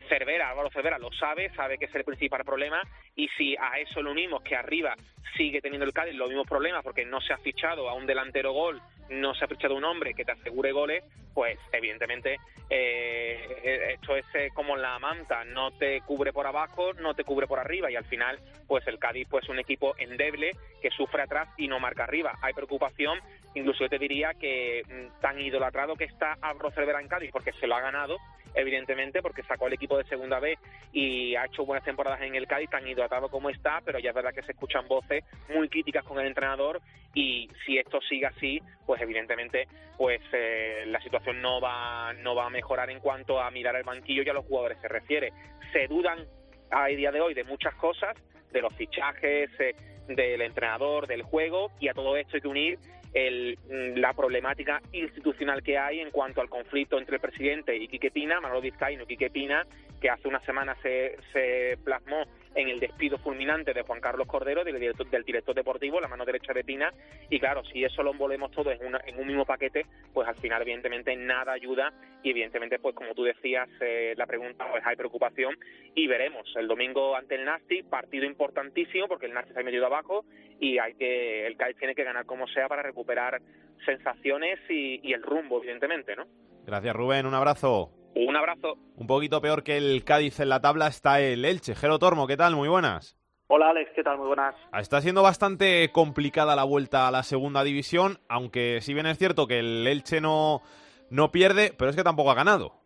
Cervera, 0.08 0.50
Álvaro 0.50 0.70
Cervera 0.72 0.98
lo 0.98 1.12
sabe, 1.12 1.50
sabe 1.56 1.78
que 1.78 1.86
es 1.86 1.96
el 1.96 2.04
principal 2.04 2.44
problema 2.44 2.82
y 3.16 3.28
si 3.30 3.56
a 3.58 3.80
eso 3.80 4.02
lo 4.02 4.12
unimos 4.12 4.42
que 4.44 4.56
arriba 4.56 4.96
sigue 5.36 5.62
teniendo 5.62 5.86
el 5.86 5.94
Cádiz 5.94 6.16
los 6.16 6.30
mismos 6.30 6.48
problemas 6.48 6.84
porque 6.84 7.06
no 7.06 7.22
se 7.22 7.34
ha 7.34 7.38
fichado 7.38 7.90
a 7.90 7.94
un 7.94 8.06
delantero 8.06 8.52
gol, 8.54 8.82
no 9.10 9.34
se 9.34 9.46
ha 9.46 9.48
fichado 9.48 9.76
un 9.76 9.84
hombre 9.84 10.14
que 10.14 10.26
te 10.26 10.32
asegure 10.32 10.72
goles, 10.72 11.04
pues 11.34 11.58
evidentemente 11.72 12.38
eh, 12.70 13.94
esto 13.94 14.16
es 14.16 14.26
eh, 14.34 14.50
como 14.54 14.76
la 14.76 15.00
manta, 15.00 15.44
no 15.46 15.72
te 15.72 16.02
cubre 16.02 16.34
por 16.34 16.46
abajo, 16.46 16.94
no 16.94 17.14
te 17.14 17.24
cubre 17.24 17.48
por 17.48 17.60
arriba 17.60 17.90
y 17.90 17.96
al 17.96 18.06
final 18.06 18.40
pues 18.68 18.86
el 18.88 19.00
Cádiz 19.00 19.28
pues 19.30 19.50
un 19.50 19.60
equipo 19.60 19.96
endeble 19.98 20.52
que 20.82 20.92
sufre 20.92 21.24
atrás 21.24 21.50
y 21.58 21.68
no 21.68 21.80
marca 21.80 22.04
arriba. 22.04 22.34
Hay 22.42 22.54
preocupación, 22.54 23.20
incluso 23.56 23.86
yo 23.86 23.90
te 23.90 23.98
diría 23.98 24.34
que 24.34 24.84
mm, 24.88 25.22
tan 25.22 25.40
idolatrado 25.40 25.96
que 25.96 26.06
está 26.06 26.38
Álvaro 26.42 26.72
Cervera 26.72 27.02
en 27.02 27.08
Cádiz 27.08 27.32
porque 27.32 27.54
se 27.54 27.68
lo 27.68 27.76
ha 27.76 27.82
ganado 27.82 28.18
evidentemente, 28.54 29.22
porque 29.22 29.44
sacó 29.44 29.68
el 29.68 29.74
equipo 29.74 29.98
de 29.98 30.04
segunda 30.06 30.40
B 30.40 30.58
y 30.92 31.36
ha 31.36 31.46
hecho 31.46 31.66
buenas 31.66 31.86
temporadas 31.86 32.22
en 32.22 32.36
el 32.36 32.48
Cádiz, 32.48 32.70
tan 32.70 32.88
hidratado 32.88 33.30
como 33.30 33.50
está, 33.50 33.82
pero 33.86 34.00
ya 34.00 34.10
es 34.10 34.16
verdad 34.16 34.34
que 34.34 34.44
se 34.44 34.52
escuchan 34.52 34.88
voces 34.88 35.24
muy 35.54 35.70
críticas 35.70 36.04
con 36.04 36.20
el 36.20 36.28
entrenador 36.28 36.82
y 37.14 37.50
si 37.66 37.78
esto 37.78 38.00
sigue 38.02 38.26
así, 38.26 38.62
pues 38.86 39.02
evidentemente 39.02 39.68
pues 39.98 40.22
eh, 40.32 40.84
la 40.88 41.02
situación 41.02 41.42
no 41.42 41.60
va, 41.60 42.14
no 42.14 42.36
va 42.36 42.48
a 42.48 42.50
mejorar 42.50 42.90
en 42.90 43.00
cuanto 43.00 43.42
a 43.42 43.52
mirar 43.52 43.76
el 43.76 43.84
banquillo 43.84 44.24
y 44.24 44.30
a 44.30 44.34
los 44.34 44.46
jugadores 44.46 44.78
se 44.82 44.88
refiere. 44.88 45.34
Se 45.74 45.88
dudan 45.88 46.26
a 46.72 46.86
día 46.88 47.12
de 47.12 47.22
hoy 47.22 47.34
de 47.34 47.44
muchas 47.44 47.76
cosas, 47.76 48.16
de 48.52 48.62
los 48.62 48.74
fichajes, 48.76 49.50
eh, 49.60 49.76
del 50.08 50.42
entrenador, 50.42 51.06
del 51.08 51.22
juego, 51.22 51.72
y 51.80 51.88
a 51.88 51.94
todo 51.94 52.18
esto 52.18 52.36
hay 52.36 52.42
que 52.42 52.48
unir 52.48 52.80
el, 53.14 53.58
la 53.96 54.14
problemática 54.14 54.82
institucional 54.92 55.64
que 55.64 55.78
hay 55.78 56.00
en 56.00 56.12
cuanto 56.12 56.42
al 56.42 56.50
conflicto 56.50 56.98
entre 56.98 57.16
el 57.16 57.22
presidente 57.22 57.76
y 57.76 57.88
Quique 57.88 58.12
Pina, 58.12 58.40
Manolo 58.40 58.62
Vizcaíno 58.62 59.04
y 59.04 59.08
Quique 59.08 59.30
Pina, 59.30 59.66
que 60.00 60.10
hace 60.10 60.28
una 60.28 60.40
semana 60.42 60.76
se, 60.82 61.18
se 61.34 61.78
plasmó 61.84 62.26
en 62.56 62.68
el 62.70 62.80
despido 62.80 63.18
fulminante 63.20 63.74
de 63.74 63.84
Juan 63.84 64.02
Carlos 64.02 64.28
Cordero, 64.28 64.64
del 64.64 64.80
director, 64.80 65.10
del 65.10 65.24
director 65.24 65.56
deportivo, 65.56 66.02
la 66.02 66.08
mano 66.08 66.26
derecha 66.26 66.54
de 66.54 66.64
Pina, 66.64 66.92
y 67.30 67.40
claro, 67.40 67.64
si 67.66 67.84
eso 67.84 68.02
lo 68.04 68.12
envolvemos 68.12 68.52
todo 68.52 68.72
en, 68.72 68.86
una, 68.86 69.00
en 69.06 69.20
un 69.20 69.28
mismo 69.28 69.46
paquete, 69.46 69.86
pues 70.14 70.28
al 70.28 70.36
final 70.36 70.62
evidentemente 70.62 71.16
nada 71.16 71.54
ayuda 71.54 71.94
y 72.24 72.32
evidentemente 72.32 72.80
pues 72.80 72.96
como 72.96 73.14
tú 73.14 73.24
decías, 73.24 73.70
eh, 73.82 74.14
la 74.18 74.26
pregunta 74.26 74.68
pues 74.72 74.84
hay 74.86 74.96
preocupación 74.96 75.58
y 75.96 76.08
veremos 76.08 76.52
el 76.56 76.68
domingo 76.68 77.16
ante 77.16 77.36
el 77.36 77.46
Nasti, 77.46 77.84
partido 77.84 78.26
importantísimo 78.26 79.08
porque 79.08 79.28
el 79.28 79.34
Nasti 79.34 79.54
se 79.54 79.60
ha 79.60 79.64
metido 79.64 79.86
abajo 79.86 80.26
y 80.60 80.80
hay 80.80 80.96
que 80.96 81.46
el 81.46 81.56
Cádiz 81.56 81.78
tiene 81.78 81.96
que 81.96 82.04
ganar 82.04 82.26
como 82.26 82.48
sea 82.48 82.68
para 82.68 82.82
recuperar 82.82 83.42
sensaciones 83.86 84.60
y, 84.70 85.00
y 85.08 85.14
el 85.14 85.24
rumbo 85.24 85.60
evidentemente, 85.60 86.16
¿no? 86.16 86.26
Gracias 86.66 86.96
Rubén, 86.96 87.26
un 87.26 87.36
abrazo. 87.36 87.99
Un 88.16 88.36
abrazo. 88.36 88.78
Un 88.96 89.08
poquito 89.08 89.42
peor 89.42 89.64
que 89.64 89.78
el 89.78 90.04
Cádiz 90.04 90.40
en 90.40 90.50
la 90.50 90.62
tabla 90.62 90.88
está 90.88 91.20
el 91.22 91.46
Elche. 91.46 91.76
Gero 91.76 92.00
Tormo, 92.00 92.28
¿qué 92.28 92.38
tal? 92.38 92.56
Muy 92.56 92.68
buenas. 92.68 93.16
Hola 93.48 93.70
Alex, 93.70 93.90
¿qué 93.96 94.04
tal? 94.04 94.18
Muy 94.20 94.28
buenas. 94.28 94.56
Está 94.74 95.02
siendo 95.02 95.24
bastante 95.24 95.92
complicada 95.92 96.56
la 96.56 96.64
vuelta 96.64 97.08
a 97.08 97.12
la 97.12 97.24
segunda 97.24 97.64
división, 97.64 98.20
aunque 98.28 98.80
si 98.82 98.94
bien 98.94 99.08
es 99.08 99.18
cierto 99.18 99.48
que 99.48 99.60
el 99.60 99.88
Elche 99.88 100.22
no, 100.22 100.62
no 101.10 101.32
pierde, 101.32 101.74
pero 101.76 101.90
es 101.90 101.96
que 101.96 102.04
tampoco 102.04 102.30
ha 102.30 102.36
ganado. 102.36 102.79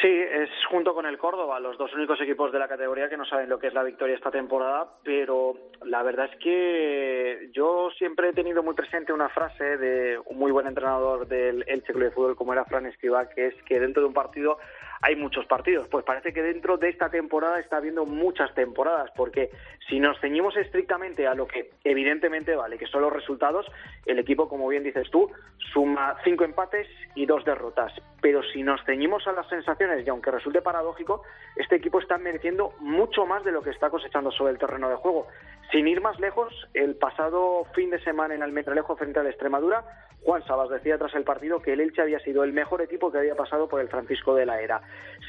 Sí, 0.00 0.08
es 0.08 0.48
junto 0.70 0.94
con 0.94 1.06
el 1.06 1.18
Córdoba 1.18 1.58
los 1.58 1.76
dos 1.76 1.92
únicos 1.92 2.20
equipos 2.20 2.52
de 2.52 2.60
la 2.60 2.68
categoría 2.68 3.08
que 3.08 3.16
no 3.16 3.24
saben 3.24 3.48
lo 3.48 3.58
que 3.58 3.66
es 3.66 3.74
la 3.74 3.82
victoria 3.82 4.14
esta 4.14 4.30
temporada, 4.30 4.86
pero 5.02 5.56
la 5.84 6.04
verdad 6.04 6.30
es 6.32 6.38
que 6.38 7.50
yo 7.52 7.90
siempre 7.98 8.28
he 8.28 8.32
tenido 8.32 8.62
muy 8.62 8.74
presente 8.74 9.12
una 9.12 9.28
frase 9.28 9.76
de 9.76 10.20
un 10.26 10.38
muy 10.38 10.52
buen 10.52 10.68
entrenador 10.68 11.26
del 11.26 11.64
Elche 11.66 11.92
Club 11.92 12.04
de 12.04 12.10
Fútbol 12.12 12.36
como 12.36 12.52
era 12.52 12.64
Fran 12.64 12.86
Escribá, 12.86 13.28
que 13.28 13.48
es 13.48 13.54
que 13.64 13.80
dentro 13.80 14.02
de 14.02 14.08
un 14.08 14.14
partido 14.14 14.58
hay 15.00 15.16
muchos 15.16 15.46
partidos. 15.46 15.88
Pues 15.88 16.04
parece 16.04 16.32
que 16.32 16.42
dentro 16.42 16.76
de 16.76 16.90
esta 16.90 17.10
temporada 17.10 17.58
está 17.58 17.78
habiendo 17.78 18.04
muchas 18.04 18.54
temporadas, 18.54 19.10
porque 19.16 19.50
si 19.88 20.00
nos 20.00 20.20
ceñimos 20.20 20.56
estrictamente 20.56 21.26
a 21.26 21.34
lo 21.34 21.46
que 21.46 21.70
evidentemente 21.84 22.54
vale, 22.54 22.78
que 22.78 22.86
son 22.86 23.02
los 23.02 23.12
resultados, 23.12 23.66
el 24.04 24.18
equipo, 24.18 24.48
como 24.48 24.68
bien 24.68 24.82
dices 24.82 25.10
tú, 25.10 25.30
suma 25.72 26.16
cinco 26.24 26.44
empates 26.44 26.86
y 27.14 27.26
dos 27.26 27.44
derrotas. 27.44 27.92
Pero 28.20 28.42
si 28.42 28.62
nos 28.62 28.84
ceñimos 28.84 29.26
a 29.26 29.32
las 29.32 29.48
sensaciones, 29.48 30.06
y 30.06 30.10
aunque 30.10 30.30
resulte 30.30 30.60
paradójico, 30.60 31.22
este 31.56 31.76
equipo 31.76 32.00
está 32.00 32.18
mereciendo 32.18 32.74
mucho 32.80 33.24
más 33.24 33.44
de 33.44 33.52
lo 33.52 33.62
que 33.62 33.70
está 33.70 33.88
cosechando 33.88 34.30
sobre 34.30 34.52
el 34.52 34.58
terreno 34.58 34.88
de 34.88 34.96
juego. 34.96 35.26
Sin 35.72 35.88
ir 35.88 36.00
más 36.00 36.18
lejos, 36.20 36.52
el 36.74 36.96
pasado 36.96 37.64
fin 37.74 37.90
de 37.90 38.00
semana 38.00 38.34
en 38.34 38.42
Almendralejo 38.42 38.96
frente 38.96 39.20
a 39.20 39.22
la 39.22 39.30
Extremadura, 39.30 39.84
Juan 40.22 40.44
Sabas 40.44 40.68
decía 40.68 40.98
tras 40.98 41.14
el 41.14 41.24
partido 41.24 41.62
que 41.62 41.72
el 41.72 41.80
Elche 41.80 42.02
había 42.02 42.18
sido 42.20 42.42
el 42.44 42.52
mejor 42.52 42.82
equipo 42.82 43.10
que 43.10 43.18
había 43.18 43.34
pasado 43.34 43.68
por 43.68 43.80
el 43.80 43.88
Francisco 43.88 44.34
de 44.34 44.46
la 44.46 44.60
Era. 44.60 44.80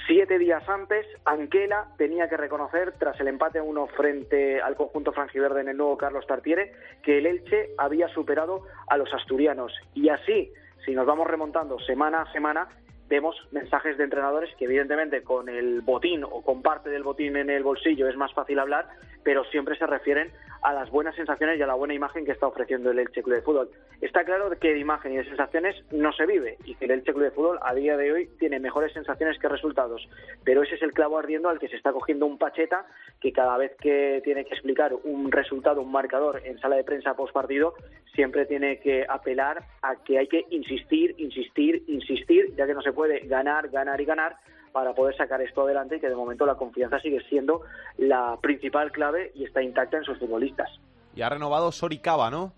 Siete 0.08 0.38
días 0.40 0.68
antes, 0.68 1.06
Anquela 1.26 1.88
tenía 1.98 2.28
que 2.28 2.38
reconocer, 2.38 2.94
tras 2.94 3.20
el 3.20 3.28
empate 3.28 3.60
a 3.60 3.64
uno 3.64 3.88
frente 3.88 4.49
al 4.58 4.76
conjunto 4.76 5.12
franjiverde 5.12 5.62
en 5.62 5.70
el 5.70 5.78
nuevo 5.78 5.98
Carlos 5.98 6.26
Tartiere, 6.28 6.74
que 7.04 7.20
el 7.20 7.26
Elche 7.26 7.72
había 7.78 8.08
superado 8.10 8.64
a 8.88 8.98
los 8.98 9.14
asturianos. 9.14 9.74
Y 9.94 10.10
así, 10.10 10.52
si 10.86 10.94
nos 10.94 11.06
vamos 11.06 11.28
remontando 11.28 11.80
semana 11.80 12.24
a 12.24 12.32
semana, 12.32 12.68
vemos 13.10 13.36
mensajes 13.52 13.98
de 13.98 14.04
entrenadores 14.04 14.54
que 14.56 14.66
evidentemente 14.66 15.24
con 15.24 15.50
el 15.50 15.82
botín 15.82 16.24
o 16.24 16.42
con 16.42 16.62
parte 16.62 16.90
del 16.90 17.04
botín 17.04 17.36
en 17.38 17.50
el 17.50 17.64
bolsillo 17.64 18.08
es 18.08 18.16
más 18.16 18.34
fácil 18.34 18.60
hablar, 18.60 18.88
pero 19.24 19.44
siempre 19.46 19.78
se 19.78 19.88
refieren 19.88 20.32
a 20.62 20.74
las 20.74 20.90
buenas 20.90 21.16
sensaciones 21.16 21.58
y 21.58 21.62
a 21.62 21.68
la 21.68 21.76
buena 21.76 21.94
imagen 21.94 22.26
que 22.26 22.32
está 22.32 22.48
ofreciendo 22.48 22.92
el 22.92 23.00
Elche 23.00 23.24
Club 23.24 23.36
de 23.36 23.42
Fútbol. 23.42 23.70
Está 24.02 24.24
claro 24.24 24.50
que 24.60 24.74
de 24.74 24.80
imagen 24.80 25.14
y 25.14 25.18
de 25.18 25.26
sensaciones 25.26 25.76
no 25.92 26.12
se 26.14 26.26
vive 26.26 26.58
y 26.66 26.76
que 26.76 26.86
el 26.86 26.92
Elche 26.92 27.14
Club 27.14 27.24
de 27.24 27.32
Fútbol 27.32 27.60
a 27.62 27.74
día 27.74 27.98
de 27.98 28.12
hoy 28.12 28.30
tiene 28.40 28.60
mejores 28.60 28.94
sensaciones 28.94 29.40
que 29.40 29.48
resultados, 29.48 30.08
pero 30.44 30.64
ese 30.64 30.76
es 30.76 30.82
el 30.82 30.94
clavo 30.94 31.18
ardiendo 31.18 31.50
al 31.50 31.60
que 31.60 31.68
se 31.68 31.76
está 31.76 31.92
cogiendo 31.92 32.26
un 32.26 32.38
pacheta 32.38 32.86
que 33.20 33.32
cada 33.32 33.58
vez 33.58 33.76
que 33.80 34.22
tiene 34.24 34.46
que 34.46 34.54
explicar 34.54 34.94
un 35.04 35.32
resultado, 35.32 35.82
un 35.82 35.92
marcador 35.92 36.42
en 36.46 36.60
sala 36.60 36.76
de 36.76 36.84
prensa 36.84 37.14
post 37.14 37.34
partido, 37.34 37.74
siempre 38.14 38.46
tiene 38.46 38.80
que 38.80 39.06
apelar 39.08 39.64
a 39.82 39.96
que 39.96 40.18
hay 40.18 40.28
que 40.28 40.46
insistir, 40.50 41.16
insistir, 41.18 41.84
insistir, 41.88 42.56
ya 42.56 42.66
que 42.66 42.74
no 42.74 42.82
se 42.82 42.94
puede 42.94 43.20
ganar, 43.28 43.70
ganar 43.70 44.00
y 44.02 44.06
ganar 44.06 44.38
para 44.72 44.94
poder 44.94 45.16
sacar 45.16 45.42
esto 45.42 45.64
adelante 45.64 45.98
y 45.98 46.00
que 46.00 46.10
de 46.10 46.16
momento 46.16 46.46
la 46.46 46.56
confianza 46.56 47.00
sigue 47.00 47.22
siendo 47.30 47.62
la 47.98 48.38
principal 48.42 48.92
clave 48.92 49.32
y 49.36 49.46
está 49.46 49.62
intacta 49.62 49.98
en 49.98 50.04
sus 50.04 50.18
futbolistas. 50.18 50.70
Y 51.16 51.22
ha 51.22 51.30
renovado 51.30 51.72
Soricaba, 51.72 52.30
¿no? 52.30 52.54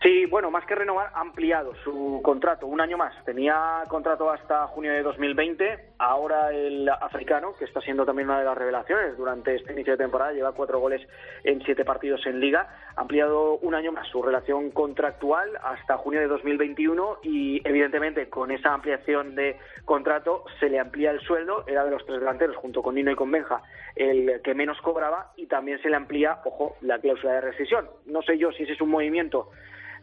Sí, 0.00 0.26
bueno, 0.26 0.48
más 0.52 0.64
que 0.64 0.76
renovar, 0.76 1.10
ha 1.12 1.20
ampliado 1.20 1.74
su 1.82 2.20
contrato 2.22 2.68
un 2.68 2.80
año 2.80 2.96
más. 2.96 3.12
Tenía 3.24 3.82
contrato 3.88 4.30
hasta 4.30 4.68
junio 4.68 4.92
de 4.92 5.02
2020. 5.02 5.94
Ahora 5.98 6.52
el 6.52 6.88
africano, 6.88 7.54
que 7.58 7.64
está 7.64 7.80
siendo 7.80 8.06
también 8.06 8.28
una 8.28 8.38
de 8.38 8.44
las 8.44 8.56
revelaciones 8.56 9.16
durante 9.16 9.56
este 9.56 9.72
inicio 9.72 9.94
de 9.94 10.04
temporada, 10.04 10.32
lleva 10.32 10.52
cuatro 10.52 10.78
goles 10.78 11.04
en 11.42 11.60
siete 11.64 11.84
partidos 11.84 12.24
en 12.26 12.38
liga. 12.38 12.68
Ha 12.94 13.00
ampliado 13.00 13.56
un 13.56 13.74
año 13.74 13.90
más 13.90 14.06
su 14.06 14.22
relación 14.22 14.70
contractual 14.70 15.50
hasta 15.64 15.96
junio 15.96 16.20
de 16.20 16.28
2021 16.28 17.18
y, 17.24 17.60
evidentemente, 17.68 18.28
con 18.28 18.52
esa 18.52 18.72
ampliación 18.74 19.34
de 19.34 19.56
contrato 19.84 20.44
se 20.60 20.68
le 20.68 20.78
amplía 20.78 21.10
el 21.10 21.18
sueldo. 21.22 21.64
Era 21.66 21.84
de 21.84 21.90
los 21.90 22.06
tres 22.06 22.20
delanteros, 22.20 22.54
junto 22.54 22.84
con 22.84 22.94
Nino 22.94 23.10
y 23.10 23.16
con 23.16 23.32
Benja, 23.32 23.62
el 23.96 24.42
que 24.42 24.54
menos 24.54 24.80
cobraba 24.80 25.32
y 25.34 25.46
también 25.46 25.82
se 25.82 25.90
le 25.90 25.96
amplía, 25.96 26.38
ojo, 26.44 26.76
la 26.82 27.00
cláusula 27.00 27.32
de 27.32 27.40
rescisión. 27.40 27.88
No 28.06 28.22
sé 28.22 28.38
yo 28.38 28.52
si 28.52 28.62
ese 28.62 28.74
es 28.74 28.80
un 28.80 28.90
movimiento 28.90 29.50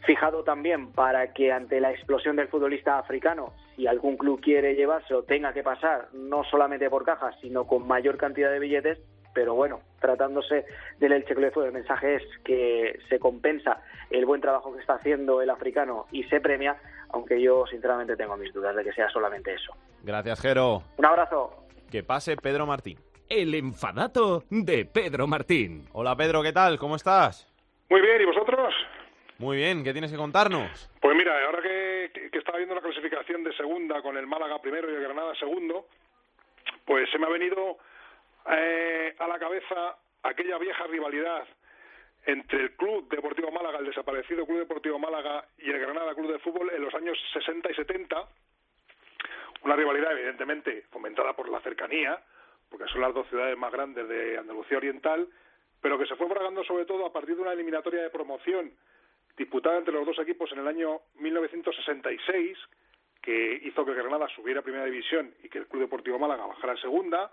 fijado 0.05 0.43
también 0.43 0.91
para 0.91 1.33
que 1.33 1.51
ante 1.51 1.79
la 1.79 1.91
explosión 1.91 2.35
del 2.35 2.47
futbolista 2.47 2.97
africano, 2.99 3.53
si 3.75 3.87
algún 3.87 4.17
club 4.17 4.39
quiere 4.41 4.75
llevárselo, 4.75 5.23
tenga 5.23 5.53
que 5.53 5.63
pasar 5.63 6.09
no 6.13 6.43
solamente 6.43 6.89
por 6.89 7.03
cajas, 7.03 7.35
sino 7.41 7.65
con 7.65 7.87
mayor 7.87 8.17
cantidad 8.17 8.51
de 8.51 8.59
billetes. 8.59 8.99
Pero 9.33 9.53
bueno, 9.53 9.81
tratándose 9.99 10.65
del 10.97 11.11
Elche 11.11 11.33
Club 11.33 11.45
de 11.45 11.51
Fútbol, 11.51 11.67
el 11.67 11.73
mensaje 11.73 12.15
es 12.15 12.23
que 12.45 12.97
se 13.09 13.19
compensa 13.19 13.81
el 14.09 14.25
buen 14.25 14.39
trabajo 14.39 14.73
que 14.73 14.79
está 14.79 14.93
haciendo 14.93 15.41
el 15.41 15.49
africano 15.49 16.05
y 16.11 16.23
se 16.23 16.39
premia, 16.39 16.77
aunque 17.09 17.41
yo 17.41 17.65
sinceramente 17.67 18.15
tengo 18.15 18.37
mis 18.37 18.53
dudas 18.53 18.73
de 18.75 18.83
que 18.85 18.93
sea 18.93 19.09
solamente 19.09 19.53
eso. 19.53 19.73
Gracias, 20.03 20.39
Jero. 20.39 20.83
Un 20.95 21.05
abrazo. 21.05 21.65
Que 21.91 22.01
pase 22.01 22.37
Pedro 22.37 22.65
Martín. 22.65 22.97
El 23.27 23.53
enfadato 23.55 24.43
de 24.49 24.85
Pedro 24.85 25.27
Martín. 25.27 25.89
Hola 25.91 26.15
Pedro, 26.15 26.41
¿qué 26.41 26.53
tal? 26.53 26.77
¿Cómo 26.77 26.95
estás? 26.95 27.51
Muy 27.89 27.99
bien, 27.99 28.21
¿y 28.21 28.25
vosotros? 28.25 28.73
Muy 29.38 29.57
bien, 29.57 29.83
¿qué 29.83 29.91
tienes 29.91 30.11
que 30.11 30.17
contarnos? 30.17 30.89
Pues 31.01 31.15
mira, 31.15 31.45
ahora 31.45 31.61
que, 31.61 32.29
estaba 32.31 32.57
viendo 32.57 32.75
la 32.75 32.81
clasificación 32.81 33.43
de 33.43 33.53
segunda 33.53 34.01
con 34.01 34.15
el 34.17 34.27
Málaga 34.27 34.61
primero 34.61 34.89
y 34.89 34.95
el 34.95 35.01
Granada 35.01 35.36
segundo, 35.36 35.88
pues 36.86 37.09
se 37.11 37.19
me 37.19 37.25
ha 37.25 37.29
venido 37.29 37.77
eh, 38.49 39.13
a 39.19 39.27
la 39.27 39.38
cabeza 39.38 39.97
aquella 40.23 40.57
vieja 40.57 40.88
rivalidad 40.88 41.45
entre 42.25 42.61
el 42.61 42.71
Club 42.77 43.09
Deportivo 43.09 43.51
Málaga, 43.51 43.79
el 43.79 43.88
desaparecido 43.88 44.45
Club 44.45 44.59
Deportivo 44.59 44.99
Málaga 44.99 45.45
y 45.57 45.69
el 45.69 45.79
Granada 45.79 46.15
Club 46.15 46.31
de 46.31 46.39
Fútbol 46.39 46.71
en 46.73 46.83
los 46.83 46.93
años 46.93 47.17
60 47.33 47.71
y 47.71 47.75
70. 47.75 48.29
Una 49.63 49.75
rivalidad 49.75 50.13
evidentemente 50.13 50.86
fomentada 50.91 51.33
por 51.33 51.49
la 51.49 51.59
cercanía, 51.59 52.21
porque 52.69 52.88
son 52.88 53.01
las 53.01 53.13
dos 53.13 53.27
ciudades 53.27 53.57
más 53.57 53.71
grandes 53.73 54.07
de 54.07 54.38
Andalucía 54.38 54.77
Oriental, 54.77 55.27
pero 55.81 55.99
que 55.99 56.05
se 56.05 56.15
fue 56.15 56.29
fragando 56.29 56.63
sobre 56.63 56.86
todo 56.86 57.05
a 57.05 57.11
partir 57.11 57.36
de 57.36 57.41
una 57.41 57.51
eliminatoria 57.51 58.03
de 58.03 58.09
promoción 58.09 58.71
disputada 59.38 59.77
entre 59.77 59.93
los 59.93 60.05
dos 60.05 60.19
equipos 60.19 60.51
en 60.51 60.59
el 60.59 60.67
año 60.67 61.01
1966, 61.15 62.57
que 63.21 63.61
hizo 63.63 63.86
que 63.86 63.93
Granada 63.93 64.27
subiera 64.29 64.59
a 64.59 64.63
Primera 64.63 64.86
División 64.86 65.33
y 65.43 65.49
que 65.49 65.57
el 65.57 65.67
Club 65.67 65.83
Deportivo 65.83 66.19
Málaga 66.19 66.45
bajara 66.45 66.73
a 66.73 66.77
Segunda. 66.77 67.31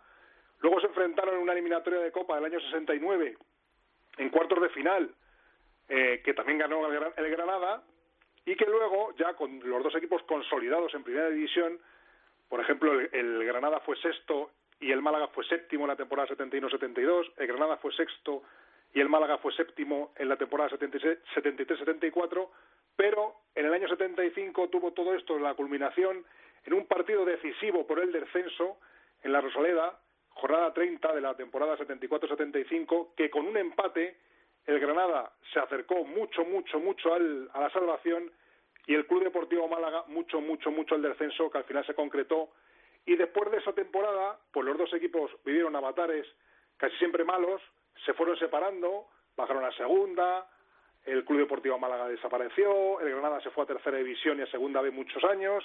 Luego 0.60 0.80
se 0.80 0.86
enfrentaron 0.86 1.34
en 1.34 1.42
una 1.42 1.52
eliminatoria 1.52 2.00
de 2.00 2.12
Copa 2.12 2.36
del 2.36 2.46
año 2.46 2.60
69, 2.60 3.36
en 4.18 4.30
cuartos 4.30 4.62
de 4.62 4.68
final, 4.70 5.14
eh, 5.88 6.22
que 6.24 6.34
también 6.34 6.58
ganó 6.58 6.86
el 6.86 7.30
Granada, 7.30 7.82
y 8.44 8.56
que 8.56 8.66
luego, 8.66 9.14
ya 9.16 9.34
con 9.34 9.60
los 9.68 9.82
dos 9.82 9.94
equipos 9.94 10.22
consolidados 10.24 10.94
en 10.94 11.04
Primera 11.04 11.28
División, 11.28 11.78
por 12.48 12.60
ejemplo, 12.60 12.92
el, 12.92 13.08
el 13.12 13.44
Granada 13.44 13.80
fue 13.80 13.96
sexto 13.96 14.50
y 14.80 14.90
el 14.90 15.00
Málaga 15.00 15.28
fue 15.28 15.44
séptimo 15.44 15.84
en 15.84 15.88
la 15.88 15.96
temporada 15.96 16.28
71-72, 16.28 17.32
el 17.36 17.46
Granada 17.46 17.76
fue 17.76 17.92
sexto 17.92 18.42
y 18.94 19.00
el 19.00 19.08
Málaga 19.08 19.38
fue 19.38 19.52
séptimo 19.54 20.12
en 20.16 20.28
la 20.28 20.36
temporada 20.36 20.70
73-74, 20.70 22.48
pero 22.96 23.36
en 23.54 23.66
el 23.66 23.72
año 23.72 23.88
75 23.88 24.68
tuvo 24.68 24.92
todo 24.92 25.14
esto 25.14 25.38
la 25.38 25.54
culminación 25.54 26.24
en 26.64 26.74
un 26.74 26.86
partido 26.86 27.24
decisivo 27.24 27.86
por 27.86 27.98
el 28.00 28.12
descenso 28.12 28.78
en 29.22 29.32
la 29.32 29.40
Rosaleda, 29.40 29.98
jornada 30.30 30.72
30 30.72 31.14
de 31.14 31.20
la 31.20 31.34
temporada 31.34 31.76
74-75, 31.78 33.14
que 33.16 33.30
con 33.30 33.46
un 33.46 33.56
empate 33.56 34.16
el 34.66 34.78
Granada 34.78 35.32
se 35.52 35.58
acercó 35.58 36.04
mucho, 36.04 36.44
mucho, 36.44 36.78
mucho 36.78 37.14
al, 37.14 37.50
a 37.52 37.60
la 37.60 37.70
salvación 37.70 38.30
y 38.86 38.94
el 38.94 39.06
Club 39.06 39.24
Deportivo 39.24 39.68
Málaga 39.68 40.04
mucho, 40.08 40.40
mucho, 40.40 40.70
mucho 40.70 40.94
al 40.94 41.02
descenso, 41.02 41.50
que 41.50 41.58
al 41.58 41.64
final 41.64 41.86
se 41.86 41.94
concretó. 41.94 42.50
Y 43.06 43.16
después 43.16 43.50
de 43.50 43.58
esa 43.58 43.72
temporada, 43.72 44.38
pues 44.52 44.66
los 44.66 44.78
dos 44.78 44.92
equipos 44.94 45.30
vivieron 45.44 45.74
avatares 45.74 46.26
casi 46.76 46.96
siempre 46.96 47.24
malos, 47.24 47.60
se 48.04 48.14
fueron 48.14 48.36
separando, 48.36 49.06
bajaron 49.36 49.64
a 49.64 49.72
segunda, 49.72 50.46
el 51.04 51.24
Club 51.24 51.40
Deportivo 51.40 51.78
Málaga 51.78 52.08
desapareció, 52.08 53.00
el 53.00 53.10
Granada 53.10 53.40
se 53.40 53.50
fue 53.50 53.64
a 53.64 53.66
tercera 53.66 53.98
división 53.98 54.38
y 54.38 54.42
a 54.42 54.50
segunda 54.50 54.80
vez 54.80 54.92
muchos 54.92 55.22
años, 55.24 55.64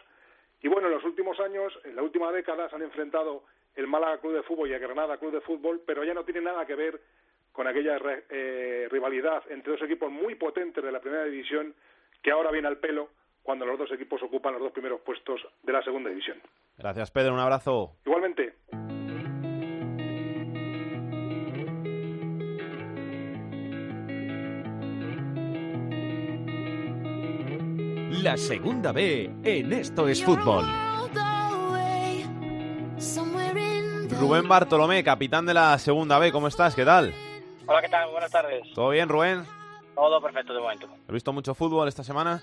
y 0.62 0.68
bueno, 0.68 0.88
en 0.88 0.94
los 0.94 1.04
últimos 1.04 1.40
años, 1.40 1.78
en 1.84 1.96
la 1.96 2.02
última 2.02 2.32
década, 2.32 2.70
se 2.70 2.76
han 2.76 2.82
enfrentado 2.82 3.44
el 3.76 3.88
Málaga 3.88 4.20
Club 4.20 4.34
de 4.34 4.44
Fútbol 4.44 4.70
y 4.70 4.74
el 4.74 4.80
Granada 4.80 5.18
Club 5.18 5.32
de 5.32 5.42
Fútbol, 5.42 5.82
pero 5.86 6.04
ya 6.04 6.14
no 6.14 6.24
tiene 6.24 6.42
nada 6.42 6.66
que 6.66 6.76
ver 6.76 7.00
con 7.52 7.68
aquella 7.68 7.98
eh, 8.30 8.88
rivalidad 8.90 9.44
entre 9.50 9.74
dos 9.74 9.82
equipos 9.84 10.12
muy 10.12 10.36
potentes 10.36 10.84
de 10.84 10.92
la 10.92 11.00
primera 11.00 11.26
división 11.26 11.76
que 12.22 12.32
ahora 12.32 12.52
viene 12.52 12.68
al 12.68 12.78
pelo 12.78 13.10
cuando 13.44 13.66
los 13.66 13.80
dos 13.80 13.92
equipos 13.92 14.22
ocupan 14.22 14.54
los 14.54 14.62
dos 14.62 14.72
primeros 14.72 15.02
puestos 15.02 15.42
de 15.64 15.74
la 15.74 15.82
segunda 15.82 16.10
división. 16.10 16.38
Gracias, 16.78 17.12
Pedro. 17.12 17.34
Un 17.34 17.40
abrazo. 17.40 17.94
Igualmente. 18.06 18.56
La 28.22 28.36
segunda 28.36 28.92
B 28.92 29.30
en 29.44 29.74
Esto 29.74 30.08
es 30.08 30.24
Fútbol. 30.24 30.66
Rubén 34.20 34.48
Bartolomé, 34.48 35.04
capitán 35.04 35.46
de 35.46 35.54
la 35.54 35.78
segunda 35.78 36.18
B, 36.18 36.32
¿cómo 36.32 36.48
estás? 36.48 36.74
¿Qué 36.74 36.84
tal? 36.84 37.14
Hola, 37.68 37.82
¿qué 37.82 37.90
tal? 37.90 38.10
Buenas 38.10 38.32
tardes. 38.32 38.64
¿Todo 38.74 38.90
bien, 38.90 39.08
Rubén? 39.08 39.46
Todo 39.94 40.20
perfecto 40.20 40.54
de 40.54 40.60
momento. 40.60 40.88
¿Has 41.08 41.14
visto 41.14 41.32
mucho 41.32 41.54
fútbol 41.54 41.88
esta 41.88 42.04
semana? 42.04 42.42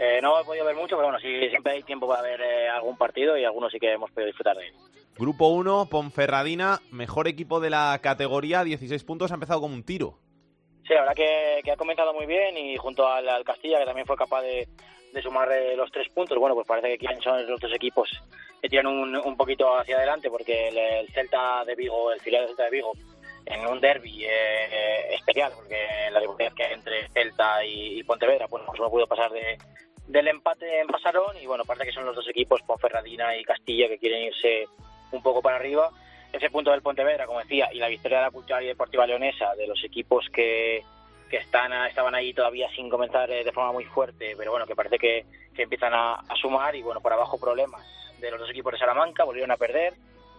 Eh, 0.00 0.18
no 0.20 0.40
he 0.40 0.44
podido 0.44 0.64
ver 0.64 0.74
mucho, 0.74 0.96
pero 0.96 1.08
bueno, 1.08 1.18
sí, 1.20 1.48
siempre 1.48 1.74
hay 1.74 1.82
tiempo 1.84 2.08
para 2.08 2.22
ver 2.22 2.40
eh, 2.40 2.68
algún 2.68 2.96
partido 2.96 3.36
y 3.38 3.44
algunos 3.44 3.70
sí 3.70 3.78
que 3.78 3.92
hemos 3.92 4.10
podido 4.10 4.26
disfrutar 4.26 4.56
de 4.56 4.66
él. 4.66 4.74
Grupo 5.16 5.48
1, 5.48 5.86
Ponferradina, 5.90 6.80
mejor 6.90 7.28
equipo 7.28 7.60
de 7.60 7.70
la 7.70 7.98
categoría, 8.02 8.64
16 8.64 9.04
puntos, 9.04 9.30
ha 9.30 9.34
empezado 9.34 9.60
como 9.60 9.74
un 9.74 9.84
tiro. 9.84 10.18
Sí, 10.88 10.94
la 10.94 11.00
verdad 11.00 11.14
que, 11.14 11.70
ha 11.70 11.76
comenzado 11.76 12.14
muy 12.14 12.24
bien 12.24 12.56
y 12.56 12.78
junto 12.78 13.06
al, 13.06 13.28
al, 13.28 13.44
Castilla, 13.44 13.78
que 13.78 13.84
también 13.84 14.06
fue 14.06 14.16
capaz 14.16 14.40
de, 14.40 14.66
de 15.12 15.22
sumar 15.22 15.52
eh, 15.52 15.76
los 15.76 15.92
tres 15.92 16.08
puntos, 16.08 16.38
bueno, 16.38 16.54
pues 16.54 16.66
parece 16.66 16.96
que 16.96 17.06
aquí 17.06 17.22
son 17.22 17.46
los 17.46 17.60
dos 17.60 17.74
equipos 17.74 18.10
que 18.62 18.70
tiran 18.70 18.86
un, 18.86 19.14
un 19.14 19.36
poquito 19.36 19.76
hacia 19.76 19.98
adelante, 19.98 20.30
porque 20.30 20.68
el, 20.68 20.78
el, 20.78 21.08
Celta 21.12 21.62
de 21.66 21.74
Vigo, 21.74 22.10
el 22.10 22.20
filial 22.20 22.46
del 22.46 22.48
Celta 22.56 22.64
de 22.64 22.70
Vigo, 22.70 22.92
en 23.44 23.66
un 23.66 23.80
derby 23.80 24.24
eh, 24.24 25.14
especial, 25.14 25.52
porque 25.54 25.76
la 26.10 26.20
rivalidad 26.20 26.54
que 26.54 26.64
hay 26.64 26.72
entre 26.72 27.06
Celta 27.10 27.62
y, 27.66 28.00
y 28.00 28.02
Pontevedra, 28.02 28.46
bueno, 28.48 28.64
pues 28.66 28.80
no 28.80 28.88
pudo 28.88 29.06
pasar 29.06 29.30
de, 29.30 29.58
del 30.06 30.28
empate 30.28 30.80
en 30.80 30.86
Pasarón 30.86 31.36
y 31.36 31.46
bueno, 31.46 31.64
parece 31.66 31.84
que 31.84 31.92
son 31.92 32.06
los 32.06 32.16
dos 32.16 32.28
equipos, 32.28 32.62
Ponferradina 32.62 33.36
y 33.36 33.44
Castilla, 33.44 33.88
que 33.88 33.98
quieren 33.98 34.22
irse 34.22 34.64
un 35.12 35.22
poco 35.22 35.42
para 35.42 35.56
arriba. 35.56 35.90
Ese 36.32 36.50
punto 36.50 36.70
del 36.70 36.82
Pontevedra, 36.82 37.26
como 37.26 37.40
decía, 37.40 37.68
y 37.72 37.78
la 37.78 37.88
victoria 37.88 38.18
de 38.18 38.24
la 38.24 38.30
Cultural 38.30 38.62
y 38.62 38.66
Deportiva 38.66 39.06
Leonesa, 39.06 39.54
de 39.54 39.66
los 39.66 39.82
equipos 39.82 40.26
que, 40.32 40.82
que 41.30 41.38
están 41.38 41.72
estaban 41.86 42.14
ahí 42.14 42.34
todavía 42.34 42.68
sin 42.74 42.88
comenzar 42.88 43.28
de 43.28 43.52
forma 43.52 43.72
muy 43.72 43.84
fuerte, 43.84 44.34
pero 44.36 44.50
bueno, 44.50 44.66
que 44.66 44.76
parece 44.76 44.98
que, 44.98 45.24
que 45.54 45.62
empiezan 45.62 45.94
a, 45.94 46.14
a, 46.14 46.36
sumar 46.36 46.74
y 46.76 46.82
bueno, 46.82 47.00
por 47.00 47.12
abajo 47.12 47.38
problemas 47.38 47.82
de 48.20 48.30
los 48.30 48.40
dos 48.40 48.50
equipos 48.50 48.72
de 48.72 48.78
Salamanca, 48.78 49.24
volvieron 49.24 49.50
a 49.50 49.56
perder. 49.56 49.94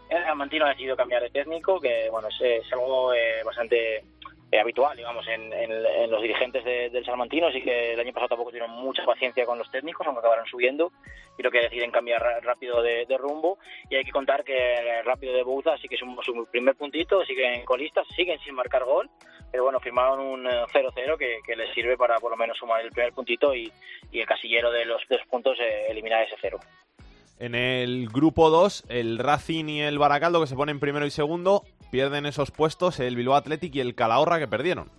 El 0.09 0.23
Salmantino 0.23 0.65
ha 0.65 0.69
decidido 0.69 0.95
cambiar 0.95 1.21
de 1.21 1.29
técnico, 1.29 1.79
que 1.79 2.09
bueno, 2.09 2.29
es, 2.29 2.41
es 2.41 2.73
algo 2.73 3.13
eh, 3.13 3.43
bastante 3.43 4.03
eh, 4.51 4.59
habitual, 4.59 4.97
digamos, 4.97 5.25
en, 5.27 5.49
los 6.09 6.21
dirigentes 6.21 6.63
de, 6.63 6.89
del 6.89 7.05
Salmantino, 7.05 7.47
así 7.47 7.61
que 7.61 7.93
el 7.93 7.99
año 7.99 8.13
pasado 8.13 8.29
tampoco 8.29 8.49
tuvieron 8.49 8.71
mucha 8.71 9.05
paciencia 9.05 9.45
con 9.45 9.57
los 9.59 9.69
técnicos, 9.71 10.05
aunque 10.07 10.19
acabaron 10.19 10.45
subiendo, 10.47 10.91
y 11.37 11.43
lo 11.43 11.51
que 11.51 11.61
deciden 11.61 11.91
cambiar 11.91 12.21
rápido 12.43 12.81
de, 12.81 13.05
rumbo, 13.17 13.59
y 13.89 13.95
hay 13.95 14.03
que 14.03 14.11
contar 14.11 14.43
que 14.43 15.01
rápido 15.03 15.33
de 15.33 15.43
Bouza 15.43 15.77
sí 15.77 15.87
que 15.87 15.95
es 15.95 16.01
su 16.01 16.47
primer 16.51 16.75
puntito, 16.75 17.23
siguen 17.25 17.63
colistas, 17.63 18.07
siguen 18.15 18.39
sin 18.39 18.55
marcar 18.55 18.85
gol, 18.85 19.09
pero 19.51 19.63
bueno, 19.63 19.79
firmaron 19.79 20.19
un 20.19 20.45
0-0 20.45 21.17
que, 21.17 21.39
que, 21.45 21.55
les 21.55 21.73
sirve 21.73 21.97
para 21.97 22.17
por 22.17 22.31
lo 22.31 22.37
menos 22.37 22.57
sumar 22.57 22.81
el 22.81 22.91
primer 22.91 23.13
puntito 23.13 23.55
y, 23.55 23.71
el 24.11 24.25
casillero 24.25 24.71
de 24.71 24.85
los 24.85 25.01
tres 25.07 25.25
puntos 25.27 25.57
eh, 25.59 25.87
eliminar 25.89 26.23
ese 26.23 26.35
cero. 26.41 26.59
En 27.39 27.55
el 27.55 28.09
grupo 28.09 28.49
2, 28.49 28.85
el 28.89 29.17
Racing 29.17 29.65
y 29.65 29.81
el 29.81 29.97
Baracaldo, 29.97 30.41
que 30.41 30.47
se 30.47 30.55
ponen 30.55 30.79
primero 30.79 31.05
y 31.05 31.09
segundo, 31.09 31.63
pierden 31.91 32.25
esos 32.25 32.51
puestos 32.51 32.99
el 32.99 33.15
Bilbao 33.15 33.35
Athletic 33.35 33.75
y 33.75 33.79
el 33.79 33.95
Calahorra, 33.95 34.39
que 34.39 34.47
perdieron. 34.47 34.89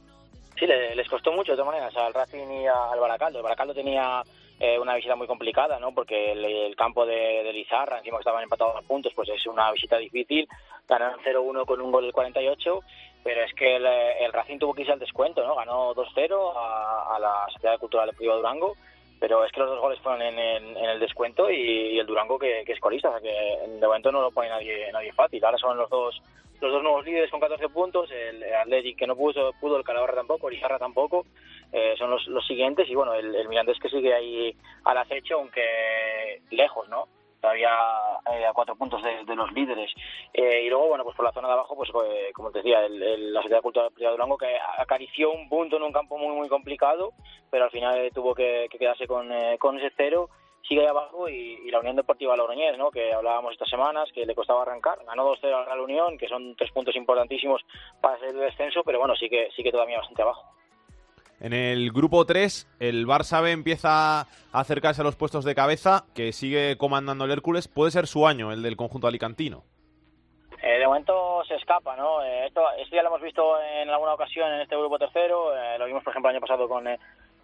Sí, 0.58 0.66
les 0.66 1.08
costó 1.08 1.32
mucho 1.32 1.52
de 1.52 1.58
todas 1.58 1.72
maneras 1.72 1.96
al 1.96 2.12
Racing 2.14 2.50
y 2.62 2.66
al 2.66 2.98
Baracaldo. 2.98 3.38
El 3.38 3.44
Baracaldo 3.44 3.74
tenía 3.74 4.22
eh, 4.58 4.78
una 4.78 4.94
visita 4.94 5.16
muy 5.16 5.26
complicada, 5.26 5.78
¿no? 5.78 5.92
Porque 5.92 6.32
el, 6.32 6.76
campo 6.76 7.06
de, 7.06 7.42
de, 7.44 7.52
Lizarra, 7.52 7.98
encima 7.98 8.18
que 8.18 8.22
estaban 8.22 8.42
empatados 8.42 8.76
a 8.76 8.82
puntos, 8.82 9.12
pues 9.14 9.28
es 9.28 9.46
una 9.46 9.70
visita 9.72 9.96
difícil. 9.98 10.48
Ganaron 10.88 11.20
0-1 11.20 11.64
con 11.66 11.80
un 11.80 11.92
gol 11.92 12.04
del 12.04 12.12
48 12.12 12.80
pero 13.22 13.42
es 13.42 13.52
que 13.54 13.76
el, 13.76 13.86
el 13.86 14.32
Racing 14.32 14.58
tuvo 14.58 14.74
que 14.74 14.82
irse 14.82 14.92
al 14.92 14.98
descuento, 14.98 15.44
¿no? 15.44 15.54
Ganó 15.54 15.94
2-0 15.94 16.52
a, 16.56 17.18
la 17.18 17.46
Sociedad 17.52 17.78
Cultural 17.78 18.06
Deportiva 18.06 18.36
Durango, 18.36 18.76
pero 19.20 19.44
es 19.44 19.52
que 19.52 19.60
los 19.60 19.68
dos 19.68 19.80
goles 19.80 20.00
fueron 20.00 20.22
en, 20.22 20.38
el- 20.38 20.76
en 20.76 20.84
el 20.90 20.98
descuento 20.98 21.50
y, 21.50 21.98
el 21.98 22.06
Durango 22.06 22.38
que, 22.38 22.64
es 22.66 22.80
colista, 22.80 23.10
o 23.10 23.12
sea 23.12 23.20
que 23.20 23.68
de 23.68 23.86
momento 23.86 24.10
no 24.10 24.22
lo 24.22 24.30
pone 24.32 24.48
nadie, 24.48 24.90
nadie 24.92 25.12
fácil. 25.12 25.44
Ahora 25.44 25.58
son 25.58 25.76
los 25.76 25.88
dos 25.90 26.20
los 26.60 26.72
dos 26.72 26.82
nuevos 26.82 27.06
líderes 27.06 27.30
con 27.30 27.40
14 27.40 27.70
puntos, 27.70 28.10
el, 28.10 28.42
el 28.42 28.94
que 28.94 29.06
no 29.06 29.16
pudo, 29.16 29.54
pudo 29.54 29.78
el 29.78 29.84
Calahorra 29.84 30.14
tampoco, 30.14 30.50
el 30.50 30.60
tampoco, 30.78 31.24
eh, 31.72 31.94
son 31.96 32.10
los, 32.10 32.26
los 32.26 32.46
siguientes 32.46 32.86
y 32.90 32.94
bueno, 32.94 33.14
el 33.34 33.48
Mirandés 33.48 33.78
que 33.78 33.88
sigue 33.88 34.12
ahí 34.12 34.54
al 34.84 34.98
acecho, 34.98 35.36
aunque 35.36 36.42
lejos, 36.50 36.86
¿no? 36.90 37.08
Todavía 37.40 37.70
eh, 38.32 38.44
a 38.46 38.52
cuatro 38.52 38.76
puntos 38.76 39.02
de, 39.02 39.34
los 39.34 39.52
líderes. 39.52 39.90
Eh, 40.32 40.62
y 40.64 40.68
luego, 40.68 40.88
bueno, 40.88 41.04
pues 41.04 41.16
por 41.16 41.24
la 41.24 41.32
zona 41.32 41.48
de 41.48 41.54
abajo, 41.54 41.74
pues 41.76 41.90
eh, 42.06 42.32
como 42.34 42.50
te 42.50 42.58
decía, 42.58 42.84
el, 42.84 43.02
el- 43.02 43.32
la 43.32 43.40
Sociedad 43.42 43.62
Cultural 43.62 43.90
de 43.96 44.06
Durango 44.06 44.36
que 44.36 44.56
acarició 44.78 45.30
un 45.32 45.48
punto 45.48 45.76
en 45.76 45.82
un 45.84 45.92
campo 45.92 46.18
muy, 46.18 46.34
muy 46.36 46.48
complicado, 46.48 47.12
pero 47.50 47.64
al 47.64 47.70
final 47.70 48.10
tuvo 48.14 48.34
que, 48.34 48.68
que 48.70 48.78
quedarse 48.78 49.06
con, 49.06 49.32
eh, 49.32 49.56
con 49.58 49.78
ese 49.78 49.92
cero 49.96 50.28
sigue 50.62 50.82
ahí 50.82 50.86
abajo 50.88 51.28
y, 51.28 51.58
y 51.64 51.70
la 51.70 51.80
Unión 51.80 51.96
Deportiva 51.96 52.36
Logroñés, 52.36 52.76
¿no? 52.78 52.90
que 52.90 53.12
hablábamos 53.12 53.52
estas 53.52 53.70
semanas, 53.70 54.08
que 54.12 54.26
le 54.26 54.34
costaba 54.34 54.62
arrancar, 54.62 54.98
ganó 55.06 55.26
2-0 55.34 55.66
a 55.66 55.74
la 55.74 55.82
Unión, 55.82 56.18
que 56.18 56.28
son 56.28 56.54
tres 56.54 56.70
puntos 56.70 56.94
importantísimos 56.94 57.62
para 58.00 58.14
hacer 58.16 58.28
el 58.28 58.40
descenso, 58.40 58.82
pero 58.84 58.98
bueno, 58.98 59.16
sí 59.16 59.28
que 59.30 59.48
sí 59.56 59.62
que 59.64 59.72
todavía 59.72 59.96
bastante 59.98 60.22
abajo. 60.22 60.44
En 61.40 61.54
el 61.54 61.90
grupo 61.90 62.26
3, 62.26 62.76
el 62.80 63.06
Barça 63.06 63.42
B 63.42 63.50
empieza 63.52 64.20
a 64.20 64.26
acercarse 64.52 65.00
a 65.00 65.04
los 65.04 65.16
puestos 65.16 65.44
de 65.44 65.54
cabeza, 65.54 66.04
que 66.14 66.32
sigue 66.32 66.76
comandando 66.76 67.24
el 67.24 67.30
Hércules. 67.30 67.66
Puede 67.66 67.90
ser 67.90 68.06
su 68.06 68.26
año, 68.26 68.52
el 68.52 68.62
del 68.62 68.76
conjunto 68.76 69.06
alicantino. 69.06 69.64
Eh, 70.62 70.78
de 70.78 70.86
momento 70.86 71.42
se 71.48 71.54
escapa, 71.54 71.96
¿no? 71.96 72.22
Eh, 72.22 72.46
esto, 72.46 72.62
esto 72.78 72.94
ya 72.94 73.02
lo 73.02 73.08
hemos 73.08 73.22
visto 73.22 73.58
en 73.62 73.88
alguna 73.88 74.12
ocasión 74.12 74.52
en 74.52 74.60
este 74.60 74.76
grupo 74.76 74.98
tercero, 74.98 75.56
eh, 75.56 75.78
lo 75.78 75.86
vimos 75.86 76.04
por 76.04 76.12
ejemplo 76.12 76.28
el 76.28 76.36
año 76.36 76.42
pasado 76.42 76.68
con, 76.68 76.86
eh, 76.86 76.98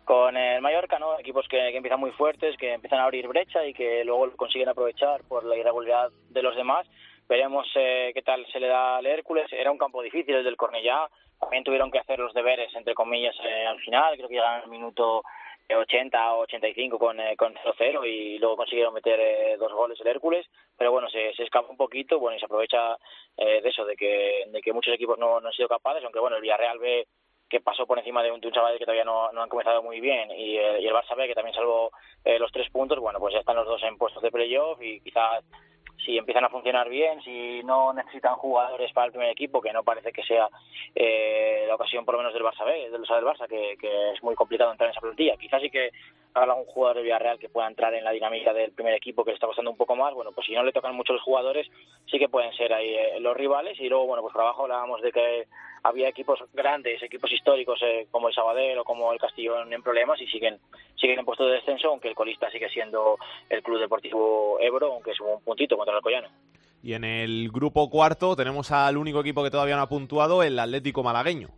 con 0.04 0.36
el 0.36 0.60
Mallorca, 0.60 0.98
¿no? 0.98 1.18
Equipos 1.18 1.48
que, 1.48 1.74
empiezan 1.76 1.98
muy 1.98 2.12
fuertes, 2.12 2.56
que 2.58 2.74
empiezan 2.74 3.00
a 3.00 3.04
abrir 3.04 3.26
brecha 3.26 3.64
y 3.64 3.74
que 3.74 4.04
luego 4.04 4.30
consiguen 4.36 4.68
aprovechar 4.68 5.22
por 5.24 5.44
la 5.44 5.56
irregularidad 5.56 6.10
de 6.30 6.42
los 6.42 6.54
demás. 6.54 6.86
Veremos 7.28 7.66
eh, 7.74 8.12
qué 8.14 8.22
tal 8.22 8.46
se 8.52 8.60
le 8.60 8.68
da 8.68 8.98
al 8.98 9.06
Hércules. 9.06 9.52
Era 9.52 9.70
un 9.72 9.78
campo 9.78 10.00
difícil 10.02 10.34
el 10.36 10.44
del 10.44 10.56
Cornellá. 10.56 11.08
También 11.40 11.64
tuvieron 11.64 11.90
que 11.90 11.98
hacer 11.98 12.18
los 12.18 12.32
deberes, 12.32 12.74
entre 12.74 12.94
comillas, 12.94 13.34
eh, 13.42 13.66
al 13.66 13.78
final. 13.80 14.14
Creo 14.16 14.28
que 14.28 14.34
llegaron 14.34 14.62
al 14.62 14.70
minuto 14.70 15.22
eh, 15.68 15.74
80 15.74 16.34
o 16.34 16.40
85 16.42 16.98
con, 16.98 17.18
eh, 17.20 17.36
con 17.36 17.54
0-0 17.54 18.06
y 18.06 18.38
luego 18.38 18.56
consiguieron 18.56 18.94
meter 18.94 19.18
eh, 19.20 19.56
dos 19.58 19.72
goles 19.72 20.00
el 20.00 20.06
Hércules. 20.06 20.46
Pero 20.78 20.92
bueno, 20.92 21.08
se, 21.10 21.34
se 21.34 21.42
escapa 21.42 21.68
un 21.68 21.76
poquito 21.76 22.18
bueno 22.20 22.36
y 22.36 22.40
se 22.40 22.46
aprovecha 22.46 22.96
eh, 23.36 23.60
de 23.60 23.68
eso, 23.68 23.84
de 23.84 23.96
que, 23.96 24.44
de 24.46 24.60
que 24.62 24.72
muchos 24.72 24.94
equipos 24.94 25.18
no, 25.18 25.40
no 25.40 25.48
han 25.48 25.54
sido 25.54 25.68
capaces, 25.68 26.04
aunque 26.04 26.20
bueno, 26.20 26.36
el 26.36 26.42
Villarreal 26.42 26.78
ve 26.78 27.06
que 27.48 27.60
pasó 27.60 27.86
por 27.86 27.98
encima 27.98 28.22
de 28.24 28.30
un, 28.32 28.40
de 28.40 28.50
chaval 28.50 28.76
que 28.76 28.84
todavía 28.84 29.04
no, 29.04 29.30
no 29.32 29.40
han 29.42 29.48
comenzado 29.48 29.80
muy 29.80 30.00
bien 30.00 30.32
y, 30.32 30.56
el- 30.56 30.80
y 30.82 30.86
el 30.88 30.92
Barça 30.94 31.14
B 31.16 31.28
que 31.28 31.34
también 31.34 31.54
salvó 31.54 31.92
eh, 32.24 32.40
los 32.40 32.50
tres 32.50 32.68
puntos, 32.70 32.98
bueno, 32.98 33.20
pues 33.20 33.34
ya 33.34 33.38
están 33.40 33.54
los 33.54 33.66
dos 33.66 33.80
en 33.84 33.96
puestos 33.98 34.20
de 34.20 34.32
playoff 34.32 34.82
y 34.82 35.00
quizás 35.00 35.44
si 36.04 36.18
empiezan 36.18 36.44
a 36.44 36.48
funcionar 36.48 36.88
bien, 36.88 37.20
si 37.22 37.62
no 37.64 37.92
necesitan 37.92 38.34
jugadores 38.34 38.92
para 38.92 39.06
el 39.06 39.12
primer 39.12 39.30
equipo, 39.30 39.60
que 39.60 39.72
no 39.72 39.82
parece 39.82 40.12
que 40.12 40.22
sea 40.22 40.48
eh, 40.94 41.64
la 41.66 41.74
ocasión 41.74 42.04
por 42.04 42.14
lo 42.14 42.18
menos 42.18 42.34
del 42.34 42.42
Barça 42.42 42.64
B, 42.64 42.90
del, 42.90 43.02
del 43.02 43.24
Barça, 43.24 43.48
que, 43.48 43.76
que 43.80 44.12
es 44.12 44.22
muy 44.22 44.34
complicado 44.34 44.72
entrar 44.72 44.88
en 44.88 44.92
esa 44.92 45.00
plantilla. 45.00 45.36
Quizás 45.36 45.62
sí 45.62 45.70
que 45.70 45.90
algún 46.42 46.64
jugador 46.66 46.96
de 46.96 47.02
Villarreal 47.02 47.38
que 47.38 47.48
pueda 47.48 47.68
entrar 47.68 47.94
en 47.94 48.04
la 48.04 48.10
dinámica 48.10 48.52
del 48.52 48.72
primer 48.72 48.94
equipo 48.94 49.24
que 49.24 49.30
le 49.30 49.34
está 49.34 49.46
costando 49.46 49.70
un 49.70 49.76
poco 49.76 49.96
más, 49.96 50.14
bueno, 50.14 50.32
pues 50.32 50.46
si 50.46 50.54
no 50.54 50.62
le 50.62 50.72
tocan 50.72 50.94
mucho 50.94 51.12
los 51.12 51.22
jugadores, 51.22 51.66
sí 52.10 52.18
que 52.18 52.28
pueden 52.28 52.52
ser 52.52 52.72
ahí 52.72 52.94
eh, 52.94 53.20
los 53.20 53.36
rivales 53.36 53.78
y 53.80 53.88
luego, 53.88 54.06
bueno, 54.06 54.22
pues 54.22 54.32
por 54.32 54.42
abajo 54.42 54.62
hablábamos 54.62 55.00
de 55.02 55.12
que 55.12 55.46
había 55.82 56.08
equipos 56.08 56.40
grandes, 56.52 57.02
equipos 57.02 57.32
históricos 57.32 57.80
eh, 57.82 58.06
como 58.10 58.28
el 58.28 58.34
Sabadell 58.34 58.78
o 58.78 58.84
como 58.84 59.12
el 59.12 59.18
Castellón 59.18 59.72
en 59.72 59.82
problemas 59.82 60.20
y 60.20 60.26
siguen 60.26 60.58
siguen 61.00 61.18
en 61.18 61.24
puesto 61.24 61.46
de 61.46 61.54
descenso, 61.54 61.88
aunque 61.88 62.08
el 62.08 62.14
colista 62.14 62.50
sigue 62.50 62.68
siendo 62.68 63.18
el 63.48 63.62
Club 63.62 63.80
Deportivo 63.80 64.58
Ebro, 64.60 64.94
aunque 64.94 65.12
es 65.12 65.20
un 65.20 65.40
puntito 65.42 65.76
contra 65.76 65.92
el 65.92 65.98
Alcoyano. 65.98 66.28
Y 66.82 66.94
en 66.94 67.04
el 67.04 67.50
grupo 67.50 67.88
cuarto 67.90 68.36
tenemos 68.36 68.70
al 68.70 68.96
único 68.96 69.20
equipo 69.20 69.42
que 69.42 69.50
todavía 69.50 69.76
no 69.76 69.82
ha 69.82 69.88
puntuado, 69.88 70.42
el 70.42 70.58
Atlético 70.58 71.02
Malagueño. 71.02 71.48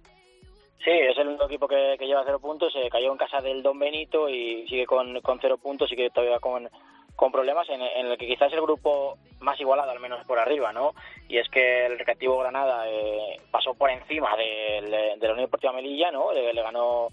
Sí, 0.84 0.90
es 0.90 1.18
el 1.18 1.28
único 1.28 1.46
equipo 1.46 1.66
que, 1.68 1.96
lleva 2.00 2.22
cero 2.24 2.38
puntos. 2.40 2.72
Se 2.72 2.88
cayó 2.88 3.10
en 3.12 3.18
casa 3.18 3.40
del 3.40 3.62
Don 3.62 3.78
Benito 3.78 4.28
y 4.28 4.66
sigue 4.68 4.86
con, 4.86 5.20
con 5.20 5.40
cero 5.40 5.58
puntos 5.58 5.90
y 5.92 5.96
que 5.96 6.10
todavía 6.10 6.38
con, 6.38 6.68
con 7.16 7.32
problemas 7.32 7.68
en, 7.68 7.82
el 7.82 8.16
que 8.16 8.26
quizás 8.28 8.48
es 8.48 8.54
el 8.54 8.62
grupo 8.62 9.16
más 9.40 9.58
igualado, 9.60 9.90
al 9.90 10.00
menos 10.00 10.24
por 10.26 10.38
arriba, 10.38 10.72
¿no? 10.72 10.92
Y 11.28 11.38
es 11.38 11.48
que 11.48 11.86
el 11.86 11.98
Recreativo 11.98 12.38
Granada 12.38 12.88
eh, 12.88 13.40
pasó 13.50 13.74
por 13.74 13.90
encima 13.90 14.36
del- 14.36 14.90
de, 14.90 15.26
la 15.26 15.32
Unión 15.32 15.46
Deportiva 15.46 15.72
Melilla, 15.72 16.10
¿no? 16.12 16.32
Le, 16.32 16.52
le 16.52 16.62
ganó 16.62 17.08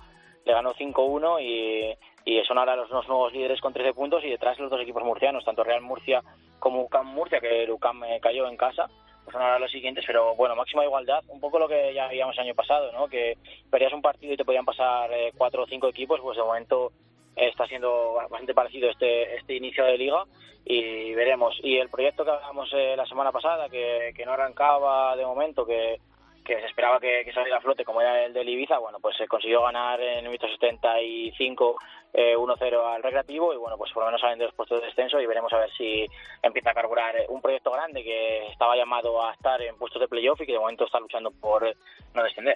le 0.45 0.53
ganó 0.53 0.75
5-1 0.75 1.41
y, 1.41 1.97
y 2.23 2.43
son 2.45 2.59
ahora 2.59 2.75
los 2.75 2.87
dos 2.89 3.07
nuevos 3.07 3.33
líderes 3.33 3.59
con 3.61 3.73
13 3.73 3.95
puntos 3.95 4.23
y 4.23 4.29
detrás 4.29 4.59
los 4.59 4.69
dos 4.69 4.79
equipos 4.79 5.03
murcianos, 5.03 5.43
tanto 5.43 5.63
Real 5.63 5.81
Murcia 5.81 6.21
como 6.59 6.83
UCAM 6.83 7.07
Murcia, 7.07 7.39
que 7.41 7.63
el 7.63 7.71
UCAM 7.71 8.03
eh, 8.03 8.19
cayó 8.21 8.47
en 8.47 8.55
casa, 8.55 8.87
son 9.35 9.43
ahora 9.43 9.59
los 9.59 9.71
siguientes, 9.71 10.05
pero 10.07 10.33
bueno, 10.35 10.55
máxima 10.55 10.85
igualdad, 10.85 11.21
un 11.27 11.41
poco 11.41 11.59
lo 11.59 11.67
que 11.67 11.93
ya 11.93 12.07
el 12.07 12.39
año 12.39 12.55
pasado, 12.55 12.91
¿no? 12.93 13.07
Que 13.09 13.37
perdías 13.69 13.91
un 13.91 14.01
partido 14.01 14.33
y 14.33 14.37
te 14.37 14.45
podían 14.45 14.63
pasar 14.63 15.11
eh, 15.11 15.33
cuatro 15.37 15.63
o 15.63 15.67
cinco 15.67 15.89
equipos, 15.89 16.21
pues 16.21 16.37
de 16.37 16.43
momento 16.43 16.93
está 17.35 17.67
siendo 17.67 18.13
bastante 18.13 18.53
parecido 18.53 18.89
este 18.89 19.35
este 19.35 19.55
inicio 19.55 19.83
de 19.83 19.97
liga 19.97 20.23
y 20.63 21.13
veremos. 21.13 21.59
Y 21.61 21.77
el 21.77 21.89
proyecto 21.89 22.23
que 22.23 22.31
hablamos 22.31 22.71
eh, 22.73 22.95
la 22.95 23.05
semana 23.05 23.33
pasada, 23.33 23.67
que, 23.67 24.13
que 24.15 24.25
no 24.25 24.31
arrancaba 24.31 25.17
de 25.17 25.25
momento, 25.25 25.65
que, 25.65 25.99
que 26.45 26.59
se 26.59 26.67
esperaba 26.67 26.99
que, 26.99 27.23
que 27.25 27.33
saliera 27.33 27.57
a 27.57 27.61
flote 27.61 27.83
como 27.83 28.01
era 28.01 28.23
el 28.23 28.33
del 28.33 28.47
Ibiza, 28.47 28.77
bueno, 28.77 28.99
pues 29.01 29.17
se 29.17 29.27
consiguió 29.27 29.63
ganar 29.63 29.99
en 29.99 30.19
el 30.19 30.23
minuto 30.25 30.47
75 30.47 31.75
eh, 32.13 32.35
1-0 32.37 32.95
al 32.95 33.03
Recreativo 33.03 33.53
y 33.53 33.57
bueno, 33.57 33.77
pues 33.77 33.91
por 33.91 34.03
lo 34.03 34.07
menos 34.07 34.21
salen 34.21 34.39
de 34.39 34.45
los 34.45 34.53
puestos 34.53 34.79
de 34.79 34.87
descenso 34.87 35.19
y 35.19 35.25
veremos 35.25 35.51
a 35.51 35.57
ver 35.57 35.71
si 35.77 36.05
empieza 36.41 36.71
a 36.71 36.73
carburar 36.73 37.17
eh, 37.17 37.25
un 37.27 37.41
proyecto 37.41 37.71
grande 37.71 38.03
que 38.03 38.47
estaba 38.47 38.77
llamado 38.77 39.25
a 39.25 39.33
estar 39.33 39.61
en 39.61 39.75
puestos 39.75 39.99
de 39.99 40.07
playoff 40.07 40.39
y 40.41 40.45
que 40.45 40.53
de 40.53 40.59
momento 40.59 40.85
está 40.85 40.99
luchando 40.99 41.31
por 41.31 41.67
eh, 41.67 41.75
no 42.13 42.23
descender. 42.23 42.55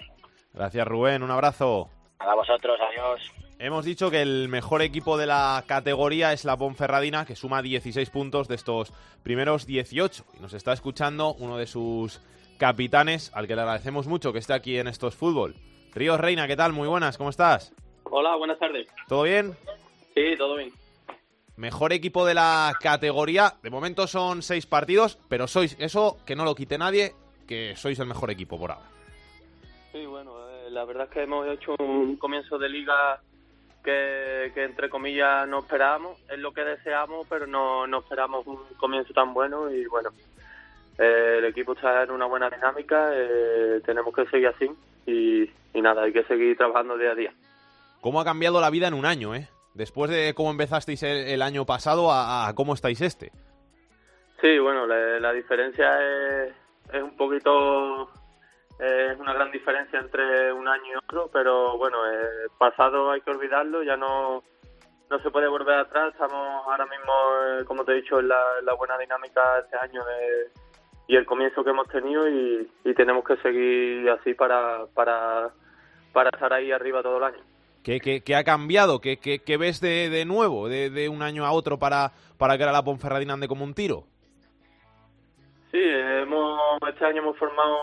Gracias 0.54 0.86
Rubén, 0.86 1.22
un 1.22 1.30
abrazo. 1.30 1.90
A 2.20 2.34
vosotros, 2.34 2.78
adiós. 2.80 3.32
Hemos 3.58 3.84
dicho 3.84 4.10
que 4.10 4.22
el 4.22 4.48
mejor 4.48 4.80
equipo 4.80 5.18
de 5.18 5.26
la 5.26 5.62
categoría 5.66 6.32
es 6.32 6.46
la 6.46 6.56
Ponferradina, 6.56 7.26
que 7.26 7.36
suma 7.36 7.60
16 7.60 8.08
puntos 8.08 8.48
de 8.48 8.54
estos 8.54 8.92
primeros 9.22 9.66
18. 9.66 10.24
Y 10.38 10.40
nos 10.40 10.54
está 10.54 10.72
escuchando 10.72 11.34
uno 11.34 11.58
de 11.58 11.66
sus 11.66 12.22
capitanes, 12.60 13.32
al 13.34 13.48
que 13.48 13.56
le 13.56 13.62
agradecemos 13.62 14.06
mucho 14.06 14.34
que 14.34 14.38
esté 14.38 14.52
aquí 14.52 14.76
en 14.76 14.86
Estos 14.86 15.16
Fútbol. 15.16 15.54
Ríos 15.94 16.20
Reina, 16.20 16.46
¿qué 16.46 16.56
tal? 16.56 16.74
Muy 16.74 16.86
buenas, 16.86 17.16
¿cómo 17.16 17.30
estás? 17.30 17.72
Hola, 18.04 18.36
buenas 18.36 18.58
tardes. 18.58 18.86
¿Todo 19.08 19.22
bien? 19.22 19.56
Sí, 20.14 20.36
todo 20.36 20.56
bien. 20.56 20.70
Mejor 21.56 21.94
equipo 21.94 22.26
de 22.26 22.34
la 22.34 22.74
categoría. 22.78 23.54
De 23.62 23.70
momento 23.70 24.06
son 24.06 24.42
seis 24.42 24.66
partidos, 24.66 25.18
pero 25.30 25.46
sois 25.46 25.74
eso, 25.80 26.18
que 26.26 26.36
no 26.36 26.44
lo 26.44 26.54
quite 26.54 26.76
nadie, 26.76 27.14
que 27.48 27.76
sois 27.76 27.98
el 27.98 28.06
mejor 28.06 28.30
equipo 28.30 28.58
por 28.58 28.72
ahora. 28.72 28.90
Sí, 29.90 30.04
bueno, 30.04 30.32
eh, 30.50 30.70
la 30.70 30.84
verdad 30.84 31.04
es 31.04 31.10
que 31.10 31.22
hemos 31.22 31.48
hecho 31.48 31.74
un 31.78 32.16
comienzo 32.16 32.58
de 32.58 32.68
liga 32.68 33.22
que, 33.82 34.52
que 34.54 34.64
entre 34.64 34.90
comillas 34.90 35.48
no 35.48 35.60
esperábamos. 35.60 36.18
Es 36.28 36.38
lo 36.38 36.52
que 36.52 36.60
deseamos, 36.60 37.26
pero 37.26 37.46
no, 37.46 37.86
no 37.86 38.00
esperamos 38.00 38.46
un 38.46 38.58
comienzo 38.76 39.14
tan 39.14 39.32
bueno 39.32 39.70
y 39.70 39.86
bueno, 39.86 40.10
eh, 41.00 41.36
el 41.38 41.44
equipo 41.46 41.72
está 41.72 42.02
en 42.04 42.10
una 42.12 42.26
buena 42.26 42.48
dinámica, 42.50 43.10
eh, 43.14 43.80
tenemos 43.84 44.14
que 44.14 44.26
seguir 44.26 44.48
así 44.48 44.70
y, 45.06 45.42
y 45.74 45.80
nada, 45.82 46.02
hay 46.02 46.12
que 46.12 46.24
seguir 46.24 46.56
trabajando 46.56 46.96
día 46.96 47.12
a 47.12 47.14
día. 47.14 47.32
¿Cómo 48.00 48.20
ha 48.20 48.24
cambiado 48.24 48.60
la 48.60 48.70
vida 48.70 48.86
en 48.86 48.94
un 48.94 49.06
año, 49.06 49.34
eh? 49.34 49.48
Después 49.74 50.10
de 50.10 50.34
cómo 50.34 50.50
empezasteis 50.50 51.02
el, 51.02 51.16
el 51.28 51.42
año 51.42 51.64
pasado 51.64 52.10
a, 52.12 52.48
a 52.48 52.54
cómo 52.54 52.74
estáis 52.74 53.00
este. 53.00 53.30
Sí, 54.40 54.58
bueno, 54.58 54.86
la, 54.86 55.20
la 55.20 55.32
diferencia 55.32 55.88
es, 56.46 56.52
es 56.92 57.02
un 57.02 57.16
poquito, 57.16 58.10
es 58.78 59.18
una 59.18 59.32
gran 59.34 59.50
diferencia 59.52 60.00
entre 60.00 60.52
un 60.52 60.66
año 60.66 60.92
y 60.92 60.96
otro, 60.96 61.28
pero 61.32 61.76
bueno, 61.78 61.98
eh, 62.10 62.48
pasado 62.58 63.10
hay 63.10 63.20
que 63.20 63.30
olvidarlo, 63.30 63.82
ya 63.82 63.96
no, 63.96 64.42
no 65.10 65.18
se 65.22 65.30
puede 65.30 65.46
volver 65.46 65.78
atrás, 65.78 66.12
estamos 66.12 66.66
ahora 66.66 66.86
mismo, 66.86 67.12
eh, 67.60 67.64
como 67.66 67.84
te 67.84 67.92
he 67.92 67.96
dicho, 67.96 68.18
en 68.18 68.28
la, 68.28 68.42
en 68.58 68.64
la 68.64 68.74
buena 68.74 68.96
dinámica 68.98 69.58
este 69.60 69.76
año 69.76 70.02
de- 70.04 70.50
y 71.10 71.16
el 71.16 71.26
comienzo 71.26 71.64
que 71.64 71.70
hemos 71.70 71.88
tenido 71.88 72.28
y, 72.28 72.70
y 72.84 72.94
tenemos 72.94 73.24
que 73.24 73.36
seguir 73.38 74.08
así 74.10 74.32
para, 74.34 74.86
para, 74.94 75.50
para 76.12 76.30
estar 76.30 76.52
ahí 76.52 76.70
arriba 76.70 77.02
todo 77.02 77.18
el 77.18 77.24
año. 77.24 77.42
¿Qué, 77.82 77.98
qué- 77.98 78.20
qué 78.22 78.36
ha 78.36 78.44
cambiado? 78.44 79.00
¿Qué, 79.00 79.16
qué- 79.16 79.40
qué 79.40 79.56
ves 79.56 79.80
de, 79.80 80.08
de 80.08 80.24
nuevo, 80.24 80.68
de, 80.68 80.88
de 80.88 81.08
un 81.08 81.22
año 81.22 81.44
a 81.44 81.50
otro 81.50 81.78
para, 81.80 82.12
para 82.38 82.56
que 82.56 82.62
ahora 82.62 82.74
la 82.74 82.84
Ponferradina 82.84 83.32
ande 83.34 83.48
como 83.48 83.64
un 83.64 83.74
tiro? 83.74 84.04
Sí, 85.72 85.80
hemos, 85.82 86.60
este 86.88 87.04
año 87.04 87.22
hemos 87.22 87.36
formado 87.38 87.76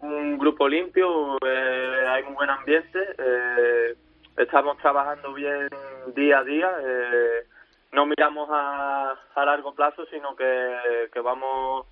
un, 0.00 0.12
un 0.12 0.38
grupo 0.38 0.68
limpio, 0.68 1.36
eh, 1.46 2.04
hay 2.08 2.24
muy 2.24 2.34
buen 2.34 2.50
ambiente, 2.50 2.98
eh, 3.18 3.94
estamos 4.36 4.78
trabajando 4.78 5.32
bien 5.32 5.68
día 6.16 6.38
a 6.38 6.44
día, 6.44 6.70
eh, 6.84 7.46
no 7.92 8.06
miramos 8.06 8.48
a, 8.50 9.14
a 9.34 9.44
largo 9.44 9.74
plazo, 9.76 10.06
sino 10.06 10.34
que, 10.34 11.08
que 11.12 11.20
vamos 11.20 11.86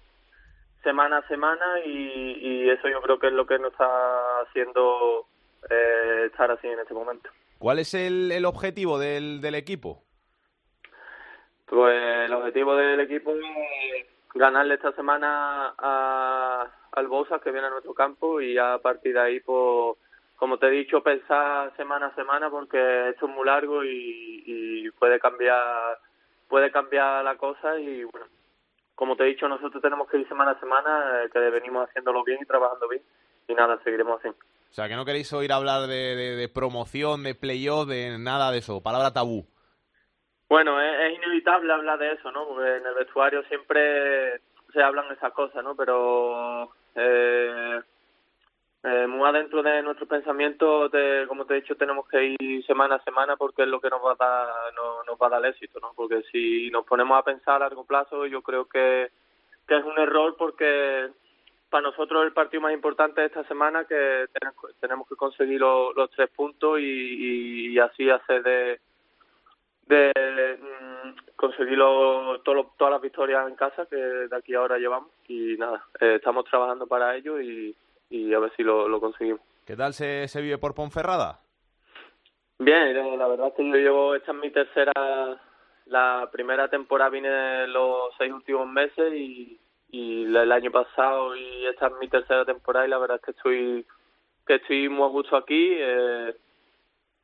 semana 0.83 1.19
a 1.19 1.29
semana 1.29 1.81
y, 1.85 2.39
y 2.41 2.71
eso 2.71 2.89
yo 2.89 3.01
creo 3.03 3.19
que 3.19 3.29
es 3.29 3.33
lo 3.33 3.47
que 3.47 3.59
nos 3.59 3.73
está 3.73 4.41
haciendo 4.41 5.27
eh, 5.69 6.25
estar 6.27 6.51
así 6.51 6.67
en 6.67 6.79
este 6.79 6.95
momento. 6.95 7.31
¿Cuál 7.59 7.79
es 7.79 7.93
el, 7.95 8.33
el 8.33 8.45
objetivo 8.47 8.99
del, 8.99 9.41
del 9.41 9.55
equipo? 9.55 10.03
Pues 11.67 12.27
el 12.27 12.33
objetivo 12.33 12.75
del 12.75 13.01
equipo 13.01 13.33
es 13.33 14.07
ganarle 14.35 14.75
esta 14.75 14.93
semana 14.93 15.75
a, 15.79 16.67
al 16.93 17.07
Bosa 17.09 17.39
que 17.39 17.51
viene 17.51 17.67
a 17.67 17.71
nuestro 17.71 17.95
campo 17.95 18.41
y 18.41 18.59
a 18.59 18.79
partir 18.79 19.15
de 19.15 19.21
ahí, 19.21 19.41
pues, 19.41 19.97
como 20.37 20.59
te 20.59 20.67
he 20.67 20.71
dicho, 20.71 21.03
pensar 21.03 21.77
semana 21.77 22.07
a 22.07 22.15
semana 22.15 22.49
porque 22.51 23.11
esto 23.11 23.27
es 23.27 23.33
muy 23.33 23.45
largo 23.45 23.85
y, 23.85 24.43
y 24.47 24.91
puede 24.93 25.21
cambiar 25.21 25.99
puede 26.49 26.73
cambiar 26.73 27.23
la 27.25 27.37
cosa 27.37 27.79
y 27.79 28.03
bueno, 28.05 28.27
como 29.01 29.17
te 29.17 29.23
he 29.23 29.29
dicho, 29.29 29.49
nosotros 29.49 29.81
tenemos 29.81 30.07
que 30.11 30.19
ir 30.19 30.29
semana 30.29 30.51
a 30.51 30.61
semana, 30.61 31.25
eh, 31.25 31.31
que 31.33 31.39
venimos 31.39 31.89
haciéndolo 31.89 32.23
bien 32.23 32.39
y 32.43 32.45
trabajando 32.45 32.87
bien 32.87 33.03
y 33.49 33.55
nada, 33.55 33.81
seguiremos 33.83 34.21
así. 34.21 34.29
O 34.29 34.73
sea, 34.75 34.89
que 34.89 34.95
no 34.95 35.07
queréis 35.07 35.33
oír 35.33 35.55
hablar 35.55 35.89
de, 35.89 36.15
de, 36.15 36.37
de 36.37 36.49
promoción, 36.51 37.23
de 37.23 37.35
playoff, 37.35 37.89
de 37.89 38.19
nada 38.19 38.53
de 38.53 38.59
eso, 38.59 38.83
palabra 38.83 39.15
tabú. 39.15 39.47
Bueno, 40.51 40.79
es, 40.83 41.01
es, 41.01 41.17
inevitable 41.17 41.73
hablar 41.73 41.99
de 41.99 42.13
eso, 42.13 42.31
¿no? 42.31 42.47
Porque 42.47 42.77
en 42.77 42.85
el 42.85 42.95
vestuario 42.95 43.43
siempre 43.45 44.43
se 44.71 44.83
hablan 44.83 45.11
esas 45.13 45.33
cosas, 45.33 45.65
¿no? 45.65 45.75
Pero 45.75 46.71
eh, 46.95 47.81
eh, 48.83 49.07
muy 49.07 49.29
adentro 49.29 49.63
de 49.63 49.83
nuestros 49.83 50.09
pensamientos, 50.09 50.91
de, 50.91 51.27
como 51.29 51.45
te 51.45 51.53
he 51.53 51.61
dicho, 51.61 51.77
tenemos 51.77 52.09
que 52.09 52.37
ir 52.39 52.65
semana 52.65 52.95
a 52.95 53.05
semana 53.05 53.37
porque 53.37 53.63
es 53.63 53.69
lo 53.69 53.79
que 53.79 53.91
nos 53.91 54.03
va 54.03 54.13
a 54.13 54.17
dar, 54.17 54.75
no, 54.75 55.05
nos 55.05 55.19
va 55.21 55.27
a 55.27 55.41
dar 55.41 55.47
éxito, 55.47 55.79
¿no? 55.81 55.93
Porque 55.95 56.23
si 56.33 56.71
nos 56.71 56.87
ponemos 56.87 57.19
a 57.19 57.23
pensar 57.23 57.57
a 57.57 57.59
largo 57.61 57.85
plazo, 57.85 58.27
yo 58.27 58.41
creo 58.41 58.65
que, 58.65 59.11
que 59.69 59.77
es 59.77 59.85
un 59.85 59.99
error 59.99 60.35
porque 60.39 61.11
para 61.69 61.83
nosotros 61.83 62.25
el 62.25 62.33
partido 62.33 62.63
más 62.63 62.73
importante 62.73 63.21
de 63.21 63.27
esta 63.27 63.45
semana 63.45 63.85
que 63.85 64.27
tenemos 64.81 65.07
que 65.07 65.15
conseguir 65.15 65.61
los, 65.61 65.95
los 65.95 66.11
tres 66.11 66.31
puntos 66.31 66.81
y, 66.81 67.73
y, 67.73 67.79
así 67.79 68.09
hacer 68.09 68.43
de 68.43 68.81
de 69.87 70.59
mm, 70.59 71.37
conseguir 71.37 71.77
lo, 71.77 72.41
todo, 72.41 72.73
todas 72.79 72.93
las 72.93 73.03
victorias 73.03 73.47
en 73.49 73.57
casa 73.57 73.87
que 73.87 73.97
de 73.97 74.37
aquí 74.37 74.55
ahora 74.55 74.79
llevamos 74.79 75.11
y 75.29 75.57
nada, 75.59 75.85
eh, 76.01 76.15
estamos 76.17 76.45
trabajando 76.45 76.87
para 76.87 77.17
ello 77.17 77.41
y, 77.41 77.77
y 78.11 78.35
a 78.35 78.39
ver 78.39 78.53
si 78.57 78.63
lo, 78.63 78.89
lo 78.89 79.01
conseguimos. 79.01 79.41
¿Qué 79.65 79.77
tal 79.77 79.95
se, 79.95 80.29
se 80.29 80.43
vive 80.43 80.59
por 80.59 80.75
Ponferrada? 80.75 81.41
Bien, 82.59 82.97
eh, 82.97 83.17
la 83.17 83.27
verdad 83.27 83.49
es 83.49 83.55
que 83.55 83.67
yo 83.67 83.77
llevo, 83.77 84.15
esta 84.15 84.33
es 84.33 84.39
mi 84.39 84.51
tercera, 84.51 84.93
la 85.87 86.29
primera 86.31 86.69
temporada 86.69 87.11
vine 87.11 87.67
los 87.69 88.13
seis 88.19 88.33
últimos 88.33 88.69
meses 88.69 89.15
y, 89.15 89.59
y 89.93 90.25
el 90.25 90.53
año 90.53 90.71
pasado 90.71 91.37
y 91.37 91.67
esta 91.67 91.89
es 91.89 91.93
mi 92.01 92.09
tercera 92.09 92.45
temporada 92.45 92.87
y 92.87 92.91
la 92.91 92.99
verdad 92.99 93.17
es 93.17 93.25
que 93.25 93.31
estoy 93.33 93.87
que 94.47 94.55
estoy 94.57 94.89
muy 94.89 95.05
a 95.05 95.09
gusto 95.09 95.37
aquí 95.37 95.73
eh, 95.73 96.35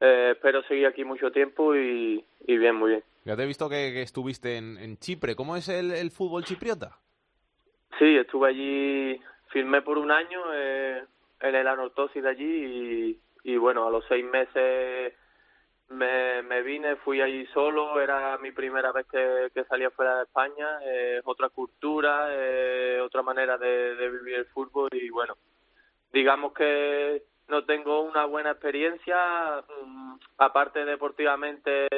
eh, 0.00 0.30
espero 0.32 0.62
seguir 0.64 0.86
aquí 0.86 1.04
mucho 1.04 1.30
tiempo 1.30 1.76
y, 1.76 2.24
y, 2.46 2.56
bien 2.56 2.74
muy 2.74 2.90
bien 2.90 3.04
ya 3.24 3.36
te 3.36 3.44
he 3.44 3.46
visto 3.46 3.68
que, 3.68 3.92
que 3.92 4.02
estuviste 4.02 4.56
en, 4.56 4.78
en, 4.78 4.96
Chipre 4.98 5.36
¿cómo 5.36 5.56
es 5.56 5.68
el, 5.68 5.92
el, 5.92 6.10
fútbol 6.10 6.44
chipriota? 6.44 6.98
sí 7.98 8.16
estuve 8.16 8.48
allí 8.48 9.20
firmé 9.56 9.80
por 9.80 9.96
un 9.96 10.10
año 10.10 10.52
eh, 10.52 11.02
en 11.40 11.54
el 11.54 11.66
Anortosis 11.66 12.22
de 12.22 12.28
allí 12.28 13.18
y, 13.42 13.56
bueno 13.56 13.86
a 13.86 13.90
los 13.90 14.04
seis 14.06 14.22
meses 14.22 15.14
me, 15.88 16.62
vine, 16.62 16.96
fui 16.96 17.22
allí 17.22 17.46
solo, 17.54 17.98
era 17.98 18.36
mi 18.36 18.52
primera 18.52 18.92
vez 18.92 19.06
que, 19.06 19.50
que 19.54 19.64
salía 19.64 19.88
fuera 19.88 20.16
de 20.16 20.24
España, 20.24 20.68
eh, 20.84 21.22
otra 21.24 21.48
cultura, 21.48 22.28
eh, 22.32 23.00
otra 23.00 23.22
manera 23.22 23.56
de, 23.56 23.94
de, 23.94 24.10
vivir 24.10 24.34
el 24.34 24.44
fútbol 24.44 24.90
y 24.92 25.08
bueno, 25.08 25.38
digamos 26.12 26.52
que 26.52 27.22
no 27.48 27.64
tengo 27.64 28.02
una 28.02 28.26
buena 28.26 28.50
experiencia, 28.50 29.64
um, 29.80 30.18
aparte 30.36 30.84
deportivamente 30.84 31.88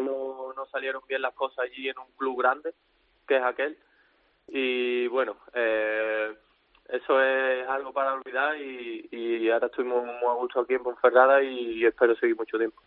no, 0.00 0.52
no 0.54 0.66
salieron 0.66 1.02
bien 1.08 1.22
las 1.22 1.34
cosas 1.34 1.58
allí 1.64 1.88
en 1.88 1.98
un 1.98 2.12
club 2.16 2.40
grande, 2.40 2.72
que 3.26 3.38
es 3.38 3.42
aquel, 3.42 3.76
y 4.46 5.08
bueno, 5.08 5.36
eh, 5.54 6.36
eso 6.88 7.22
es 7.22 7.68
algo 7.68 7.92
para 7.92 8.14
olvidar 8.14 8.56
y, 8.60 9.08
y 9.10 9.50
ahora 9.50 9.66
estoy 9.66 9.84
muy, 9.84 10.00
muy 10.00 10.28
a 10.28 10.34
gusto 10.34 10.60
aquí 10.60 10.74
en 10.74 10.82
Ponferrada 10.82 11.42
y, 11.42 11.78
y 11.78 11.84
espero 11.86 12.14
seguir 12.16 12.36
mucho 12.36 12.58
tiempo. 12.58 12.80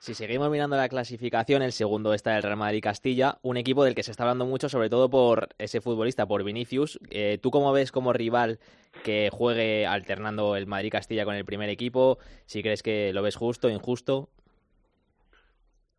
Si 0.00 0.14
seguimos 0.14 0.48
mirando 0.48 0.76
la 0.76 0.88
clasificación, 0.88 1.60
el 1.60 1.72
segundo 1.72 2.14
está 2.14 2.36
el 2.36 2.44
Real 2.44 2.56
Madrid 2.56 2.80
Castilla, 2.80 3.38
un 3.42 3.56
equipo 3.56 3.82
del 3.82 3.96
que 3.96 4.04
se 4.04 4.12
está 4.12 4.22
hablando 4.22 4.46
mucho, 4.46 4.68
sobre 4.68 4.88
todo 4.88 5.10
por 5.10 5.48
ese 5.58 5.80
futbolista, 5.80 6.24
por 6.24 6.44
Vinicius. 6.44 7.00
Eh, 7.10 7.38
¿Tú 7.42 7.50
cómo 7.50 7.72
ves 7.72 7.90
como 7.90 8.12
rival 8.12 8.60
que 9.02 9.28
juegue 9.32 9.88
alternando 9.88 10.54
el 10.54 10.68
Madrid 10.68 10.92
Castilla 10.92 11.24
con 11.24 11.34
el 11.34 11.44
primer 11.44 11.68
equipo? 11.68 12.18
Si 12.46 12.62
crees 12.62 12.84
que 12.84 13.12
lo 13.12 13.22
ves 13.22 13.34
justo, 13.34 13.68
injusto. 13.68 14.28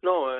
No, 0.01 0.34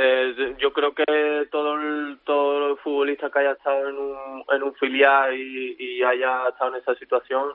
eh, 0.00 0.54
yo 0.58 0.72
creo 0.72 0.94
que 0.94 1.48
todo 1.50 1.74
el, 1.74 2.18
todo 2.22 2.70
el 2.70 2.76
futbolista 2.78 3.30
que 3.30 3.40
haya 3.40 3.52
estado 3.52 3.88
en 3.88 3.96
un, 3.96 4.44
en 4.48 4.62
un 4.62 4.74
filial 4.74 5.34
y, 5.34 5.74
y 5.76 6.02
haya 6.04 6.48
estado 6.48 6.76
en 6.76 6.80
esa 6.80 6.94
situación. 6.94 7.52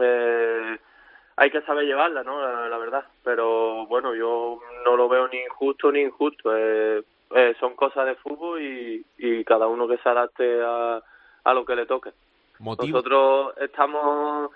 Eh, 0.00 0.78
hay 1.36 1.50
que 1.50 1.60
saber 1.62 1.84
llevarla, 1.84 2.22
¿no? 2.22 2.40
La, 2.40 2.66
la, 2.70 2.78
verdad. 2.78 3.04
Pero 3.22 3.86
bueno, 3.88 4.14
yo 4.14 4.58
no 4.86 4.96
lo 4.96 5.06
veo 5.06 5.28
ni 5.28 5.38
injusto 5.38 5.92
ni 5.92 6.00
injusto. 6.00 6.56
Eh, 6.56 7.02
eh, 7.34 7.54
son 7.60 7.76
cosas 7.76 8.06
de 8.06 8.14
fútbol 8.14 8.62
y, 8.62 9.04
y 9.18 9.44
cada 9.44 9.66
uno 9.66 9.86
que 9.86 9.98
se 9.98 10.08
adapte 10.08 10.62
a, 10.62 11.02
a 11.44 11.54
lo 11.54 11.66
que 11.66 11.76
le 11.76 11.84
toque. 11.84 12.12
¿Motivo? 12.58 12.96
Nosotros 12.96 13.54
estamos 13.58 14.50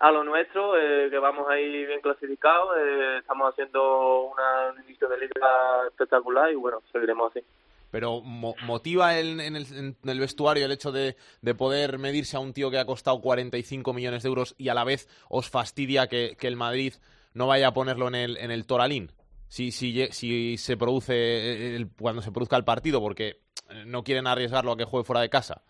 a 0.00 0.10
lo 0.10 0.24
nuestro, 0.24 0.76
eh, 0.78 1.08
que 1.10 1.18
vamos 1.18 1.48
ahí 1.48 1.86
bien 1.86 2.00
clasificados. 2.00 2.76
Eh, 2.78 3.18
estamos 3.18 3.50
haciendo 3.50 4.22
una, 4.22 4.72
un 4.72 4.84
inicio 4.84 5.08
de 5.08 5.18
liga 5.18 5.86
espectacular 5.88 6.50
y 6.50 6.56
bueno, 6.56 6.82
seguiremos 6.92 7.30
así 7.30 7.44
pero 7.92 8.22
mo 8.22 8.54
motiva 8.64 9.18
en, 9.18 9.38
el, 9.38 9.66
en, 9.70 9.96
el, 10.02 10.18
vestuario 10.18 10.64
el 10.64 10.72
hecho 10.72 10.90
de, 10.90 11.14
de, 11.42 11.54
poder 11.54 11.98
medirse 11.98 12.36
a 12.36 12.40
un 12.40 12.54
tío 12.54 12.70
que 12.70 12.78
ha 12.78 12.86
costado 12.86 13.20
45 13.20 13.92
millones 13.92 14.22
de 14.22 14.30
euros 14.30 14.54
y 14.56 14.70
a 14.70 14.74
la 14.74 14.82
vez 14.82 15.08
os 15.28 15.50
fastidia 15.50 16.08
que, 16.08 16.34
que 16.38 16.48
el 16.48 16.56
Madrid 16.56 16.94
no 17.34 17.46
vaya 17.46 17.68
a 17.68 17.74
ponerlo 17.74 18.08
en 18.08 18.14
el, 18.14 18.36
en 18.38 18.50
el 18.50 18.66
Toralín 18.66 19.12
si, 19.48 19.70
si, 19.70 20.06
si 20.06 20.56
se 20.56 20.78
produce 20.78 21.76
el, 21.76 21.90
cuando 21.90 22.22
se 22.22 22.32
produzca 22.32 22.56
el 22.56 22.64
partido 22.64 23.02
porque 23.02 23.42
no 23.84 24.02
quieren 24.02 24.26
arriesgarlo 24.26 24.72
a 24.72 24.76
que 24.78 24.86
juegue 24.86 25.04
fuera 25.04 25.20
de 25.20 25.28
casa 25.28 25.62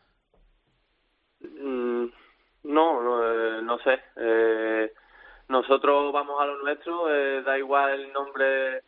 mm, 1.41 2.05
no 2.63 3.02
no, 3.73 3.79
sé 3.79 4.01
eh, 4.17 4.93
nosotros 5.49 6.13
vamos 6.13 6.41
a 6.41 6.47
lo 6.47 6.63
nuestro 6.63 7.13
eh, 7.13 7.43
da 7.43 7.57
igual 7.59 8.01
el 8.01 8.13
nombre 8.13 8.83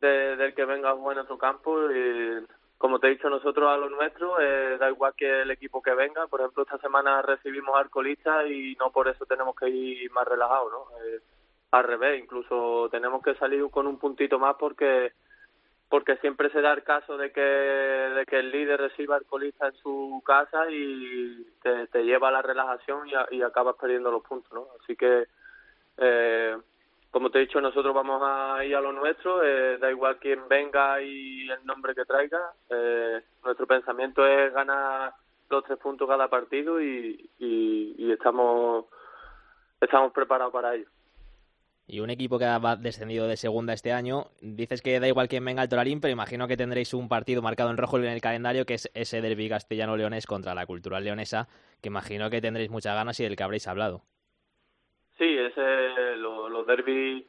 de, 0.00 0.36
del 0.36 0.54
que 0.54 0.64
venga 0.64 0.90
a 0.90 0.94
jugar 0.94 1.12
en 1.12 1.16
nuestro 1.16 1.38
campo 1.38 1.90
y 1.90 2.44
como 2.80 2.98
te 2.98 3.08
he 3.08 3.10
dicho 3.10 3.28
nosotros 3.28 3.68
a 3.68 3.76
lo 3.76 3.90
nuestro, 3.90 4.40
eh, 4.40 4.78
da 4.78 4.88
igual 4.88 5.12
que 5.14 5.42
el 5.42 5.50
equipo 5.50 5.82
que 5.82 5.92
venga. 5.92 6.26
Por 6.28 6.40
ejemplo, 6.40 6.62
esta 6.62 6.78
semana 6.78 7.20
recibimos 7.20 7.76
alcoholistas 7.76 8.46
y 8.48 8.74
no 8.80 8.90
por 8.90 9.06
eso 9.06 9.26
tenemos 9.26 9.54
que 9.54 9.68
ir 9.68 10.10
más 10.12 10.26
relajados, 10.26 10.72
¿no? 10.72 10.86
Eh, 11.04 11.20
al 11.72 11.84
revés, 11.84 12.22
incluso 12.22 12.88
tenemos 12.90 13.22
que 13.22 13.34
salir 13.34 13.68
con 13.70 13.86
un 13.86 13.98
puntito 13.98 14.38
más 14.38 14.56
porque 14.58 15.12
porque 15.90 16.16
siempre 16.18 16.48
se 16.50 16.62
da 16.62 16.72
el 16.72 16.84
caso 16.84 17.18
de 17.18 17.32
que 17.32 17.40
de 17.40 18.24
que 18.24 18.38
el 18.38 18.50
líder 18.50 18.80
reciba 18.80 19.16
alcoholistas 19.16 19.74
en 19.74 19.80
su 19.80 20.22
casa 20.24 20.70
y 20.70 21.44
te, 21.62 21.88
te 21.88 22.04
lleva 22.04 22.28
a 22.28 22.32
la 22.32 22.42
relajación 22.42 23.08
y, 23.08 23.14
a, 23.14 23.26
y 23.30 23.42
acabas 23.42 23.76
perdiendo 23.78 24.10
los 24.10 24.22
puntos, 24.22 24.50
¿no? 24.52 24.68
Así 24.80 24.96
que 24.96 25.26
eh, 25.98 26.56
como 27.10 27.30
te 27.30 27.38
he 27.38 27.40
dicho, 27.42 27.60
nosotros 27.60 27.92
vamos 27.92 28.22
a 28.24 28.64
ir 28.64 28.76
a 28.76 28.80
lo 28.80 28.92
nuestro, 28.92 29.42
eh, 29.44 29.78
da 29.78 29.90
igual 29.90 30.18
quién 30.20 30.46
venga 30.48 31.02
y 31.02 31.50
el 31.50 31.66
nombre 31.66 31.92
que 31.94 32.04
traiga. 32.04 32.38
Eh, 32.68 33.20
nuestro 33.44 33.66
pensamiento 33.66 34.24
es 34.24 34.52
ganar 34.54 35.12
los 35.48 35.64
tres 35.64 35.78
puntos 35.78 36.08
cada 36.08 36.28
partido 36.28 36.80
y, 36.80 37.28
y, 37.40 37.96
y 37.98 38.12
estamos, 38.12 38.86
estamos 39.80 40.12
preparados 40.12 40.52
para 40.52 40.76
ello. 40.76 40.86
Y 41.92 41.98
un 41.98 42.10
equipo 42.10 42.38
que 42.38 42.44
ha 42.44 42.60
descendido 42.76 43.26
de 43.26 43.36
segunda 43.36 43.72
este 43.72 43.92
año, 43.92 44.26
dices 44.40 44.80
que 44.80 45.00
da 45.00 45.08
igual 45.08 45.26
quién 45.26 45.44
venga 45.44 45.62
al 45.62 45.68
Toralín, 45.68 46.00
pero 46.00 46.12
imagino 46.12 46.46
que 46.46 46.56
tendréis 46.56 46.94
un 46.94 47.08
partido 47.08 47.42
marcado 47.42 47.70
en 47.70 47.76
rojo 47.76 47.98
en 47.98 48.04
el 48.04 48.20
calendario, 48.20 48.64
que 48.64 48.74
es 48.74 48.88
ese 48.94 49.20
derbi 49.20 49.48
castellano-leonés 49.48 50.24
contra 50.26 50.54
la 50.54 50.66
cultural 50.66 51.02
leonesa, 51.02 51.48
que 51.82 51.88
imagino 51.88 52.30
que 52.30 52.40
tendréis 52.40 52.70
muchas 52.70 52.94
ganas 52.94 53.18
y 53.18 53.24
del 53.24 53.34
que 53.34 53.42
habréis 53.42 53.66
hablado. 53.66 54.02
Sí, 55.18 55.36
ese, 55.36 56.16
lo, 56.16 56.48
los 56.48 56.64
derbis 56.64 57.24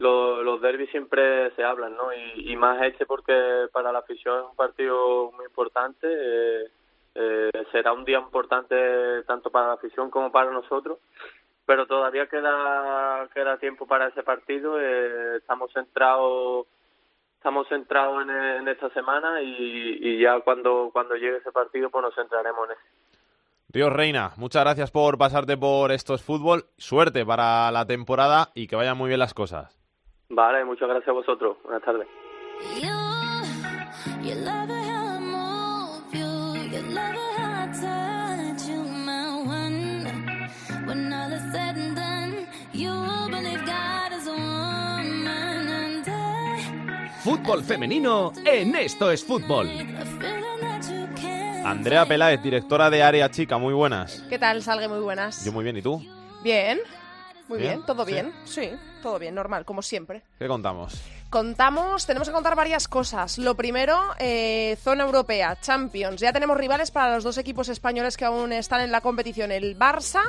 lo, 0.00 0.42
los 0.42 0.60
derbis 0.60 0.90
siempre 0.90 1.52
se 1.54 1.62
hablan, 1.62 1.96
¿no? 1.96 2.12
Y, 2.12 2.50
y, 2.50 2.56
más 2.56 2.82
este 2.82 3.06
porque 3.06 3.66
para 3.72 3.92
la 3.92 4.00
afición 4.00 4.40
es 4.40 4.50
un 4.50 4.56
partido 4.56 5.30
muy 5.32 5.44
importante. 5.44 6.08
Eh, 6.10 6.68
eh, 7.14 7.50
será 7.72 7.92
un 7.92 8.04
día 8.04 8.18
importante 8.18 9.22
tanto 9.24 9.50
para 9.50 9.68
la 9.68 9.72
afición 9.74 10.10
como 10.10 10.30
para 10.30 10.52
nosotros, 10.52 10.98
pero 11.68 11.86
todavía 11.86 12.26
queda 12.26 13.28
queda 13.34 13.58
tiempo 13.58 13.86
para 13.86 14.08
ese 14.08 14.22
partido. 14.22 14.80
Eh, 14.80 15.36
estamos 15.36 15.70
centrados 15.70 16.66
estamos 17.36 17.68
centrados 17.68 18.22
en, 18.22 18.30
en 18.30 18.68
esta 18.68 18.88
semana 18.90 19.42
y, 19.42 19.98
y, 20.00 20.18
ya 20.18 20.40
cuando 20.40 20.88
cuando 20.90 21.14
llegue 21.14 21.36
ese 21.36 21.52
partido 21.52 21.90
pues 21.90 22.02
nos 22.02 22.14
centraremos 22.14 22.70
en 22.70 22.72
ese. 22.72 22.82
Ríos 23.70 23.92
Reina, 23.92 24.32
muchas 24.38 24.64
gracias 24.64 24.90
por 24.90 25.18
pasarte 25.18 25.58
por 25.58 25.92
estos 25.92 26.22
fútbol. 26.22 26.64
Suerte 26.78 27.26
para 27.26 27.70
la 27.70 27.84
temporada 27.84 28.48
y 28.54 28.66
que 28.66 28.74
vayan 28.74 28.96
muy 28.96 29.08
bien 29.08 29.20
las 29.20 29.34
cosas. 29.34 29.78
Vale, 30.30 30.64
muchas 30.64 30.88
gracias 30.88 31.10
a 31.10 31.12
vosotros. 31.12 31.58
Buenas 31.64 31.82
tardes. 31.82 32.08
Fútbol 47.28 47.62
femenino 47.62 48.32
en 48.46 48.74
Esto 48.74 49.10
es 49.10 49.22
Fútbol. 49.22 49.68
Andrea 51.62 52.06
Peláez, 52.06 52.40
directora 52.40 52.88
de 52.88 53.02
Área 53.02 53.30
Chica, 53.30 53.58
muy 53.58 53.74
buenas. 53.74 54.24
¿Qué 54.30 54.38
tal? 54.38 54.62
Salgue 54.62 54.88
muy 54.88 55.00
buenas. 55.00 55.44
Yo 55.44 55.52
muy 55.52 55.62
bien, 55.62 55.76
¿y 55.76 55.82
tú? 55.82 56.02
Bien. 56.42 56.80
Muy 57.46 57.58
Bien, 57.58 57.74
bien, 57.74 57.86
todo 57.86 58.06
sí. 58.06 58.12
bien. 58.12 58.32
Sí, 58.46 58.70
todo 59.02 59.18
bien, 59.18 59.34
normal, 59.34 59.66
como 59.66 59.82
siempre. 59.82 60.22
¿Qué 60.38 60.48
contamos? 60.48 60.94
Contamos, 61.28 62.06
tenemos 62.06 62.28
que 62.28 62.32
contar 62.32 62.54
varias 62.56 62.88
cosas. 62.88 63.36
Lo 63.36 63.54
primero, 63.54 63.98
eh, 64.18 64.78
zona 64.82 65.04
europea, 65.04 65.58
Champions. 65.60 66.22
Ya 66.22 66.32
tenemos 66.32 66.56
rivales 66.56 66.90
para 66.90 67.14
los 67.14 67.24
dos 67.24 67.36
equipos 67.36 67.68
españoles 67.68 68.16
que 68.16 68.24
aún 68.24 68.52
están 68.54 68.80
en 68.80 68.90
la 68.90 69.02
competición. 69.02 69.52
El 69.52 69.78
Barça, 69.78 70.22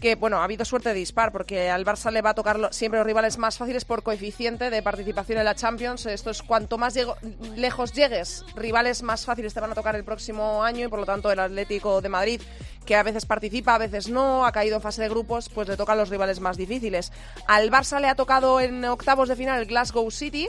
que 0.00 0.14
bueno, 0.14 0.38
ha 0.38 0.44
habido 0.44 0.64
suerte 0.64 0.88
de 0.88 0.94
dispar, 0.94 1.30
porque 1.30 1.68
al 1.70 1.84
Barça 1.84 2.10
le 2.10 2.22
va 2.22 2.30
a 2.30 2.34
tocar 2.34 2.70
siempre 2.72 2.98
los 2.98 3.06
rivales 3.06 3.36
más 3.38 3.58
fáciles 3.58 3.84
por 3.84 4.02
coeficiente 4.02 4.70
de 4.70 4.82
participación 4.82 5.38
en 5.38 5.44
la 5.44 5.54
Champions. 5.54 6.06
Esto 6.06 6.30
es 6.30 6.42
cuanto 6.42 6.78
más 6.78 6.94
llego- 6.96 7.16
lejos 7.54 7.92
llegues, 7.92 8.44
rivales 8.56 9.02
más 9.02 9.26
fáciles 9.26 9.52
te 9.52 9.60
van 9.60 9.72
a 9.72 9.74
tocar 9.74 9.94
el 9.96 10.04
próximo 10.04 10.64
año 10.64 10.86
y 10.86 10.88
por 10.88 10.98
lo 11.00 11.06
tanto 11.06 11.30
el 11.30 11.38
Atlético 11.38 12.00
de 12.00 12.08
Madrid, 12.08 12.40
que 12.86 12.96
a 12.96 13.02
veces 13.02 13.26
participa, 13.26 13.74
a 13.74 13.78
veces 13.78 14.08
no, 14.08 14.46
ha 14.46 14.52
caído 14.52 14.76
en 14.76 14.82
fase 14.82 15.02
de 15.02 15.10
grupos, 15.10 15.50
pues 15.50 15.68
le 15.68 15.76
tocan 15.76 15.98
los 15.98 16.08
rivales 16.08 16.40
más 16.40 16.56
difíciles. 16.56 17.12
Al 17.46 17.70
Barça 17.70 18.00
le 18.00 18.08
ha 18.08 18.14
tocado 18.14 18.58
en 18.60 18.82
octavos 18.86 19.28
de 19.28 19.36
final 19.36 19.60
el 19.60 19.66
Glasgow 19.66 20.10
City, 20.10 20.48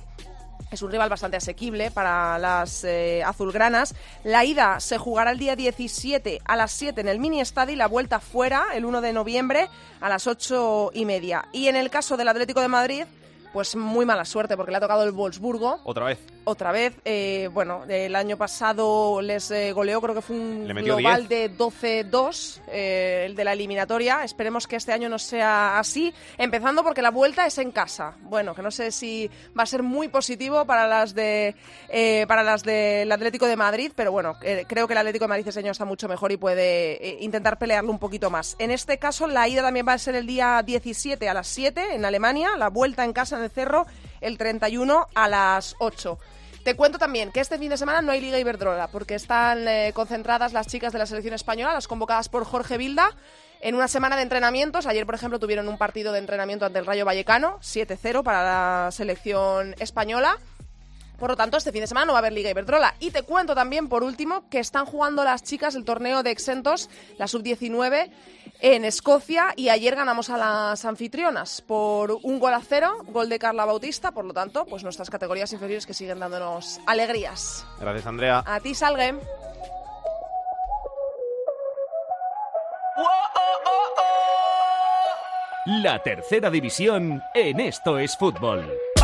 es 0.72 0.82
un 0.82 0.92
rival 0.92 1.10
bastante 1.10 1.38
asequible 1.38 1.92
para 1.92 2.40
las 2.40 2.84
eh, 2.84 3.22
azulgranas. 3.24 3.94
La 4.24 4.46
ida 4.46 4.80
se 4.80 4.98
jugará 4.98 5.32
el 5.32 5.38
día 5.38 5.56
17 5.56 6.42
a 6.46 6.56
las 6.56 6.72
7 6.72 7.02
en 7.02 7.10
el 7.10 7.20
Mini 7.20 7.42
Estadi, 7.42 7.76
la 7.76 7.88
vuelta 7.88 8.20
fuera 8.20 8.68
el 8.74 8.86
1 8.86 9.02
de 9.02 9.14
noviembre 9.14 9.70
a 10.00 10.10
las 10.10 10.28
8 10.28 10.92
y 10.94 11.06
media. 11.06 11.46
Y 11.52 11.68
en 11.68 11.76
el 11.76 11.90
caso 11.90 12.16
del 12.16 12.30
Atlético 12.30 12.62
de 12.62 12.70
Madrid, 12.70 13.04
pues 13.52 13.76
muy 13.76 14.06
mala 14.06 14.24
suerte 14.24 14.56
porque 14.56 14.72
le 14.72 14.78
ha 14.78 14.82
tocado 14.82 15.04
el 15.04 15.12
Wolfsburgo 15.12 15.82
Otra 15.84 16.06
vez. 16.06 16.20
Otra 16.44 16.72
vez. 16.72 16.94
eh, 17.06 17.50
bueno, 17.54 17.84
el 17.88 18.16
año 18.16 18.38
pasado 18.38 19.22
les 19.22 19.52
eh, 19.52 19.72
goleó, 19.74 20.02
creo 20.02 20.16
que 20.16 20.22
fue 20.22 20.36
un 20.36 20.66
global 20.66 21.28
de 21.28 21.52
12-2, 21.56 22.62
eh, 22.68 23.24
el 23.28 23.36
de 23.36 23.44
la 23.44 23.54
eliminatoria. 23.54 24.24
Esperemos 24.24 24.68
que 24.68 24.76
este 24.76 24.92
año 24.92 25.10
no 25.10 25.20
sea 25.20 25.80
así, 25.80 26.14
empezando 26.38 26.84
porque 26.84 27.02
la 27.02 27.12
vuelta 27.12 27.46
es 27.46 27.58
en 27.58 27.72
casa. 27.72 28.16
Bueno, 28.24 28.56
que 28.56 28.62
no 28.62 28.72
sé 28.72 28.92
si 28.92 29.30
va 29.58 29.64
a 29.64 29.66
ser 29.66 29.84
muy 29.84 30.08
positivo 30.08 30.66
para 30.66 30.88
las 30.88 31.14
de 31.14 31.56
eh, 31.90 32.26
para 32.28 32.44
las 32.44 32.64
del 32.64 33.12
Atlético 33.12 33.46
de 33.46 33.56
Madrid, 33.56 33.92
pero 33.96 34.12
bueno, 34.12 34.36
creo 34.68 34.88
que 34.88 34.94
el 34.94 35.00
Atlético 35.00 35.26
de 35.26 35.30
Madrid 35.30 35.48
este 35.48 35.60
año 35.60 35.72
está 35.72 35.86
mucho 35.86 36.08
mejor 36.08 36.32
y 36.32 36.38
puede 36.38 37.18
intentar 37.20 37.58
pelearlo 37.58 37.92
un 37.92 38.00
poquito 38.00 38.30
más. 38.30 38.56
En 38.60 38.72
este 38.72 38.98
caso, 38.98 39.28
la 39.28 39.48
ida 39.48 39.62
también 39.62 39.88
va 39.88 39.94
a 39.94 39.98
ser 39.98 40.16
el 40.16 40.26
día 40.26 40.62
17 40.66 41.28
a 41.30 41.34
las 41.34 41.48
7 41.48 41.96
en 41.96 42.06
Alemania, 42.06 42.50
la 42.58 42.70
vuelta 42.70 43.04
en 43.04 43.14
casa 43.14 43.38
en 43.38 43.44
el 43.44 43.50
Cerro 43.50 43.86
el 44.22 44.38
31 44.38 45.08
a 45.14 45.28
las 45.28 45.76
8. 45.80 46.18
Te 46.64 46.76
cuento 46.76 47.00
también 47.00 47.32
que 47.32 47.40
este 47.40 47.58
fin 47.58 47.70
de 47.70 47.78
semana 47.78 48.02
no 48.04 48.12
hay 48.12 48.22
Liga 48.22 48.38
Iberdrola 48.38 48.88
porque 48.88 49.16
están 49.16 49.68
eh, 49.68 49.92
concentradas 49.96 50.54
las 50.54 50.68
chicas 50.68 50.94
de 50.94 51.00
la 51.00 51.08
selección 51.08 51.34
española, 51.34 51.74
las 51.74 51.88
convocadas 51.88 52.30
por 52.30 52.46
Jorge 52.46 52.78
Vilda, 52.78 53.10
en 53.62 53.74
una 53.74 53.88
semana 53.88 54.16
de 54.16 54.22
entrenamientos. 54.22 54.86
Ayer, 54.86 55.08
por 55.08 55.16
ejemplo, 55.16 55.40
tuvieron 55.40 55.68
un 55.68 55.80
partido 55.80 56.14
de 56.14 56.20
entrenamiento 56.20 56.66
ante 56.66 56.78
el 56.78 56.86
Rayo 56.86 57.04
Vallecano, 57.04 57.58
7-0 57.62 58.24
para 58.24 58.44
la 58.44 58.92
selección 58.92 59.76
española. 59.80 60.38
Por 61.18 61.30
lo 61.30 61.36
tanto, 61.36 61.58
este 61.58 61.72
fin 61.72 61.82
de 61.82 61.88
semana 61.88 62.06
no 62.06 62.14
va 62.14 62.18
a 62.18 62.22
haber 62.22 62.34
Liga 62.34 62.50
Iberdrola. 62.50 62.96
Y 63.00 63.12
te 63.12 63.22
cuento 63.22 63.54
también, 63.54 63.90
por 63.90 64.04
último, 64.04 64.50
que 64.50 64.60
están 64.60 64.86
jugando 64.86 65.24
las 65.24 65.44
chicas 65.44 65.76
el 65.76 65.86
torneo 65.86 66.24
de 66.24 66.32
exentos, 66.32 66.90
la 67.18 67.28
sub-19, 67.28 68.12
en 68.62 68.86
Escocia. 68.86 69.54
Y 69.56 69.70
ayer 69.70 69.96
ganamos 69.96 70.30
a 70.30 70.38
las 70.38 70.86
anfitrionas 70.86 71.62
por 71.62 72.12
un 72.24 72.40
gol 72.40 72.54
a 72.54 72.62
cero, 72.62 72.98
gol 73.08 73.30
de 73.30 73.40
Carla 73.40 73.66
Bautista. 73.66 74.12
Por 74.12 74.26
lo 74.26 74.34
tanto, 74.34 74.66
pues 74.66 74.84
nuestras 74.84 75.10
categorías 75.10 75.52
inferiores 75.52 75.86
que 75.86 75.94
siguen 75.94 76.20
dándonos 76.20 76.80
alegrías. 76.86 77.66
Gracias, 77.80 78.06
Andrea. 78.06 78.44
A 78.46 78.60
ti, 78.60 78.74
Salgue. 78.74 79.16
La 85.66 86.02
tercera 86.02 86.50
división 86.50 87.22
en 87.36 87.60
Esto 87.60 88.00
es 88.00 88.18
Fútbol. 88.18 88.81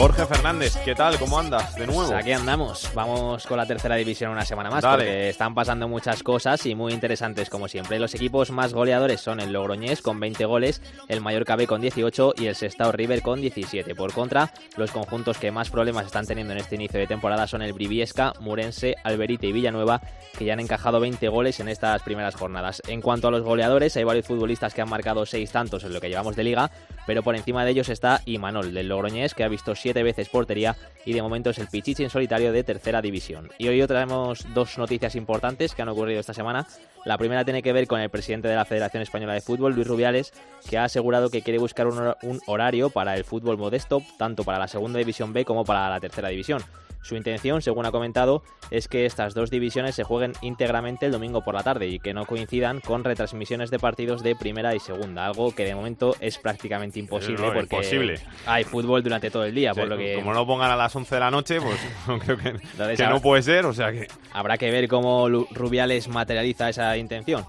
Jorge 0.00 0.24
Fernández, 0.24 0.78
¿qué 0.82 0.94
tal? 0.94 1.18
¿Cómo 1.18 1.38
andas? 1.38 1.74
De 1.74 1.86
nuevo. 1.86 2.06
Pues 2.06 2.18
aquí 2.18 2.32
andamos. 2.32 2.90
Vamos 2.94 3.46
con 3.46 3.58
la 3.58 3.66
tercera 3.66 3.96
división 3.96 4.30
una 4.30 4.46
semana 4.46 4.70
más 4.70 4.82
Dale. 4.82 5.04
porque 5.04 5.28
están 5.28 5.54
pasando 5.54 5.88
muchas 5.88 6.22
cosas 6.22 6.64
y 6.64 6.74
muy 6.74 6.94
interesantes 6.94 7.50
como 7.50 7.68
siempre. 7.68 7.98
Los 7.98 8.14
equipos 8.14 8.50
más 8.50 8.72
goleadores 8.72 9.20
son 9.20 9.40
el 9.40 9.52
Logroñés 9.52 10.00
con 10.00 10.18
20 10.18 10.46
goles, 10.46 10.80
el 11.08 11.20
Mallorca 11.20 11.54
B 11.54 11.66
con 11.66 11.82
18 11.82 12.32
y 12.38 12.46
el 12.46 12.56
Sestao 12.56 12.92
River 12.92 13.20
con 13.20 13.42
17. 13.42 13.94
Por 13.94 14.14
contra, 14.14 14.54
los 14.78 14.90
conjuntos 14.90 15.36
que 15.36 15.50
más 15.50 15.68
problemas 15.68 16.06
están 16.06 16.24
teniendo 16.24 16.54
en 16.54 16.60
este 16.60 16.76
inicio 16.76 16.98
de 16.98 17.06
temporada 17.06 17.46
son 17.46 17.60
el 17.60 17.74
Briviesca, 17.74 18.32
Murense, 18.40 18.96
Alberite 19.04 19.48
y 19.48 19.52
Villanueva 19.52 20.00
que 20.38 20.46
ya 20.46 20.54
han 20.54 20.60
encajado 20.60 21.00
20 21.00 21.28
goles 21.28 21.60
en 21.60 21.68
estas 21.68 22.02
primeras 22.02 22.36
jornadas. 22.36 22.80
En 22.88 23.02
cuanto 23.02 23.28
a 23.28 23.30
los 23.30 23.42
goleadores, 23.42 23.94
hay 23.98 24.04
varios 24.04 24.26
futbolistas 24.26 24.72
que 24.72 24.80
han 24.80 24.88
marcado 24.88 25.26
6 25.26 25.52
tantos 25.52 25.84
en 25.84 25.92
lo 25.92 26.00
que 26.00 26.08
llevamos 26.08 26.36
de 26.36 26.44
liga, 26.44 26.70
pero 27.06 27.22
por 27.22 27.36
encima 27.36 27.64
de 27.64 27.72
ellos 27.72 27.88
está 27.88 28.20
Imanol 28.24 28.72
del 28.72 28.88
Logroñés 28.88 29.34
que 29.34 29.44
ha 29.44 29.48
visto 29.48 29.74
7 29.74 30.02
veces 30.02 30.28
portería 30.28 30.76
y 31.04 31.12
de 31.12 31.22
momento 31.22 31.50
es 31.50 31.58
el 31.58 31.68
Pichichi 31.68 32.04
en 32.04 32.10
solitario 32.10 32.52
de 32.52 32.64
tercera 32.64 33.02
división. 33.02 33.50
Y 33.58 33.68
hoy 33.68 33.86
traemos 33.86 34.46
dos 34.54 34.78
noticias 34.78 35.14
importantes 35.16 35.74
que 35.74 35.82
han 35.82 35.88
ocurrido 35.88 36.20
esta 36.20 36.34
semana. 36.34 36.66
La 37.04 37.18
primera 37.18 37.44
tiene 37.44 37.62
que 37.62 37.72
ver 37.72 37.86
con 37.86 38.00
el 38.00 38.10
presidente 38.10 38.48
de 38.48 38.56
la 38.56 38.64
Federación 38.64 39.02
Española 39.02 39.34
de 39.34 39.40
Fútbol, 39.40 39.74
Luis 39.74 39.86
Rubiales, 39.86 40.32
que 40.68 40.78
ha 40.78 40.84
asegurado 40.84 41.30
que 41.30 41.42
quiere 41.42 41.58
buscar 41.58 41.86
un 41.86 42.40
horario 42.46 42.90
para 42.90 43.16
el 43.16 43.24
fútbol 43.24 43.56
modesto, 43.56 44.02
tanto 44.18 44.44
para 44.44 44.58
la 44.58 44.68
segunda 44.68 44.98
división 44.98 45.32
B 45.32 45.44
como 45.44 45.64
para 45.64 45.88
la 45.88 46.00
tercera 46.00 46.28
división. 46.28 46.62
Su 47.02 47.16
intención, 47.16 47.62
según 47.62 47.86
ha 47.86 47.90
comentado, 47.90 48.42
es 48.70 48.86
que 48.88 49.06
estas 49.06 49.34
dos 49.34 49.50
divisiones 49.50 49.94
se 49.94 50.04
jueguen 50.04 50.32
íntegramente 50.42 51.06
el 51.06 51.12
domingo 51.12 51.42
por 51.42 51.54
la 51.54 51.62
tarde 51.62 51.88
y 51.88 51.98
que 51.98 52.12
no 52.12 52.26
coincidan 52.26 52.80
con 52.80 53.04
retransmisiones 53.04 53.70
de 53.70 53.78
partidos 53.78 54.22
de 54.22 54.36
primera 54.36 54.74
y 54.74 54.80
segunda, 54.80 55.26
algo 55.26 55.54
que 55.54 55.64
de 55.64 55.74
momento 55.74 56.14
es 56.20 56.38
prácticamente 56.38 56.98
imposible 56.98 57.46
No, 57.46 57.52
porque 57.52 57.76
imposible. 57.76 58.20
hay 58.46 58.64
fútbol 58.64 59.02
durante 59.02 59.30
todo 59.30 59.44
el 59.44 59.54
día, 59.54 59.72
Sí, 59.74 59.80
por 59.80 59.88
lo 59.88 59.96
que 59.96 60.14
Como 60.16 60.32
no 60.32 60.40
lo 60.40 60.46
pongan 60.46 60.70
a 60.70 60.76
las 60.76 60.94
11 60.94 61.14
de 61.14 61.20
la 61.20 61.30
noche, 61.30 61.60
pues 61.60 61.78
no 62.06 62.18
creo 62.18 62.36
que, 62.36 62.48
Entonces, 62.48 62.98
que 62.98 63.06
no 63.06 63.20
puede 63.20 63.42
ser, 63.42 63.64
o 63.66 63.72
sea 63.72 63.92
que... 63.92 64.06
Habrá 64.32 64.58
que 64.58 64.70
ver 64.70 64.86
cómo 64.88 65.28
Rubiales 65.28 66.08
materializa 66.08 66.68
esa 66.68 66.96
intención. 66.96 67.44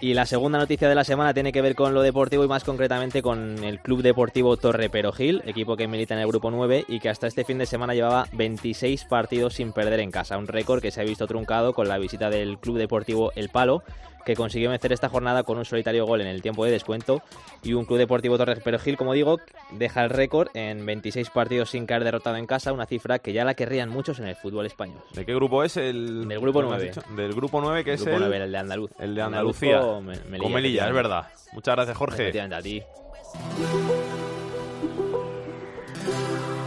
Y 0.00 0.14
la 0.14 0.26
segunda 0.26 0.60
noticia 0.60 0.88
de 0.88 0.94
la 0.94 1.02
semana 1.02 1.34
tiene 1.34 1.50
que 1.50 1.60
ver 1.60 1.74
con 1.74 1.92
lo 1.92 2.02
deportivo 2.02 2.44
y 2.44 2.48
más 2.48 2.62
concretamente 2.62 3.20
con 3.20 3.64
el 3.64 3.80
Club 3.80 4.02
Deportivo 4.02 4.56
Torre 4.56 4.88
Perogil, 4.88 5.42
equipo 5.44 5.76
que 5.76 5.88
milita 5.88 6.14
en 6.14 6.20
el 6.20 6.28
grupo 6.28 6.52
9 6.52 6.84
y 6.86 7.00
que 7.00 7.08
hasta 7.08 7.26
este 7.26 7.44
fin 7.44 7.58
de 7.58 7.66
semana 7.66 7.94
llevaba 7.94 8.28
26 8.32 9.06
partidos 9.06 9.54
sin 9.54 9.72
perder 9.72 9.98
en 9.98 10.12
casa, 10.12 10.38
un 10.38 10.46
récord 10.46 10.80
que 10.80 10.92
se 10.92 11.00
ha 11.00 11.04
visto 11.04 11.26
truncado 11.26 11.72
con 11.72 11.88
la 11.88 11.98
visita 11.98 12.30
del 12.30 12.58
Club 12.58 12.78
Deportivo 12.78 13.32
El 13.34 13.48
Palo, 13.48 13.82
que 14.28 14.36
consiguió 14.36 14.68
vencer 14.68 14.92
esta 14.92 15.08
jornada 15.08 15.42
con 15.42 15.56
un 15.56 15.64
solitario 15.64 16.04
gol 16.04 16.20
en 16.20 16.26
el 16.26 16.42
tiempo 16.42 16.62
de 16.66 16.70
descuento 16.70 17.22
y 17.62 17.72
un 17.72 17.86
Club 17.86 17.96
Deportivo 17.98 18.36
Torre 18.36 18.56
Perogil, 18.56 18.98
como 18.98 19.14
digo, 19.14 19.38
deja 19.70 20.04
el 20.04 20.10
récord 20.10 20.48
en 20.52 20.84
26 20.84 21.30
partidos 21.30 21.70
sin 21.70 21.86
caer 21.86 22.04
derrotado 22.04 22.36
en 22.36 22.44
casa, 22.46 22.74
una 22.74 22.84
cifra 22.84 23.20
que 23.20 23.32
ya 23.32 23.46
la 23.46 23.54
querrían 23.54 23.88
muchos 23.88 24.18
en 24.18 24.26
el 24.26 24.36
fútbol 24.36 24.66
español. 24.66 24.98
¿De 25.14 25.24
qué 25.24 25.34
grupo 25.34 25.64
es 25.64 25.78
el...? 25.78 26.28
Del 26.28 26.40
grupo 26.40 26.60
¿cómo 26.60 26.74
has 26.74 26.82
9. 26.82 26.92
dicho? 26.94 27.14
Del 27.16 27.32
grupo 27.32 27.60
9, 27.62 27.84
que 27.84 27.90
El 27.92 27.94
es 27.94 28.02
grupo 28.02 28.16
el... 28.16 28.22
9, 28.24 28.44
el 28.44 28.52
de 28.52 28.58
Andaluz. 28.58 28.90
El 28.98 29.14
de 29.14 29.22
Andalucía. 29.22 29.80
Me- 30.02 30.02
Melilla, 30.26 30.38
Con 30.42 30.52
Melilla, 30.52 30.88
es 30.88 30.94
verdad. 30.94 31.26
Muchas 31.54 31.74
gracias, 31.74 31.96
Jorge. 31.96 32.38
A 32.38 32.60
ti. 32.60 32.82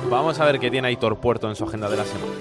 Vamos 0.09 0.39
a 0.39 0.45
ver 0.45 0.59
qué 0.59 0.71
tiene 0.71 0.87
Aitor 0.87 1.19
Puerto 1.19 1.47
en 1.47 1.55
su 1.55 1.63
agenda 1.65 1.87
de 1.89 1.97
la 1.97 2.05
semana. 2.05 2.33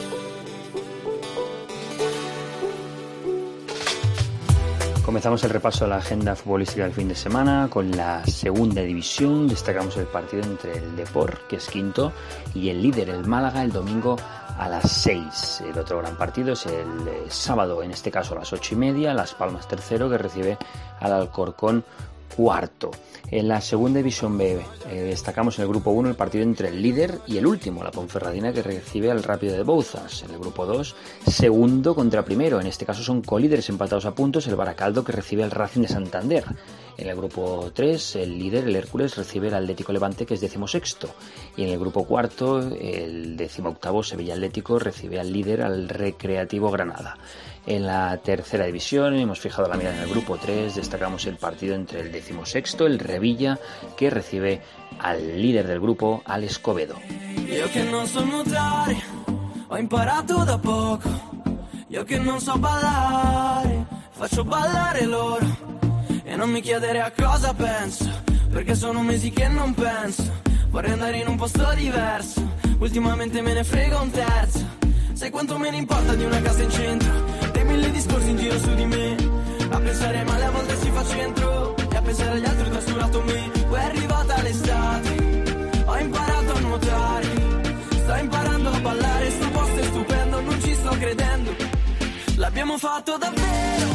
Comenzamos 5.10 5.42
el 5.42 5.50
repaso 5.50 5.86
de 5.86 5.90
la 5.90 5.96
agenda 5.96 6.36
futbolística 6.36 6.84
del 6.84 6.92
fin 6.92 7.08
de 7.08 7.16
semana 7.16 7.66
con 7.68 7.90
la 7.90 8.24
segunda 8.26 8.80
división. 8.82 9.48
Destacamos 9.48 9.96
el 9.96 10.06
partido 10.06 10.44
entre 10.44 10.78
el 10.78 10.94
Deport, 10.94 11.48
que 11.48 11.56
es 11.56 11.66
quinto, 11.66 12.12
y 12.54 12.68
el 12.68 12.80
líder, 12.80 13.10
el 13.10 13.26
Málaga, 13.26 13.64
el 13.64 13.72
domingo 13.72 14.14
a 14.56 14.68
las 14.68 14.88
6. 14.88 15.64
El 15.68 15.76
otro 15.76 15.98
gran 15.98 16.16
partido 16.16 16.52
es 16.52 16.64
el 16.66 17.08
eh, 17.08 17.24
sábado, 17.28 17.82
en 17.82 17.90
este 17.90 18.12
caso 18.12 18.34
a 18.34 18.38
las 18.38 18.52
ocho 18.52 18.76
y 18.76 18.78
media, 18.78 19.12
Las 19.12 19.34
Palmas 19.34 19.66
tercero, 19.66 20.08
que 20.08 20.16
recibe 20.16 20.56
al 21.00 21.12
Alcorcón 21.12 21.84
cuarto. 22.34 22.90
En 23.30 23.46
la 23.46 23.60
segunda 23.60 23.98
división 23.98 24.36
B 24.36 24.60
eh, 24.88 24.94
destacamos 25.02 25.58
en 25.58 25.62
el 25.62 25.68
grupo 25.68 25.90
1 25.92 26.08
el 26.08 26.16
partido 26.16 26.42
entre 26.42 26.68
el 26.68 26.82
líder 26.82 27.20
y 27.26 27.36
el 27.36 27.46
último, 27.46 27.84
la 27.84 27.92
Ponferradina, 27.92 28.52
que 28.52 28.62
recibe 28.62 29.10
al 29.10 29.22
Rápido 29.22 29.54
de 29.56 29.62
Bouzas. 29.62 30.24
En 30.24 30.32
el 30.32 30.38
grupo 30.38 30.66
2, 30.66 30.96
segundo 31.26 31.94
contra 31.94 32.24
primero. 32.24 32.60
En 32.60 32.66
este 32.66 32.84
caso 32.84 33.02
son 33.02 33.22
colíderes 33.22 33.68
empatados 33.68 34.04
a 34.06 34.14
puntos, 34.14 34.48
el 34.48 34.56
Baracaldo, 34.56 35.04
que 35.04 35.12
recibe 35.12 35.44
al 35.44 35.52
Racing 35.52 35.82
de 35.82 35.88
Santander. 35.88 36.44
En 36.96 37.08
el 37.08 37.16
grupo 37.16 37.70
3, 37.72 38.16
el 38.16 38.38
líder, 38.38 38.64
el 38.64 38.76
Hércules, 38.76 39.16
recibe 39.16 39.48
al 39.48 39.62
Atlético 39.62 39.92
Levante, 39.92 40.26
que 40.26 40.34
es 40.34 40.40
decimosexto. 40.40 41.08
Y 41.56 41.62
en 41.62 41.68
el 41.70 41.78
grupo 41.78 42.04
cuarto, 42.04 42.58
el 42.58 43.36
decimoctavo, 43.36 44.02
Sevilla 44.02 44.34
Atlético, 44.34 44.78
recibe 44.78 45.20
al 45.20 45.32
líder, 45.32 45.62
al 45.62 45.88
Recreativo 45.88 46.70
Granada. 46.70 47.16
En 47.66 47.86
la 47.86 48.16
tercera 48.18 48.64
división. 48.66 49.14
Hemos 49.14 49.40
fijado 49.40 49.68
la 49.68 49.76
mirada 49.76 49.96
en 49.96 50.02
el 50.02 50.10
grupo 50.10 50.36
3, 50.36 50.74
destacamos 50.74 51.26
el 51.26 51.36
partido 51.36 51.74
entre 51.74 52.00
el 52.00 52.10
decimosexto, 52.10 52.86
el 52.86 52.98
Revilla, 52.98 53.58
que 53.96 54.10
recibe 54.10 54.62
al 54.98 55.40
líder 55.40 55.66
del 55.66 55.80
grupo, 55.80 56.22
al 56.24 56.44
Escobedo. 56.44 56.96
Ultimamente 72.80 73.42
me 73.42 73.52
ne 73.52 73.62
frega 73.62 74.00
un 74.00 74.10
terzo. 74.10 74.60
Sai 75.14 75.30
quanto 75.30 75.58
me 75.58 75.70
ne 75.70 75.76
importa 75.76 76.14
di 76.14 76.24
una 76.24 76.40
casa 76.40 76.62
in 76.62 76.70
centro, 76.70 77.12
mille 77.70 77.90
discorsi 77.90 78.30
in 78.30 78.36
giro 78.36 78.58
su 78.58 78.74
di 78.74 78.84
me. 78.84 79.16
A 79.70 79.78
pensare 79.78 80.24
male 80.24 80.44
a 80.44 80.50
volte 80.50 80.76
si 80.76 80.90
fa 80.90 81.04
centro, 81.04 81.76
e 81.76 81.96
a 81.96 82.02
pensare 82.02 82.30
agli 82.32 82.44
altri 82.44 82.66
ho 82.66 82.70
trascurato 82.70 83.22
me. 83.22 83.50
Poi 83.68 83.80
è 83.80 83.84
arrivata 83.84 84.42
l'estate, 84.42 85.82
ho 85.86 85.96
imparato 85.96 86.52
a 86.52 86.60
nuotare, 86.60 87.26
sto 88.02 88.14
imparando 88.14 88.68
a 88.70 88.80
ballare, 88.80 89.30
sto 89.30 89.48
posto 89.50 89.80
è 89.80 89.84
stupendo, 89.84 90.40
non 90.40 90.60
ci 90.62 90.74
sto 90.74 90.90
credendo. 90.90 91.54
L'abbiamo 92.36 92.78
fatto 92.78 93.16
davvero, 93.16 93.86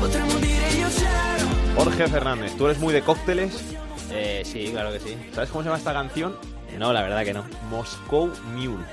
potremmo 0.00 0.34
dire 0.38 0.68
io 0.78 0.88
c'ero. 0.88 1.46
Jorge 1.74 2.06
Fernández, 2.08 2.56
¿tú 2.56 2.66
eres 2.66 2.78
muy 2.78 2.94
de 2.94 3.02
cócteles? 3.02 3.62
Eh, 4.10 4.42
sí, 4.44 4.70
claro 4.70 4.92
que 4.92 5.00
sí. 5.00 5.16
¿Sabes 5.34 5.50
cómo 5.50 5.62
se 5.62 5.68
llama 5.68 5.78
esta 5.78 5.92
canción? 5.92 6.36
No, 6.78 6.92
la 6.92 7.02
verdad 7.02 7.24
que 7.24 7.34
no. 7.34 7.44
Moscow 7.68 8.30
Mule. 8.54 8.84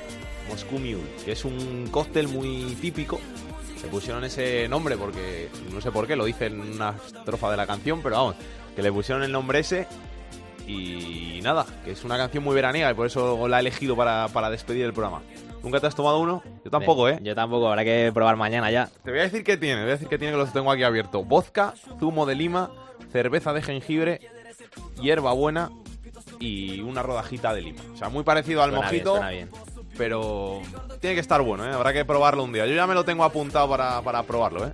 Moscow 0.49 0.79
Mule, 0.79 1.03
que 1.23 1.31
es 1.33 1.45
un 1.45 1.87
cóctel 1.91 2.27
muy 2.27 2.77
típico. 2.81 3.19
Se 3.79 3.87
pusieron 3.87 4.23
ese 4.23 4.67
nombre 4.67 4.97
porque 4.97 5.49
no 5.71 5.79
sé 5.79 5.91
por 5.91 6.05
qué, 6.05 6.15
lo 6.15 6.25
dice 6.25 6.47
en 6.47 6.59
una 6.59 6.95
estrofa 7.05 7.49
de 7.49 7.57
la 7.57 7.65
canción, 7.65 8.01
pero 8.01 8.17
vamos, 8.17 8.35
que 8.75 8.81
le 8.81 8.91
pusieron 8.91 9.23
el 9.23 9.31
nombre 9.31 9.59
ese 9.59 9.87
y 10.67 11.39
nada, 11.41 11.65
que 11.83 11.91
es 11.91 12.03
una 12.03 12.17
canción 12.17 12.43
muy 12.43 12.53
veraniega 12.53 12.91
y 12.91 12.93
por 12.93 13.07
eso 13.07 13.47
la 13.47 13.57
he 13.57 13.59
elegido 13.61 13.95
para, 13.95 14.27
para 14.27 14.49
despedir 14.49 14.85
el 14.85 14.93
programa. 14.93 15.21
¿Nunca 15.63 15.79
te 15.79 15.87
has 15.87 15.95
tomado 15.95 16.19
uno? 16.19 16.43
Yo 16.63 16.71
tampoco, 16.71 17.09
¿eh? 17.09 17.19
Yo 17.21 17.35
tampoco, 17.35 17.67
habrá 17.67 17.83
que 17.83 18.11
probar 18.13 18.35
mañana 18.35 18.71
ya. 18.71 18.89
Te 19.03 19.11
voy 19.11 19.19
a 19.19 19.23
decir 19.23 19.43
qué 19.43 19.57
tiene, 19.57 19.75
te 19.75 19.81
voy 19.81 19.89
a 19.89 19.93
decir 19.93 20.07
qué 20.07 20.17
tiene 20.17 20.33
que 20.33 20.39
los 20.39 20.53
tengo 20.53 20.71
aquí 20.71 20.83
abierto. 20.83 21.23
Vodka, 21.23 21.73
zumo 21.99 22.25
de 22.25 22.35
lima, 22.35 22.71
cerveza 23.11 23.53
de 23.53 23.61
jengibre, 23.61 24.21
hierba 25.01 25.33
buena 25.33 25.71
y 26.39 26.81
una 26.81 27.03
rodajita 27.03 27.53
de 27.53 27.61
lima. 27.61 27.81
O 27.93 27.97
sea, 27.97 28.09
muy 28.09 28.23
parecido 28.23 28.63
al 28.63 28.71
Suena 28.71 28.85
mojito, 28.85 29.19
bien. 29.29 29.49
Pero 29.99 30.61
tiene 31.01 31.13
que 31.13 31.19
estar 31.19 31.41
bueno, 31.41 31.65
¿eh? 31.65 31.73
Habrá 31.73 31.91
que 31.91 32.05
probarlo 32.05 32.41
un 32.45 32.53
día. 32.53 32.65
Yo 32.65 32.73
ya 32.73 32.87
me 32.87 32.93
lo 32.93 33.03
tengo 33.03 33.25
apuntado 33.25 33.69
para, 33.69 34.01
para 34.01 34.23
probarlo, 34.23 34.65
¿eh? 34.65 34.71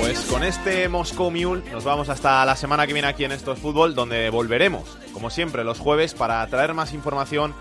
Pues 0.00 0.20
con 0.26 0.44
este 0.44 0.88
Moscow 0.90 1.30
Mule 1.30 1.62
nos 1.72 1.84
vamos 1.84 2.10
hasta 2.10 2.44
la 2.44 2.54
semana 2.54 2.86
que 2.86 2.92
viene 2.92 3.08
aquí 3.08 3.24
en 3.24 3.32
Esto 3.32 3.52
es 3.52 3.58
Fútbol, 3.58 3.94
donde 3.94 4.28
volveremos, 4.28 4.98
como 5.14 5.30
siempre, 5.30 5.64
los 5.64 5.78
jueves 5.78 6.12
para 6.12 6.46
traer 6.48 6.74
más 6.74 6.92
información 6.92 7.54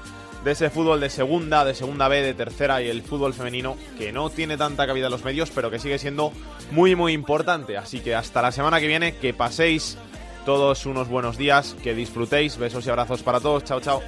de 0.44 0.52
ese 0.52 0.70
fútbol 0.70 1.00
de 1.00 1.10
segunda, 1.10 1.66
de 1.66 1.74
segunda 1.74 2.08
B, 2.08 2.22
de 2.22 2.34
tercera 2.34 2.82
y 2.82 2.90
el 2.90 3.02
fútbol 3.02 3.34
femenino, 3.34 3.78
que 3.98 4.12
no 4.12 4.30
tiene 4.30 4.58
tanta 4.58 4.88
cabida 4.88 5.08
en 5.08 5.12
los 5.12 5.24
medios, 5.24 5.52
pero 5.52 5.70
que 5.70 5.80
sigue 5.80 6.00
siendo 6.00 6.32
muy, 6.72 6.96
muy 6.96 7.14
importante. 7.14 7.78
Así 7.78 8.00
que 8.00 8.16
hasta 8.16 8.42
la 8.42 8.52
semana 8.52 8.80
que 8.80 8.88
viene, 8.88 9.16
que 9.16 9.34
paséis 9.34 9.98
todos 10.46 10.86
unos 10.86 11.10
buenos 11.10 11.38
días, 11.38 11.76
que 11.84 11.94
disfrutéis, 11.94 12.58
besos 12.58 12.86
y 12.86 12.90
abrazos 12.90 13.22
para 13.24 13.40
todos, 13.40 13.64
chao, 13.66 13.82
chao. 13.82 14.02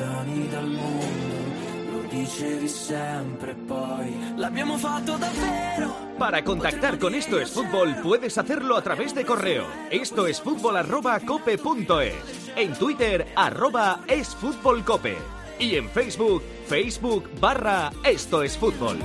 Lontani 0.00 0.48
dal 0.48 0.66
mondo, 0.66 1.92
lo 1.92 2.02
dicevi 2.08 2.68
sempre 2.68 3.54
poi. 3.54 4.34
L'abbiamo 4.36 4.78
fatto 4.78 5.16
davvero. 5.16 5.94
Para 6.16 6.42
contactar 6.42 6.98
con 6.98 7.14
Esto 7.14 7.38
es 7.38 7.50
Fútbol 7.50 7.96
puedes 8.02 8.36
hacerlo 8.38 8.76
a 8.76 8.82
través 8.82 9.14
de 9.14 9.24
correo. 9.24 9.66
Esto 9.90 10.26
es 10.26 10.40
fútbol 10.40 10.76
arroba 10.76 11.20
cope 11.20 11.58
punto 11.58 12.00
es. 12.00 12.14
En 12.56 12.72
Twitter 12.74 13.26
arroba 13.36 14.00
es 14.06 14.34
fútbol 14.34 14.84
cope. 14.84 15.16
Y 15.58 15.76
en 15.76 15.88
Facebook, 15.90 16.42
Facebook 16.66 17.30
barra 17.38 17.92
Esto 18.02 18.42
es 18.42 18.56
Fútbol. 18.56 18.98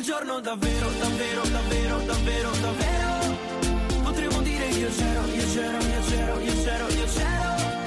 quel 0.00 0.02
giorno 0.02 0.40
davvero 0.40 0.88
davvero 0.98 1.42
davvero 1.42 1.98
davvero 2.06 2.50
davvero 2.62 3.09
potremmo 4.84 5.22
dire 5.26 5.36
io 5.36 6.62
c'ero 6.62 6.88
io 6.88 7.79